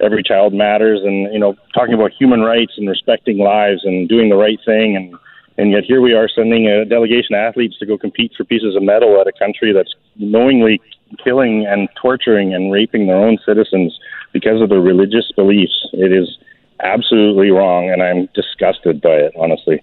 every 0.00 0.22
child 0.22 0.54
matters, 0.54 1.00
and 1.04 1.32
you 1.32 1.38
know 1.38 1.54
talking 1.74 1.94
about 1.94 2.12
human 2.18 2.40
rights 2.40 2.72
and 2.76 2.88
respecting 2.88 3.38
lives 3.38 3.82
and 3.84 4.08
doing 4.08 4.30
the 4.30 4.36
right 4.36 4.58
thing, 4.64 4.96
and 4.96 5.14
and 5.58 5.72
yet 5.72 5.84
here 5.84 6.00
we 6.00 6.14
are 6.14 6.28
sending 6.34 6.66
a 6.66 6.84
delegation 6.84 7.34
of 7.34 7.40
athletes 7.40 7.78
to 7.78 7.86
go 7.86 7.98
compete 7.98 8.32
for 8.36 8.44
pieces 8.44 8.74
of 8.74 8.82
metal 8.82 9.20
at 9.20 9.26
a 9.26 9.38
country 9.38 9.72
that's 9.72 9.94
knowingly 10.16 10.80
killing 11.22 11.66
and 11.66 11.88
torturing 12.00 12.54
and 12.54 12.72
raping 12.72 13.06
their 13.06 13.16
own 13.16 13.38
citizens 13.44 13.98
because 14.32 14.62
of 14.62 14.70
their 14.70 14.80
religious 14.80 15.30
beliefs. 15.36 15.88
It 15.92 16.10
is 16.10 16.38
absolutely 16.80 17.50
wrong, 17.50 17.90
and 17.90 18.02
I'm 18.02 18.28
disgusted 18.34 19.02
by 19.02 19.10
it, 19.10 19.32
honestly. 19.38 19.82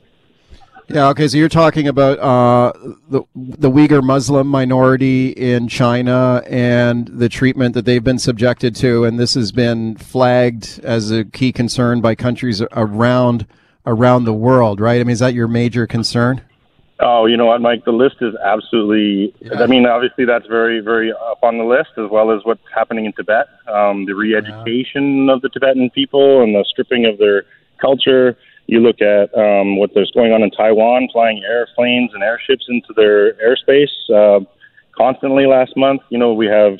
Yeah. 0.91 1.09
Okay. 1.09 1.27
So 1.27 1.37
you're 1.37 1.49
talking 1.49 1.87
about 1.87 2.19
uh, 2.19 2.73
the 3.09 3.21
the 3.35 3.69
Uyghur 3.69 4.01
Muslim 4.01 4.47
minority 4.47 5.29
in 5.29 5.67
China 5.67 6.41
and 6.47 7.07
the 7.07 7.29
treatment 7.29 7.75
that 7.75 7.85
they've 7.85 8.03
been 8.03 8.17
subjected 8.17 8.75
to, 8.77 9.03
and 9.03 9.19
this 9.19 9.35
has 9.35 9.51
been 9.51 9.95
flagged 9.97 10.79
as 10.83 11.11
a 11.11 11.25
key 11.25 11.51
concern 11.51 12.01
by 12.01 12.15
countries 12.15 12.63
around 12.71 13.45
around 13.85 14.23
the 14.23 14.33
world, 14.33 14.79
right? 14.79 14.99
I 14.99 15.03
mean, 15.03 15.13
is 15.13 15.19
that 15.19 15.35
your 15.35 15.47
major 15.47 15.85
concern? 15.85 16.41
Oh, 17.01 17.27
you 17.27 17.37
know 17.37 17.45
what, 17.45 17.61
Mike? 17.61 17.85
The 17.85 17.91
list 17.91 18.17
is 18.21 18.33
absolutely. 18.43 19.33
Yeah. 19.41 19.61
I 19.61 19.67
mean, 19.67 19.85
obviously, 19.85 20.25
that's 20.25 20.47
very, 20.47 20.81
very 20.81 21.11
up 21.13 21.43
on 21.43 21.57
the 21.57 21.63
list, 21.63 21.91
as 21.97 22.09
well 22.09 22.31
as 22.31 22.41
what's 22.43 22.61
happening 22.75 23.05
in 23.05 23.13
Tibet, 23.13 23.47
um, 23.71 24.05
the 24.05 24.13
re-education 24.13 25.27
yeah. 25.27 25.33
of 25.33 25.41
the 25.41 25.49
Tibetan 25.49 25.91
people 25.91 26.43
and 26.43 26.53
the 26.53 26.65
stripping 26.67 27.05
of 27.05 27.17
their 27.17 27.45
culture 27.79 28.37
you 28.69 28.79
look 28.79 29.01
at 29.01 29.35
um, 29.35 29.77
what 29.77 29.89
there's 29.95 30.11
going 30.11 30.31
on 30.31 30.43
in 30.43 30.51
Taiwan, 30.51 31.09
flying 31.11 31.43
airplanes 31.43 32.11
and 32.13 32.21
airships 32.21 32.65
into 32.69 32.93
their 32.95 33.33
airspace 33.33 33.89
uh, 34.13 34.45
constantly. 34.95 35.47
Last 35.47 35.75
month, 35.75 36.01
you 36.09 36.19
know, 36.19 36.33
we 36.33 36.45
have 36.45 36.73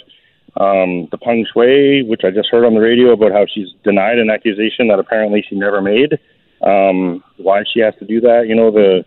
um, 0.58 1.08
the 1.10 1.18
Peng 1.18 1.48
Shuai, 1.52 2.08
which 2.08 2.22
I 2.24 2.30
just 2.30 2.50
heard 2.50 2.64
on 2.64 2.76
the 2.76 2.80
radio 2.80 3.12
about 3.12 3.32
how 3.32 3.48
she's 3.52 3.70
denied 3.84 4.20
an 4.20 4.30
accusation 4.30 4.88
that 4.90 5.00
apparently 5.00 5.44
she 5.48 5.56
never 5.56 5.82
made. 5.82 6.20
Um, 6.62 7.24
why 7.38 7.64
she 7.72 7.80
has 7.80 7.96
to 8.00 8.06
do 8.06 8.22
that? 8.22 8.46
You 8.48 8.56
know, 8.56 8.70
the 8.70 9.04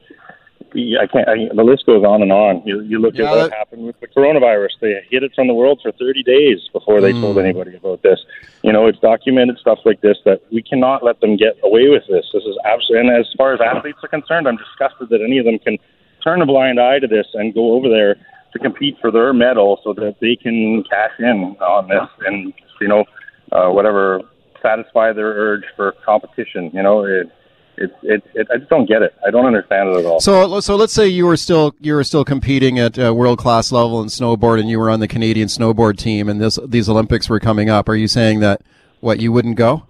I 0.75 1.07
can't. 1.07 1.29
I, 1.29 1.55
the 1.55 1.63
list 1.63 1.87
goes 1.87 2.05
on 2.05 2.23
and 2.23 2.33
on. 2.33 2.63
You, 2.67 2.81
you 2.83 2.99
look 2.99 3.15
yeah, 3.15 3.27
at 3.27 3.31
what 3.31 3.51
that, 3.51 3.59
happened 3.59 3.87
with 3.87 4.01
the 4.01 4.09
coronavirus. 4.09 4.71
They 4.81 4.95
hid 5.11 5.23
it 5.23 5.33
from 5.35 5.47
the 5.47 5.55
world 5.55 5.81
for 5.83 5.93
30 5.93 6.23
days 6.23 6.61
before 6.73 7.01
they 7.01 7.13
mm. 7.13 7.21
told 7.21 7.39
anybody 7.39 7.77
about 7.77 8.03
this. 8.03 8.21
You 8.63 8.73
know, 8.73 8.87
it's 8.87 8.99
documented 8.99 9.59
stuff 9.59 9.79
like 9.85 10.01
this 10.01 10.19
that 10.25 10.43
we 10.51 10.63
cannot 10.63 11.05
let 11.05 11.21
them 11.21 11.37
get 11.37 11.59
away 11.63 11.89
with 11.89 12.05
this. 12.09 12.27
This 12.33 12.45
is 12.45 12.57
absolutely. 12.65 13.09
And 13.09 13.21
as 13.21 13.27
far 13.37 13.55
as 13.55 13.61
athletes 13.61 13.99
are 14.03 14.09
concerned, 14.09 14.49
I'm 14.49 14.57
disgusted 14.57 15.09
that 15.11 15.21
any 15.23 15.39
of 15.39 15.45
them 15.45 15.59
can 15.59 15.79
turn 16.23 16.41
a 16.41 16.47
blind 16.47 16.81
eye 16.81 16.99
to 16.99 17.07
this 17.07 17.27
and 17.35 17.53
go 17.53 17.73
over 17.73 17.89
there 17.89 18.17
to 18.53 18.59
compete 18.59 18.97
for 19.01 19.11
their 19.11 19.33
medal 19.33 19.81
so 19.83 19.93
that 19.95 20.17
they 20.21 20.37
can 20.37 20.85
cash 20.85 21.13
in 21.19 21.57
on 21.61 21.89
this 21.89 22.09
and 22.27 22.53
you 22.81 22.89
know 22.89 23.05
uh, 23.51 23.69
whatever 23.71 24.21
satisfy 24.63 25.13
their 25.13 25.33
urge 25.35 25.65
for 25.77 25.93
competition. 26.05 26.71
You 26.73 26.83
know, 26.83 27.05
it, 27.05 27.31
it, 27.77 27.91
it, 28.03 28.23
it, 28.35 28.49
I 28.53 28.59
just 28.59 28.71
don't 28.71 28.87
get 28.87 29.03
it. 29.03 29.15
I 29.27 29.31
don't 29.31 29.47
understand 29.47 29.89
it 29.91 29.97
at 29.99 30.05
all. 30.05 30.21
So, 30.21 30.61
so 30.61 30.77
let's 30.77 30.93
say 30.93 31.09
you 31.09 31.27
were 31.27 31.37
still 31.37 31.75
you 31.81 31.95
were 31.95 32.05
still 32.05 32.25
competing 32.25 32.79
at 32.79 32.99
uh, 32.99 33.15
world 33.15 33.39
class 33.39 33.73
level 33.73 34.03
in 34.03 34.09
snowboard, 34.09 34.61
and 34.61 34.69
you 34.69 34.79
were 34.79 34.91
on 34.91 35.01
the 35.01 35.09
Canadian 35.09 35.49
snowboard 35.49 35.97
team, 35.97 36.29
and 36.29 36.41
this 36.41 36.59
these 36.67 36.89
Olympics 36.89 37.29
were 37.29 37.41
coming 37.41 37.71
up. 37.71 37.89
Are 37.89 37.97
you 37.97 38.09
saying 38.09 38.41
that 38.41 38.63
what 39.01 39.21
you 39.21 39.33
wouldn't 39.33 39.57
go? 39.57 39.85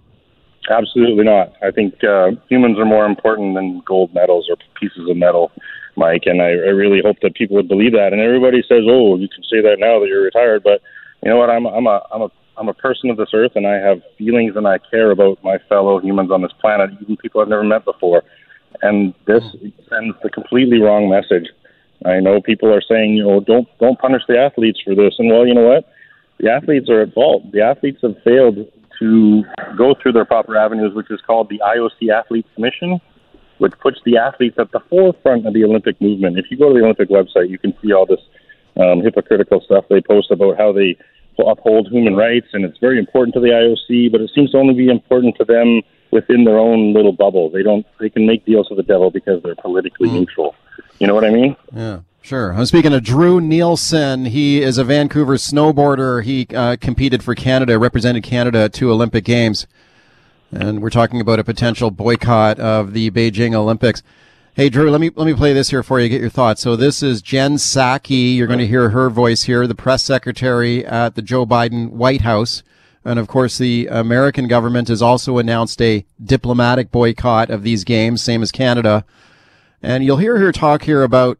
Absolutely 0.69 1.25
not. 1.25 1.53
I 1.61 1.71
think 1.71 2.01
uh, 2.03 2.31
humans 2.49 2.79
are 2.79 2.85
more 2.85 3.05
important 3.05 3.55
than 3.55 3.81
gold 3.85 4.13
medals 4.13 4.47
or 4.49 4.55
pieces 4.79 5.09
of 5.09 5.17
metal, 5.17 5.51
Mike. 5.97 6.23
And 6.25 6.41
I, 6.41 6.51
I 6.51 6.71
really 6.71 7.01
hope 7.03 7.17
that 7.21 7.35
people 7.35 7.57
would 7.57 7.67
believe 7.67 7.91
that. 7.91 8.13
And 8.13 8.21
everybody 8.21 8.63
says, 8.67 8.83
"Oh, 8.87 9.17
you 9.17 9.27
can 9.27 9.43
say 9.43 9.61
that 9.61 9.77
now 9.79 9.99
that 9.99 10.07
you're 10.07 10.23
retired," 10.23 10.63
but 10.63 10.81
you 11.21 11.29
know 11.29 11.37
what? 11.37 11.49
I'm 11.49 11.65
I'm 11.65 11.85
a 11.85 12.01
I'm 12.11 12.21
a 12.21 12.31
I'm 12.57 12.69
a 12.69 12.73
person 12.73 13.09
of 13.09 13.17
this 13.17 13.29
earth, 13.33 13.53
and 13.55 13.65
I 13.65 13.75
have 13.75 14.01
feelings, 14.17 14.55
and 14.55 14.67
I 14.67 14.77
care 14.77 15.11
about 15.11 15.43
my 15.43 15.57
fellow 15.69 15.99
humans 15.99 16.31
on 16.31 16.41
this 16.41 16.51
planet, 16.61 16.91
even 17.01 17.17
people 17.17 17.41
I've 17.41 17.47
never 17.47 17.63
met 17.63 17.85
before. 17.85 18.23
And 18.81 19.13
this 19.25 19.43
sends 19.89 20.15
the 20.23 20.29
completely 20.29 20.79
wrong 20.79 21.09
message. 21.09 21.49
I 22.05 22.19
know 22.19 22.41
people 22.41 22.73
are 22.73 22.81
saying, 22.81 23.13
you 23.13 23.23
know, 23.23 23.39
don't 23.39 23.67
don't 23.79 23.99
punish 23.99 24.23
the 24.27 24.37
athletes 24.37 24.79
for 24.83 24.95
this, 24.95 25.15
and 25.19 25.29
well, 25.29 25.47
you 25.47 25.53
know 25.53 25.67
what? 25.67 25.89
The 26.39 26.49
athletes 26.51 26.89
are 26.89 27.01
at 27.01 27.13
fault. 27.13 27.51
The 27.51 27.61
athletes 27.61 27.99
have 28.01 28.15
failed 28.23 28.67
to 28.99 29.43
go 29.77 29.95
through 30.01 30.13
their 30.13 30.25
proper 30.25 30.57
avenues, 30.57 30.93
which 30.93 31.09
is 31.09 31.21
called 31.25 31.49
the 31.49 31.61
IOC 31.65 32.09
Athletes 32.11 32.49
Commission, 32.55 32.99
which 33.57 33.73
puts 33.79 33.99
the 34.05 34.17
athletes 34.17 34.55
at 34.59 34.71
the 34.71 34.79
forefront 34.89 35.45
of 35.47 35.53
the 35.53 35.63
Olympic 35.63 35.99
movement. 36.01 36.37
If 36.37 36.45
you 36.49 36.57
go 36.57 36.69
to 36.69 36.79
the 36.79 36.83
Olympic 36.83 37.09
website, 37.09 37.49
you 37.49 37.57
can 37.57 37.73
see 37.81 37.93
all 37.93 38.05
this 38.05 38.19
um, 38.79 39.01
hypocritical 39.01 39.61
stuff 39.61 39.85
they 39.89 40.01
post 40.01 40.31
about 40.31 40.57
how 40.57 40.71
they 40.73 40.97
uphold 41.41 41.87
human 41.89 42.15
rights, 42.15 42.47
and 42.53 42.63
it's 42.63 42.77
very 42.77 42.99
important 42.99 43.33
to 43.33 43.39
the 43.39 43.47
IOC, 43.47 44.11
but 44.11 44.21
it 44.21 44.29
seems 44.35 44.51
to 44.51 44.57
only 44.57 44.73
be 44.73 44.89
important 44.89 45.35
to 45.37 45.45
them 45.45 45.81
within 46.11 46.43
their 46.43 46.59
own 46.59 46.93
little 46.93 47.11
bubble. 47.11 47.49
They 47.49 47.63
don't. 47.63 47.85
They 47.99 48.09
can 48.09 48.27
make 48.27 48.45
deals 48.45 48.69
with 48.69 48.77
the 48.77 48.83
devil 48.83 49.09
because 49.09 49.41
they're 49.43 49.55
politically 49.55 50.09
mm. 50.09 50.13
neutral. 50.13 50.55
You 50.99 51.07
know 51.07 51.15
what 51.15 51.25
I 51.25 51.31
mean? 51.31 51.55
Yeah. 51.73 52.01
Sure. 52.21 52.53
I'm 52.53 52.65
speaking 52.65 52.93
of 52.93 53.03
Drew 53.03 53.41
Neilson. 53.41 54.29
He 54.29 54.61
is 54.61 54.77
a 54.77 54.85
Vancouver 54.85 55.35
snowboarder. 55.35 56.23
He 56.23 56.47
uh, 56.55 56.77
competed 56.79 57.21
for 57.21 57.35
Canada, 57.35 57.77
represented 57.77 58.23
Canada 58.23 58.59
at 58.59 58.73
two 58.73 58.89
Olympic 58.89 59.25
Games. 59.25 59.67
And 60.49 60.81
we're 60.81 60.89
talking 60.89 61.19
about 61.19 61.39
a 61.39 61.43
potential 61.43 61.91
boycott 61.91 62.59
of 62.59 62.93
the 62.93 63.11
Beijing 63.11 63.53
Olympics. 63.53 64.03
Hey, 64.55 64.69
Drew, 64.69 64.91
let 64.91 65.01
me 65.01 65.09
let 65.15 65.25
me 65.25 65.33
play 65.33 65.51
this 65.51 65.71
here 65.71 65.81
for 65.81 65.99
you. 65.99 66.07
Get 66.07 66.21
your 66.21 66.29
thoughts. 66.29 66.61
So 66.61 66.75
this 66.75 67.01
is 67.01 67.23
Jen 67.23 67.55
Psaki. 67.55 68.35
You're 68.35 68.45
going 68.45 68.59
to 68.59 68.67
hear 68.67 68.91
her 68.91 69.09
voice 69.09 69.45
here, 69.45 69.65
the 69.65 69.73
press 69.73 70.03
secretary 70.03 70.85
at 70.85 71.15
the 71.15 71.23
Joe 71.23 71.43
Biden 71.43 71.89
White 71.89 72.21
House, 72.21 72.61
and 73.03 73.17
of 73.17 73.27
course, 73.27 73.57
the 73.57 73.87
American 73.87 74.47
government 74.47 74.89
has 74.89 75.01
also 75.01 75.39
announced 75.39 75.81
a 75.81 76.05
diplomatic 76.23 76.91
boycott 76.91 77.49
of 77.49 77.63
these 77.63 77.83
games, 77.83 78.21
same 78.21 78.43
as 78.43 78.51
Canada. 78.51 79.05
And 79.81 80.03
you'll 80.03 80.17
hear 80.17 80.37
her 80.37 80.51
talk 80.51 80.83
here 80.83 81.01
about 81.01 81.39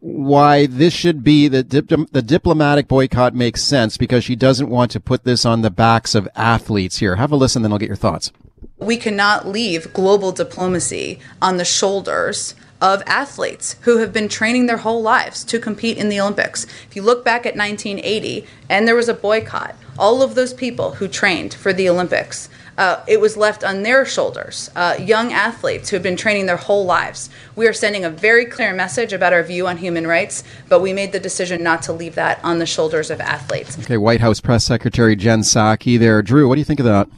why 0.00 0.66
this 0.66 0.92
should 0.92 1.24
be 1.24 1.48
the 1.48 1.62
dip- 1.62 2.12
the 2.12 2.20
diplomatic 2.20 2.86
boycott 2.86 3.34
makes 3.34 3.62
sense 3.62 3.96
because 3.96 4.24
she 4.24 4.36
doesn't 4.36 4.68
want 4.68 4.90
to 4.90 5.00
put 5.00 5.24
this 5.24 5.46
on 5.46 5.62
the 5.62 5.70
backs 5.70 6.14
of 6.14 6.28
athletes. 6.36 6.98
Here, 6.98 7.16
have 7.16 7.32
a 7.32 7.36
listen, 7.36 7.62
then 7.62 7.72
I'll 7.72 7.78
get 7.78 7.88
your 7.88 7.96
thoughts. 7.96 8.30
We 8.78 8.98
cannot 8.98 9.48
leave 9.48 9.92
global 9.94 10.32
diplomacy 10.32 11.18
on 11.40 11.56
the 11.56 11.64
shoulders 11.64 12.54
of 12.80 13.02
athletes 13.06 13.76
who 13.82 13.98
have 13.98 14.12
been 14.12 14.28
training 14.28 14.66
their 14.66 14.76
whole 14.76 15.00
lives 15.00 15.44
to 15.44 15.58
compete 15.58 15.96
in 15.96 16.10
the 16.10 16.20
Olympics. 16.20 16.64
If 16.88 16.94
you 16.94 17.02
look 17.02 17.24
back 17.24 17.46
at 17.46 17.56
1980 17.56 18.46
and 18.68 18.86
there 18.86 18.94
was 18.94 19.08
a 19.08 19.14
boycott, 19.14 19.76
all 19.98 20.22
of 20.22 20.34
those 20.34 20.52
people 20.52 20.92
who 20.92 21.08
trained 21.08 21.54
for 21.54 21.72
the 21.72 21.88
Olympics, 21.88 22.50
uh, 22.76 23.02
it 23.06 23.18
was 23.18 23.38
left 23.38 23.64
on 23.64 23.82
their 23.82 24.04
shoulders. 24.04 24.70
Uh, 24.76 24.96
young 25.00 25.32
athletes 25.32 25.88
who 25.88 25.96
have 25.96 26.02
been 26.02 26.16
training 26.16 26.44
their 26.44 26.58
whole 26.58 26.84
lives. 26.84 27.30
We 27.54 27.66
are 27.66 27.72
sending 27.72 28.04
a 28.04 28.10
very 28.10 28.44
clear 28.44 28.74
message 28.74 29.14
about 29.14 29.32
our 29.32 29.42
view 29.42 29.66
on 29.66 29.78
human 29.78 30.06
rights, 30.06 30.44
but 30.68 30.80
we 30.80 30.92
made 30.92 31.12
the 31.12 31.20
decision 31.20 31.62
not 31.62 31.80
to 31.84 31.94
leave 31.94 32.14
that 32.16 32.38
on 32.44 32.58
the 32.58 32.66
shoulders 32.66 33.10
of 33.10 33.22
athletes. 33.22 33.78
Okay, 33.78 33.96
White 33.96 34.20
House 34.20 34.42
Press 34.42 34.64
Secretary 34.64 35.16
Jen 35.16 35.40
Psaki 35.40 35.98
there. 35.98 36.20
Drew, 36.20 36.46
what 36.46 36.56
do 36.56 36.58
you 36.58 36.66
think 36.66 36.80
of 36.80 36.86
that? 36.86 37.08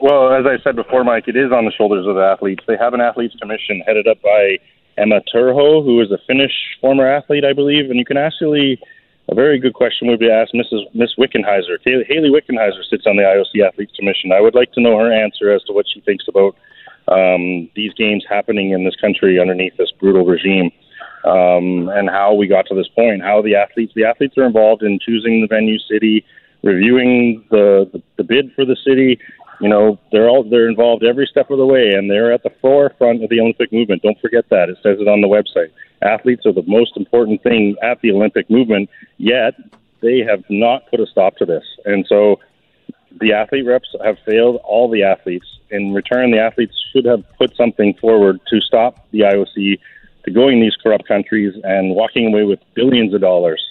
Well, 0.00 0.32
as 0.32 0.46
I 0.46 0.62
said 0.62 0.76
before, 0.76 1.02
Mike, 1.02 1.26
it 1.26 1.36
is 1.36 1.50
on 1.50 1.64
the 1.64 1.72
shoulders 1.72 2.06
of 2.06 2.14
the 2.14 2.22
athletes. 2.22 2.62
They 2.68 2.76
have 2.78 2.94
an 2.94 3.00
athletes 3.00 3.34
commission 3.40 3.82
headed 3.84 4.06
up 4.06 4.22
by 4.22 4.58
Emma 4.96 5.20
Terho, 5.34 5.84
who 5.84 6.00
is 6.00 6.12
a 6.12 6.18
Finnish 6.26 6.52
former 6.80 7.06
athlete, 7.06 7.44
I 7.44 7.52
believe. 7.52 7.90
And 7.90 7.98
you 7.98 8.04
can 8.04 8.16
actually, 8.16 8.78
a 9.28 9.34
very 9.34 9.58
good 9.58 9.74
question 9.74 10.06
would 10.06 10.20
be 10.20 10.30
asked 10.30 10.54
Mrs. 10.54 10.82
Miss 10.94 11.14
Wickenheiser. 11.18 11.78
Hayley 11.84 12.30
Wickenheiser 12.30 12.84
sits 12.88 13.06
on 13.06 13.16
the 13.16 13.22
IOC 13.22 13.66
Athletes 13.66 13.92
Commission. 13.96 14.30
I 14.30 14.40
would 14.40 14.54
like 14.54 14.72
to 14.72 14.80
know 14.80 14.96
her 14.98 15.12
answer 15.12 15.50
as 15.50 15.62
to 15.64 15.72
what 15.72 15.86
she 15.92 16.00
thinks 16.00 16.26
about 16.28 16.54
um, 17.08 17.68
these 17.74 17.92
games 17.94 18.24
happening 18.28 18.70
in 18.70 18.84
this 18.84 18.94
country 18.96 19.40
underneath 19.40 19.76
this 19.78 19.90
brutal 19.98 20.24
regime. 20.24 20.70
Um, 21.24 21.88
and 21.88 22.08
how 22.08 22.34
we 22.34 22.46
got 22.46 22.66
to 22.68 22.76
this 22.76 22.86
point, 22.86 23.22
how 23.22 23.42
the 23.42 23.56
athletes, 23.56 23.92
the 23.96 24.04
athletes 24.04 24.38
are 24.38 24.44
involved 24.44 24.84
in 24.84 25.00
choosing 25.04 25.40
the 25.40 25.48
venue 25.48 25.78
city, 25.80 26.24
reviewing 26.62 27.44
the, 27.50 27.90
the, 27.92 28.00
the 28.16 28.22
bid 28.22 28.52
for 28.54 28.64
the 28.64 28.76
city, 28.86 29.18
you 29.60 29.68
know, 29.68 29.98
they're 30.12 30.28
all 30.28 30.48
they're 30.48 30.68
involved 30.68 31.04
every 31.04 31.26
step 31.26 31.50
of 31.50 31.58
the 31.58 31.66
way, 31.66 31.92
and 31.94 32.10
they're 32.10 32.32
at 32.32 32.42
the 32.42 32.52
forefront 32.60 33.22
of 33.22 33.30
the 33.30 33.40
Olympic 33.40 33.72
movement. 33.72 34.02
Don't 34.02 34.20
forget 34.20 34.48
that. 34.50 34.68
It 34.68 34.78
says 34.82 34.98
it 35.00 35.08
on 35.08 35.20
the 35.20 35.28
website. 35.28 35.70
Athletes 36.02 36.46
are 36.46 36.52
the 36.52 36.62
most 36.66 36.96
important 36.96 37.42
thing 37.42 37.76
at 37.82 38.00
the 38.00 38.12
Olympic 38.12 38.48
movement. 38.50 38.88
Yet 39.16 39.54
they 40.00 40.20
have 40.20 40.44
not 40.48 40.88
put 40.90 41.00
a 41.00 41.06
stop 41.06 41.36
to 41.38 41.44
this, 41.44 41.64
and 41.84 42.06
so 42.08 42.38
the 43.20 43.32
athlete 43.32 43.66
reps 43.66 43.88
have 44.04 44.16
failed 44.24 44.60
all 44.64 44.88
the 44.88 45.02
athletes. 45.02 45.46
In 45.70 45.92
return, 45.92 46.30
the 46.30 46.38
athletes 46.38 46.74
should 46.92 47.04
have 47.04 47.24
put 47.36 47.54
something 47.56 47.94
forward 47.94 48.40
to 48.48 48.60
stop 48.60 49.06
the 49.10 49.20
IOC 49.20 49.78
to 50.24 50.30
going 50.30 50.60
these 50.60 50.76
corrupt 50.76 51.06
countries 51.08 51.54
and 51.64 51.94
walking 51.94 52.26
away 52.26 52.44
with 52.44 52.60
billions 52.74 53.14
of 53.14 53.20
dollars 53.20 53.62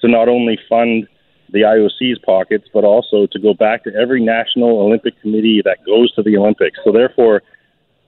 to 0.00 0.08
not 0.08 0.28
only 0.28 0.58
fund 0.68 1.08
the 1.54 1.62
IOC's 1.62 2.18
pockets, 2.18 2.68
but 2.74 2.84
also 2.84 3.26
to 3.28 3.38
go 3.38 3.54
back 3.54 3.84
to 3.84 3.94
every 3.94 4.20
national 4.22 4.80
Olympic 4.80 5.18
committee 5.22 5.62
that 5.64 5.78
goes 5.86 6.12
to 6.16 6.22
the 6.22 6.36
Olympics. 6.36 6.78
So 6.84 6.92
therefore, 6.92 7.42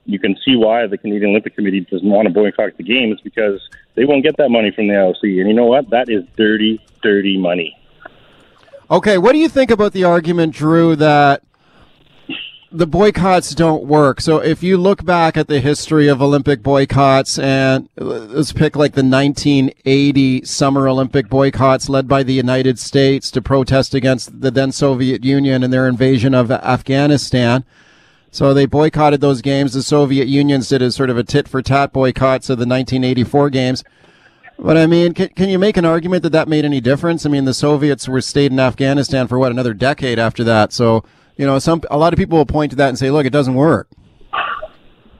you 0.05 0.19
can 0.19 0.37
see 0.45 0.55
why 0.55 0.85
the 0.85 0.97
Canadian 0.97 1.31
Olympic 1.31 1.55
Committee 1.55 1.81
doesn't 1.81 2.07
want 2.07 2.27
to 2.27 2.33
boycott 2.33 2.77
the 2.77 2.83
games 2.83 3.19
because 3.23 3.59
they 3.95 4.05
won't 4.05 4.23
get 4.23 4.37
that 4.37 4.49
money 4.49 4.71
from 4.71 4.87
the 4.87 4.93
IOC. 4.93 5.39
And 5.39 5.49
you 5.49 5.53
know 5.53 5.65
what? 5.65 5.89
That 5.89 6.09
is 6.09 6.23
dirty, 6.35 6.79
dirty 7.01 7.37
money. 7.37 7.75
Okay, 8.91 9.17
what 9.17 9.33
do 9.33 9.39
you 9.39 9.49
think 9.49 9.71
about 9.71 9.93
the 9.93 10.03
argument, 10.03 10.53
Drew, 10.53 10.95
that 10.97 11.43
the 12.71 12.87
boycotts 12.87 13.55
don't 13.55 13.85
work. 13.85 14.19
So 14.19 14.39
if 14.39 14.61
you 14.61 14.77
look 14.77 15.05
back 15.05 15.37
at 15.37 15.47
the 15.47 15.61
history 15.61 16.07
of 16.09 16.21
Olympic 16.21 16.61
boycotts 16.61 17.39
and 17.39 17.87
uh, 17.99 18.03
let's 18.03 18.51
pick 18.51 18.75
like 18.75 18.93
the 18.93 19.03
1980 19.03 20.43
Summer 20.43 20.87
Olympic 20.87 21.29
boycotts 21.29 21.87
led 21.87 22.07
by 22.07 22.23
the 22.23 22.33
United 22.33 22.77
States 22.77 23.31
to 23.31 23.41
protest 23.41 23.93
against 23.93 24.41
the 24.41 24.51
then 24.51 24.71
Soviet 24.71 25.23
Union 25.23 25.63
and 25.63 25.71
their 25.71 25.87
invasion 25.87 26.33
of 26.33 26.51
Afghanistan. 26.51 27.63
So 28.31 28.53
they 28.53 28.65
boycotted 28.65 29.21
those 29.21 29.41
games. 29.41 29.71
The 29.71 29.81
Soviet 29.81 30.27
Unions 30.27 30.67
did 30.67 30.81
a 30.81 30.91
sort 30.91 31.09
of 31.09 31.17
a 31.17 31.23
tit 31.23 31.47
for 31.47 31.61
tat 31.61 31.93
boycotts 31.93 32.49
of 32.49 32.57
the 32.57 32.67
1984 32.67 33.49
games. 33.49 33.83
But 34.59 34.75
I 34.75 34.87
mean, 34.87 35.13
can, 35.13 35.29
can 35.29 35.49
you 35.49 35.59
make 35.59 35.77
an 35.77 35.85
argument 35.85 36.23
that 36.23 36.31
that 36.31 36.49
made 36.49 36.65
any 36.65 36.81
difference? 36.81 37.25
I 37.25 37.29
mean, 37.29 37.45
the 37.45 37.53
Soviets 37.53 38.09
were 38.09 38.21
stayed 38.21 38.51
in 38.51 38.59
Afghanistan 38.59 39.27
for 39.27 39.39
what 39.39 39.51
another 39.51 39.73
decade 39.73 40.19
after 40.19 40.43
that. 40.43 40.73
So 40.73 41.05
you 41.37 41.45
know, 41.45 41.59
some 41.59 41.81
a 41.89 41.97
lot 41.97 42.13
of 42.13 42.17
people 42.17 42.37
will 42.37 42.45
point 42.45 42.71
to 42.71 42.77
that 42.77 42.89
and 42.89 42.97
say, 42.97 43.09
"Look, 43.09 43.25
it 43.25 43.31
doesn't 43.31 43.55
work." 43.55 43.89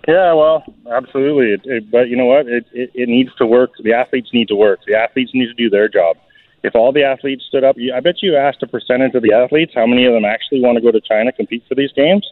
Yeah, 0.07 0.33
well, 0.33 0.63
absolutely. 0.89 1.51
It, 1.51 1.61
it, 1.65 1.91
but 1.91 2.07
you 2.07 2.15
know 2.15 2.25
what? 2.25 2.47
It, 2.47 2.65
it 2.73 2.91
it 2.93 3.09
needs 3.09 3.33
to 3.35 3.45
work. 3.45 3.71
The 3.83 3.93
athletes 3.93 4.29
need 4.33 4.47
to 4.49 4.55
work. 4.55 4.79
The 4.87 4.95
athletes 4.95 5.31
need 5.33 5.47
to 5.47 5.53
do 5.53 5.69
their 5.69 5.87
job. 5.87 6.17
If 6.63 6.75
all 6.75 6.91
the 6.91 7.03
athletes 7.03 7.45
stood 7.47 7.63
up, 7.63 7.75
I 7.93 7.99
bet 7.99 8.21
you 8.21 8.35
asked 8.35 8.63
a 8.63 8.67
percentage 8.67 9.13
of 9.15 9.21
the 9.21 9.33
athletes 9.33 9.73
how 9.75 9.85
many 9.85 10.05
of 10.05 10.13
them 10.13 10.25
actually 10.25 10.61
want 10.61 10.75
to 10.77 10.81
go 10.81 10.91
to 10.91 10.99
China 11.01 11.31
compete 11.31 11.63
for 11.67 11.75
these 11.75 11.91
games. 11.93 12.25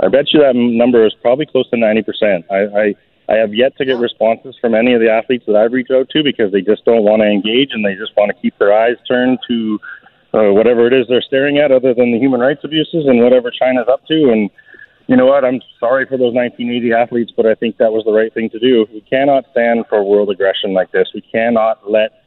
I 0.00 0.08
bet 0.08 0.32
you 0.32 0.40
that 0.40 0.54
number 0.54 1.04
is 1.06 1.14
probably 1.22 1.46
close 1.46 1.68
to 1.70 1.76
ninety 1.76 2.02
percent. 2.02 2.44
I, 2.50 2.58
I 2.66 2.94
I 3.30 3.36
have 3.36 3.54
yet 3.54 3.76
to 3.78 3.84
get 3.84 3.96
responses 3.98 4.56
from 4.60 4.74
any 4.74 4.92
of 4.92 5.00
the 5.00 5.08
athletes 5.08 5.44
that 5.46 5.54
I've 5.54 5.72
reached 5.72 5.92
out 5.92 6.08
to 6.10 6.24
because 6.24 6.50
they 6.50 6.62
just 6.62 6.84
don't 6.84 7.04
want 7.04 7.22
to 7.22 7.28
engage 7.28 7.70
and 7.72 7.84
they 7.84 7.94
just 7.94 8.16
want 8.16 8.34
to 8.34 8.42
keep 8.42 8.58
their 8.58 8.72
eyes 8.72 8.96
turned 9.06 9.38
to 9.48 9.78
uh, 10.32 10.52
whatever 10.52 10.86
it 10.86 10.92
is 10.92 11.06
they're 11.08 11.22
staring 11.22 11.58
at, 11.58 11.72
other 11.72 11.94
than 11.94 12.12
the 12.12 12.18
human 12.18 12.40
rights 12.40 12.60
abuses 12.62 13.06
and 13.06 13.20
whatever 13.22 13.50
China's 13.50 13.88
up 13.88 14.06
to. 14.06 14.30
And 14.30 14.50
you 15.06 15.16
know 15.16 15.26
what? 15.26 15.44
I'm 15.44 15.60
sorry 15.80 16.06
for 16.06 16.16
those 16.16 16.34
1980 16.34 16.92
athletes, 16.92 17.32
but 17.36 17.46
I 17.46 17.54
think 17.54 17.78
that 17.78 17.92
was 17.92 18.04
the 18.04 18.12
right 18.12 18.32
thing 18.32 18.48
to 18.50 18.58
do. 18.58 18.86
We 18.92 19.00
cannot 19.00 19.44
stand 19.50 19.86
for 19.88 20.04
world 20.04 20.30
aggression 20.30 20.72
like 20.72 20.92
this. 20.92 21.08
We 21.12 21.20
cannot 21.20 21.90
let 21.90 22.22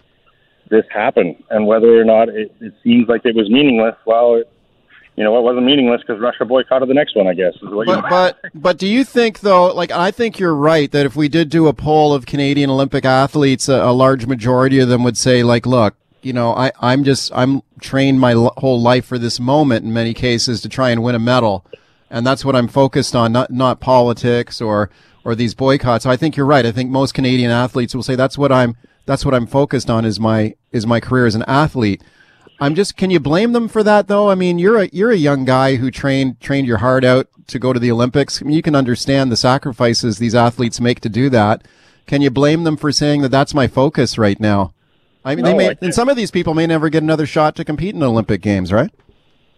this 0.69 0.85
happen. 0.91 1.41
And 1.49 1.65
whether 1.65 1.99
or 1.99 2.03
not 2.03 2.29
it, 2.29 2.53
it 2.59 2.73
seems 2.83 3.07
like 3.07 3.21
it 3.25 3.35
was 3.35 3.49
meaningless, 3.49 3.95
well, 4.05 4.35
it, 4.35 4.49
you 5.15 5.23
know, 5.23 5.37
it 5.37 5.41
wasn't 5.41 5.65
meaningless 5.65 6.01
because 6.01 6.19
Russia 6.19 6.43
boycotted 6.43 6.89
the 6.89 6.93
next 6.93 7.15
one. 7.15 7.27
I 7.27 7.35
guess. 7.35 7.53
But 7.61 8.09
but 8.09 8.37
but 8.55 8.77
do 8.79 8.87
you 8.87 9.03
think 9.03 9.41
though? 9.41 9.71
Like 9.71 9.91
I 9.91 10.09
think 10.09 10.39
you're 10.39 10.55
right 10.55 10.91
that 10.91 11.05
if 11.05 11.15
we 11.15 11.29
did 11.29 11.49
do 11.49 11.67
a 11.67 11.73
poll 11.73 12.13
of 12.13 12.25
Canadian 12.25 12.71
Olympic 12.71 13.05
athletes, 13.05 13.69
a, 13.69 13.75
a 13.75 13.93
large 13.93 14.25
majority 14.25 14.79
of 14.79 14.89
them 14.89 15.03
would 15.03 15.15
say 15.15 15.43
like, 15.43 15.67
look, 15.67 15.95
you 16.23 16.33
know, 16.33 16.53
I 16.53 16.71
I'm 16.79 17.03
just 17.03 17.31
I'm 17.33 17.61
trained 17.81 18.19
my 18.19 18.31
l- 18.33 18.53
whole 18.57 18.81
life 18.81 19.05
for 19.05 19.17
this 19.17 19.39
moment 19.39 19.85
in 19.85 19.93
many 19.93 20.13
cases 20.13 20.61
to 20.61 20.69
try 20.69 20.89
and 20.89 21.03
win 21.03 21.15
a 21.15 21.19
medal, 21.19 21.65
and 22.09 22.25
that's 22.25 22.45
what 22.45 22.55
I'm 22.55 22.67
focused 22.67 23.15
on, 23.15 23.31
not 23.31 23.51
not 23.51 23.79
politics 23.79 24.61
or 24.61 24.89
or 25.23 25.35
these 25.35 25.53
boycotts. 25.53 26.05
I 26.05 26.17
think 26.17 26.35
you're 26.35 26.45
right. 26.45 26.65
I 26.65 26.71
think 26.71 26.89
most 26.89 27.13
Canadian 27.13 27.51
athletes 27.51 27.93
will 27.93 28.03
say 28.03 28.15
that's 28.15 28.37
what 28.37 28.51
I'm 28.51 28.75
that's 29.05 29.25
what 29.25 29.33
I'm 29.33 29.47
focused 29.47 29.89
on 29.89 30.05
is 30.05 30.19
my 30.19 30.55
is 30.71 30.87
my 30.87 30.99
career 30.99 31.25
as 31.25 31.35
an 31.35 31.43
athlete. 31.43 32.01
I'm 32.59 32.75
just. 32.75 32.95
Can 32.95 33.09
you 33.09 33.19
blame 33.19 33.51
them 33.51 33.67
for 33.67 33.83
that, 33.83 34.07
though? 34.07 34.29
I 34.29 34.35
mean, 34.35 34.59
you're 34.59 34.79
a 34.79 34.89
you're 34.93 35.11
a 35.11 35.17
young 35.17 35.43
guy 35.43 35.75
who 35.75 35.91
trained 35.91 36.39
trained 36.39 36.67
your 36.67 36.77
heart 36.77 37.03
out 37.03 37.27
to 37.47 37.59
go 37.59 37.73
to 37.73 37.79
the 37.79 37.91
Olympics. 37.91 38.41
I 38.41 38.45
mean, 38.45 38.55
you 38.55 38.61
can 38.61 38.75
understand 38.75 39.31
the 39.31 39.37
sacrifices 39.37 40.17
these 40.17 40.35
athletes 40.35 40.79
make 40.79 41.01
to 41.01 41.09
do 41.09 41.29
that. 41.31 41.65
Can 42.05 42.21
you 42.21 42.29
blame 42.29 42.63
them 42.63 42.77
for 42.77 42.91
saying 42.91 43.21
that 43.21 43.29
that's 43.29 43.53
my 43.53 43.67
focus 43.67 44.17
right 44.17 44.39
now? 44.39 44.73
I 45.25 45.35
mean, 45.35 45.45
No, 45.45 45.51
they 45.51 45.57
may, 45.69 45.77
and 45.81 45.93
some 45.93 46.09
of 46.09 46.17
these 46.17 46.31
people 46.31 46.53
may 46.53 46.67
never 46.67 46.89
get 46.89 47.03
another 47.03 47.25
shot 47.25 47.55
to 47.55 47.65
compete 47.65 47.93
in 47.93 47.99
the 47.99 48.09
Olympic 48.09 48.41
Games, 48.41 48.73
right? 48.73 48.91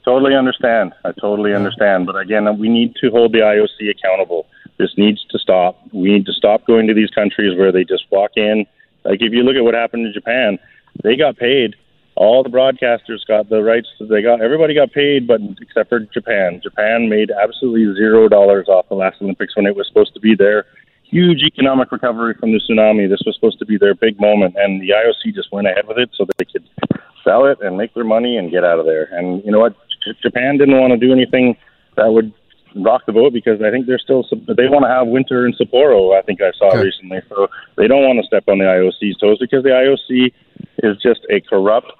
Totally 0.03 0.36
understand. 0.36 0.93
I 1.03 1.11
totally 1.13 1.53
understand. 1.53 2.05
But 2.05 2.16
again, 2.18 2.45
we 2.59 2.70
need 2.70 2.95
to 3.01 3.09
hold 3.09 3.34
the 3.34 3.39
IOC 3.39 3.89
accountable. 3.89 4.45
This 4.78 4.91
needs 4.97 5.26
to 5.32 5.39
stop. 5.39 5.80
We 5.91 6.11
need 6.11 6.26
to 6.28 6.34
stop 6.34 6.68
going 6.68 6.86
to 6.88 6.93
these 6.93 7.09
countries 7.09 7.57
where 7.57 7.72
they 7.72 7.84
just 7.84 8.03
walk 8.11 8.32
in. 8.36 8.66
Like 9.03 9.22
if 9.22 9.32
you 9.34 9.41
look 9.43 9.55
at 9.55 9.63
what 9.63 9.74
happened 9.74 10.05
in 10.05 10.13
Japan, 10.13 10.59
they 11.03 11.16
got 11.16 11.38
paid. 11.38 11.76
All 12.16 12.43
the 12.43 12.49
broadcasters 12.49 13.26
got 13.28 13.49
the 13.49 13.61
rights. 13.61 13.88
They 13.99 14.22
got 14.22 14.41
everybody 14.41 14.74
got 14.76 14.91
paid, 14.91 15.28
but 15.28 15.41
except 15.59 15.89
for 15.89 15.99
Japan. 15.99 16.61
Japan 16.63 17.09
made 17.09 17.32
absolutely 17.32 17.93
zero 17.95 18.30
dollars 18.30 18.68
off 18.70 18.88
the 18.89 18.95
last 18.95 19.22
Olympics 19.22 19.55
when 19.55 19.66
it 19.66 19.76
was 19.76 19.88
supposed 19.88 20.13
to 20.13 20.20
be 20.20 20.36
their 20.36 20.66
huge 21.09 21.43
economic 21.43 21.91
recovery 21.91 22.35
from 22.39 22.51
the 22.51 22.59
tsunami. 22.59 23.09
This 23.09 23.21
was 23.25 23.35
supposed 23.35 23.59
to 23.59 23.65
be 23.65 23.77
their 23.77 23.95
big 23.95 24.19
moment, 24.19 24.55
and 24.57 24.81
the 24.81 24.89
IOC 24.89 25.33
just 25.33 25.51
went 25.51 25.67
ahead 25.67 25.87
with 25.87 25.97
it 25.97 26.09
so 26.15 26.25
they 26.37 26.45
could 26.45 26.67
sell 27.23 27.45
it 27.45 27.59
and 27.61 27.77
make 27.77 27.93
their 27.93 28.03
money 28.03 28.37
and 28.37 28.51
get 28.51 28.63
out 28.63 28.79
of 28.79 28.85
there. 28.85 29.09
And 29.11 29.43
you 29.43 29.51
know 29.51 29.59
what? 29.59 29.75
Japan 30.21 30.57
didn't 30.57 30.79
want 30.79 30.91
to 30.91 30.97
do 30.97 31.11
anything 31.11 31.57
that 31.97 32.11
would 32.11 32.31
rock 32.75 33.03
the 33.05 33.13
boat 33.13 33.33
because 33.33 33.61
I 33.61 33.71
think 33.71 33.87
they're 33.87 33.99
still 33.99 34.23
they 34.31 34.67
want 34.67 34.83
to 34.83 34.89
have 34.89 35.07
winter 35.07 35.45
in 35.45 35.53
Sapporo. 35.53 36.17
I 36.17 36.21
think 36.21 36.41
I 36.41 36.51
saw 36.57 36.75
recently, 36.75 37.21
so 37.29 37.47
they 37.77 37.87
don't 37.87 38.03
want 38.03 38.19
to 38.19 38.27
step 38.27 38.43
on 38.47 38.59
the 38.59 38.65
IOC's 38.65 39.17
toes 39.17 39.37
because 39.39 39.63
the 39.63 39.69
IOC 39.69 40.33
is 40.83 40.97
just 41.01 41.21
a 41.31 41.41
corrupt 41.41 41.91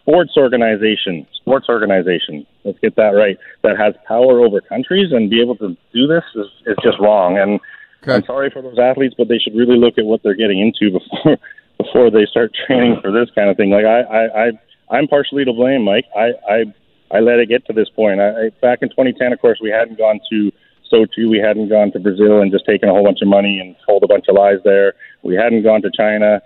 sports 0.00 0.32
organization. 0.36 1.26
Sports 1.32 1.66
organization. 1.68 2.46
Let's 2.64 2.78
get 2.80 2.96
that 2.96 3.10
right. 3.10 3.38
That 3.62 3.78
has 3.78 3.94
power 4.06 4.40
over 4.40 4.60
countries 4.60 5.12
and 5.12 5.30
be 5.30 5.40
able 5.40 5.56
to 5.56 5.76
do 5.92 6.06
this 6.06 6.24
is, 6.34 6.46
is 6.66 6.76
just 6.82 6.98
wrong. 6.98 7.38
And 7.38 7.60
I'm 8.06 8.24
sorry 8.24 8.50
for 8.50 8.62
those 8.62 8.78
athletes, 8.78 9.14
but 9.16 9.28
they 9.28 9.38
should 9.38 9.54
really 9.54 9.78
look 9.78 9.98
at 9.98 10.04
what 10.04 10.22
they're 10.22 10.34
getting 10.34 10.60
into 10.60 10.98
before 10.98 11.36
before 11.78 12.10
they 12.10 12.24
start 12.30 12.52
training 12.66 12.98
for 13.02 13.10
this 13.10 13.28
kind 13.34 13.50
of 13.50 13.56
thing. 13.56 13.70
Like 13.70 13.84
I, 13.84 14.00
I, 14.00 14.46
I 14.46 14.50
I'm 14.90 15.08
partially 15.08 15.44
to 15.44 15.52
blame, 15.52 15.84
Mike. 15.84 16.04
I, 16.16 16.30
I, 16.48 16.64
I 17.10 17.20
let 17.20 17.38
it 17.38 17.48
get 17.48 17.66
to 17.66 17.72
this 17.72 17.88
point. 17.90 18.20
I, 18.20 18.28
I, 18.28 18.50
back 18.60 18.80
in 18.82 18.88
2010, 18.90 19.32
of 19.32 19.40
course, 19.40 19.58
we 19.62 19.70
hadn't 19.70 19.98
gone 19.98 20.20
to 20.30 20.52
Sochi, 20.92 21.28
we 21.28 21.38
hadn't 21.38 21.68
gone 21.68 21.90
to 21.92 21.98
Brazil 21.98 22.42
and 22.42 22.52
just 22.52 22.66
taken 22.66 22.88
a 22.88 22.92
whole 22.92 23.04
bunch 23.04 23.20
of 23.22 23.28
money 23.28 23.58
and 23.58 23.74
told 23.86 24.02
a 24.04 24.06
bunch 24.06 24.26
of 24.28 24.36
lies 24.36 24.58
there. 24.64 24.94
We 25.22 25.34
hadn't 25.34 25.62
gone 25.62 25.82
to 25.82 25.90
China. 25.96 26.42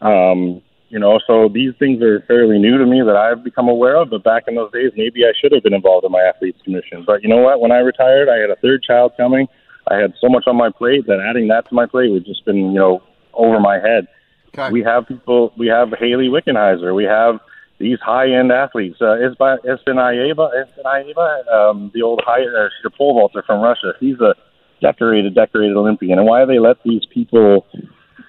Um, 0.00 0.62
you 0.88 0.98
know, 0.98 1.20
so 1.26 1.48
these 1.48 1.72
things 1.78 2.02
are 2.02 2.20
fairly 2.28 2.58
new 2.58 2.76
to 2.78 2.84
me 2.84 3.02
that 3.04 3.16
I've 3.16 3.44
become 3.44 3.68
aware 3.68 3.96
of. 3.96 4.10
But 4.10 4.24
back 4.24 4.44
in 4.46 4.54
those 4.54 4.72
days, 4.72 4.92
maybe 4.96 5.24
I 5.24 5.32
should 5.40 5.52
have 5.52 5.62
been 5.62 5.74
involved 5.74 6.04
in 6.04 6.12
my 6.12 6.20
athletes 6.20 6.60
commission. 6.64 7.04
But 7.06 7.22
you 7.22 7.28
know 7.28 7.38
what? 7.38 7.60
When 7.60 7.72
I 7.72 7.78
retired, 7.78 8.28
I 8.28 8.36
had 8.36 8.50
a 8.50 8.56
third 8.56 8.82
child 8.82 9.12
coming. 9.16 9.46
I 9.88 9.96
had 9.96 10.14
so 10.20 10.28
much 10.28 10.44
on 10.46 10.56
my 10.56 10.70
plate 10.70 11.06
that 11.06 11.20
adding 11.20 11.48
that 11.48 11.68
to 11.68 11.74
my 11.74 11.86
plate 11.86 12.10
would 12.10 12.24
just 12.24 12.44
been, 12.44 12.56
you 12.56 12.78
know, 12.78 13.02
over 13.34 13.58
my 13.60 13.78
head. 13.78 14.06
We 14.72 14.82
have 14.82 15.06
people. 15.06 15.52
We 15.56 15.66
have 15.68 15.92
Hayley 15.98 16.28
Wickenheiser. 16.28 16.94
We 16.94 17.04
have 17.04 17.40
these 17.78 17.98
high-end 18.00 18.52
athletes. 18.52 18.98
Uh, 19.00 19.16
Isba, 19.16 19.58
Espinaeva, 19.64 20.50
Espinaeva, 20.54 21.52
um, 21.52 21.90
the 21.94 22.02
old 22.02 22.22
high 22.24 22.42
uh, 22.42 22.68
the 22.84 22.90
pole 22.90 23.14
vaulter 23.14 23.42
from 23.46 23.60
Russia. 23.60 23.94
He's 23.98 24.20
a 24.20 24.34
decorated, 24.80 25.34
decorated 25.34 25.76
Olympian. 25.76 26.18
And 26.18 26.28
why 26.28 26.44
do 26.44 26.46
they 26.46 26.58
let 26.58 26.82
these 26.84 27.06
people 27.06 27.66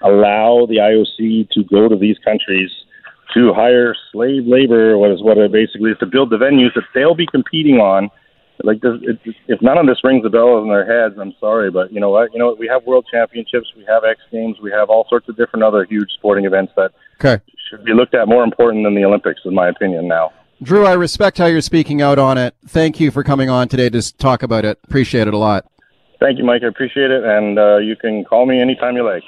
allow 0.02 0.66
the 0.66 0.76
IOC 0.76 1.50
to 1.50 1.64
go 1.64 1.88
to 1.88 1.96
these 1.96 2.16
countries 2.24 2.70
to 3.34 3.52
hire 3.52 3.94
slave 4.12 4.46
labor, 4.46 4.96
what 4.96 5.10
is 5.10 5.22
what 5.22 5.36
it 5.38 5.50
basically 5.50 5.90
is 5.90 5.98
to 5.98 6.06
build 6.06 6.30
the 6.30 6.36
venues 6.36 6.72
that 6.74 6.84
they'll 6.94 7.14
be 7.14 7.26
competing 7.26 7.76
on. 7.76 8.10
Like 8.62 8.80
this, 8.80 8.92
it, 9.02 9.18
if 9.48 9.60
none 9.60 9.78
of 9.78 9.86
this 9.86 9.98
rings 10.04 10.24
a 10.24 10.30
bell 10.30 10.62
in 10.62 10.68
their 10.68 10.86
heads, 10.86 11.18
I'm 11.20 11.34
sorry, 11.40 11.70
but 11.70 11.92
you 11.92 12.00
know 12.00 12.10
what? 12.10 12.32
You 12.32 12.38
know 12.38 12.46
what? 12.46 12.58
We 12.58 12.68
have 12.68 12.84
world 12.84 13.06
championships, 13.10 13.66
we 13.76 13.84
have 13.86 14.04
X 14.04 14.20
Games, 14.30 14.56
we 14.62 14.70
have 14.70 14.90
all 14.90 15.06
sorts 15.08 15.28
of 15.28 15.36
different 15.36 15.64
other 15.64 15.84
huge 15.84 16.10
sporting 16.16 16.44
events 16.44 16.72
that 16.76 16.92
Okay. 17.20 17.42
should 17.70 17.84
be 17.84 17.92
looked 17.92 18.14
at 18.14 18.28
more 18.28 18.44
important 18.44 18.84
than 18.84 18.94
the 18.94 19.04
Olympics, 19.04 19.40
in 19.44 19.54
my 19.54 19.68
opinion. 19.68 20.08
Now. 20.08 20.32
Drew, 20.62 20.86
I 20.86 20.94
respect 20.94 21.38
how 21.38 21.46
you're 21.46 21.60
speaking 21.60 22.00
out 22.02 22.18
on 22.18 22.38
it. 22.38 22.54
Thank 22.66 23.00
you 23.00 23.10
for 23.10 23.22
coming 23.22 23.48
on 23.50 23.68
today 23.68 23.88
to 23.90 24.16
talk 24.16 24.42
about 24.42 24.64
it. 24.64 24.78
Appreciate 24.84 25.28
it 25.28 25.34
a 25.34 25.38
lot. 25.38 25.66
Thank 26.20 26.38
you, 26.38 26.44
Mike. 26.44 26.62
I 26.64 26.68
appreciate 26.68 27.10
it, 27.10 27.22
and 27.22 27.58
uh, 27.58 27.76
you 27.76 27.96
can 27.96 28.24
call 28.24 28.46
me 28.46 28.60
anytime 28.60 28.96
you 28.96 29.04
like. 29.04 29.22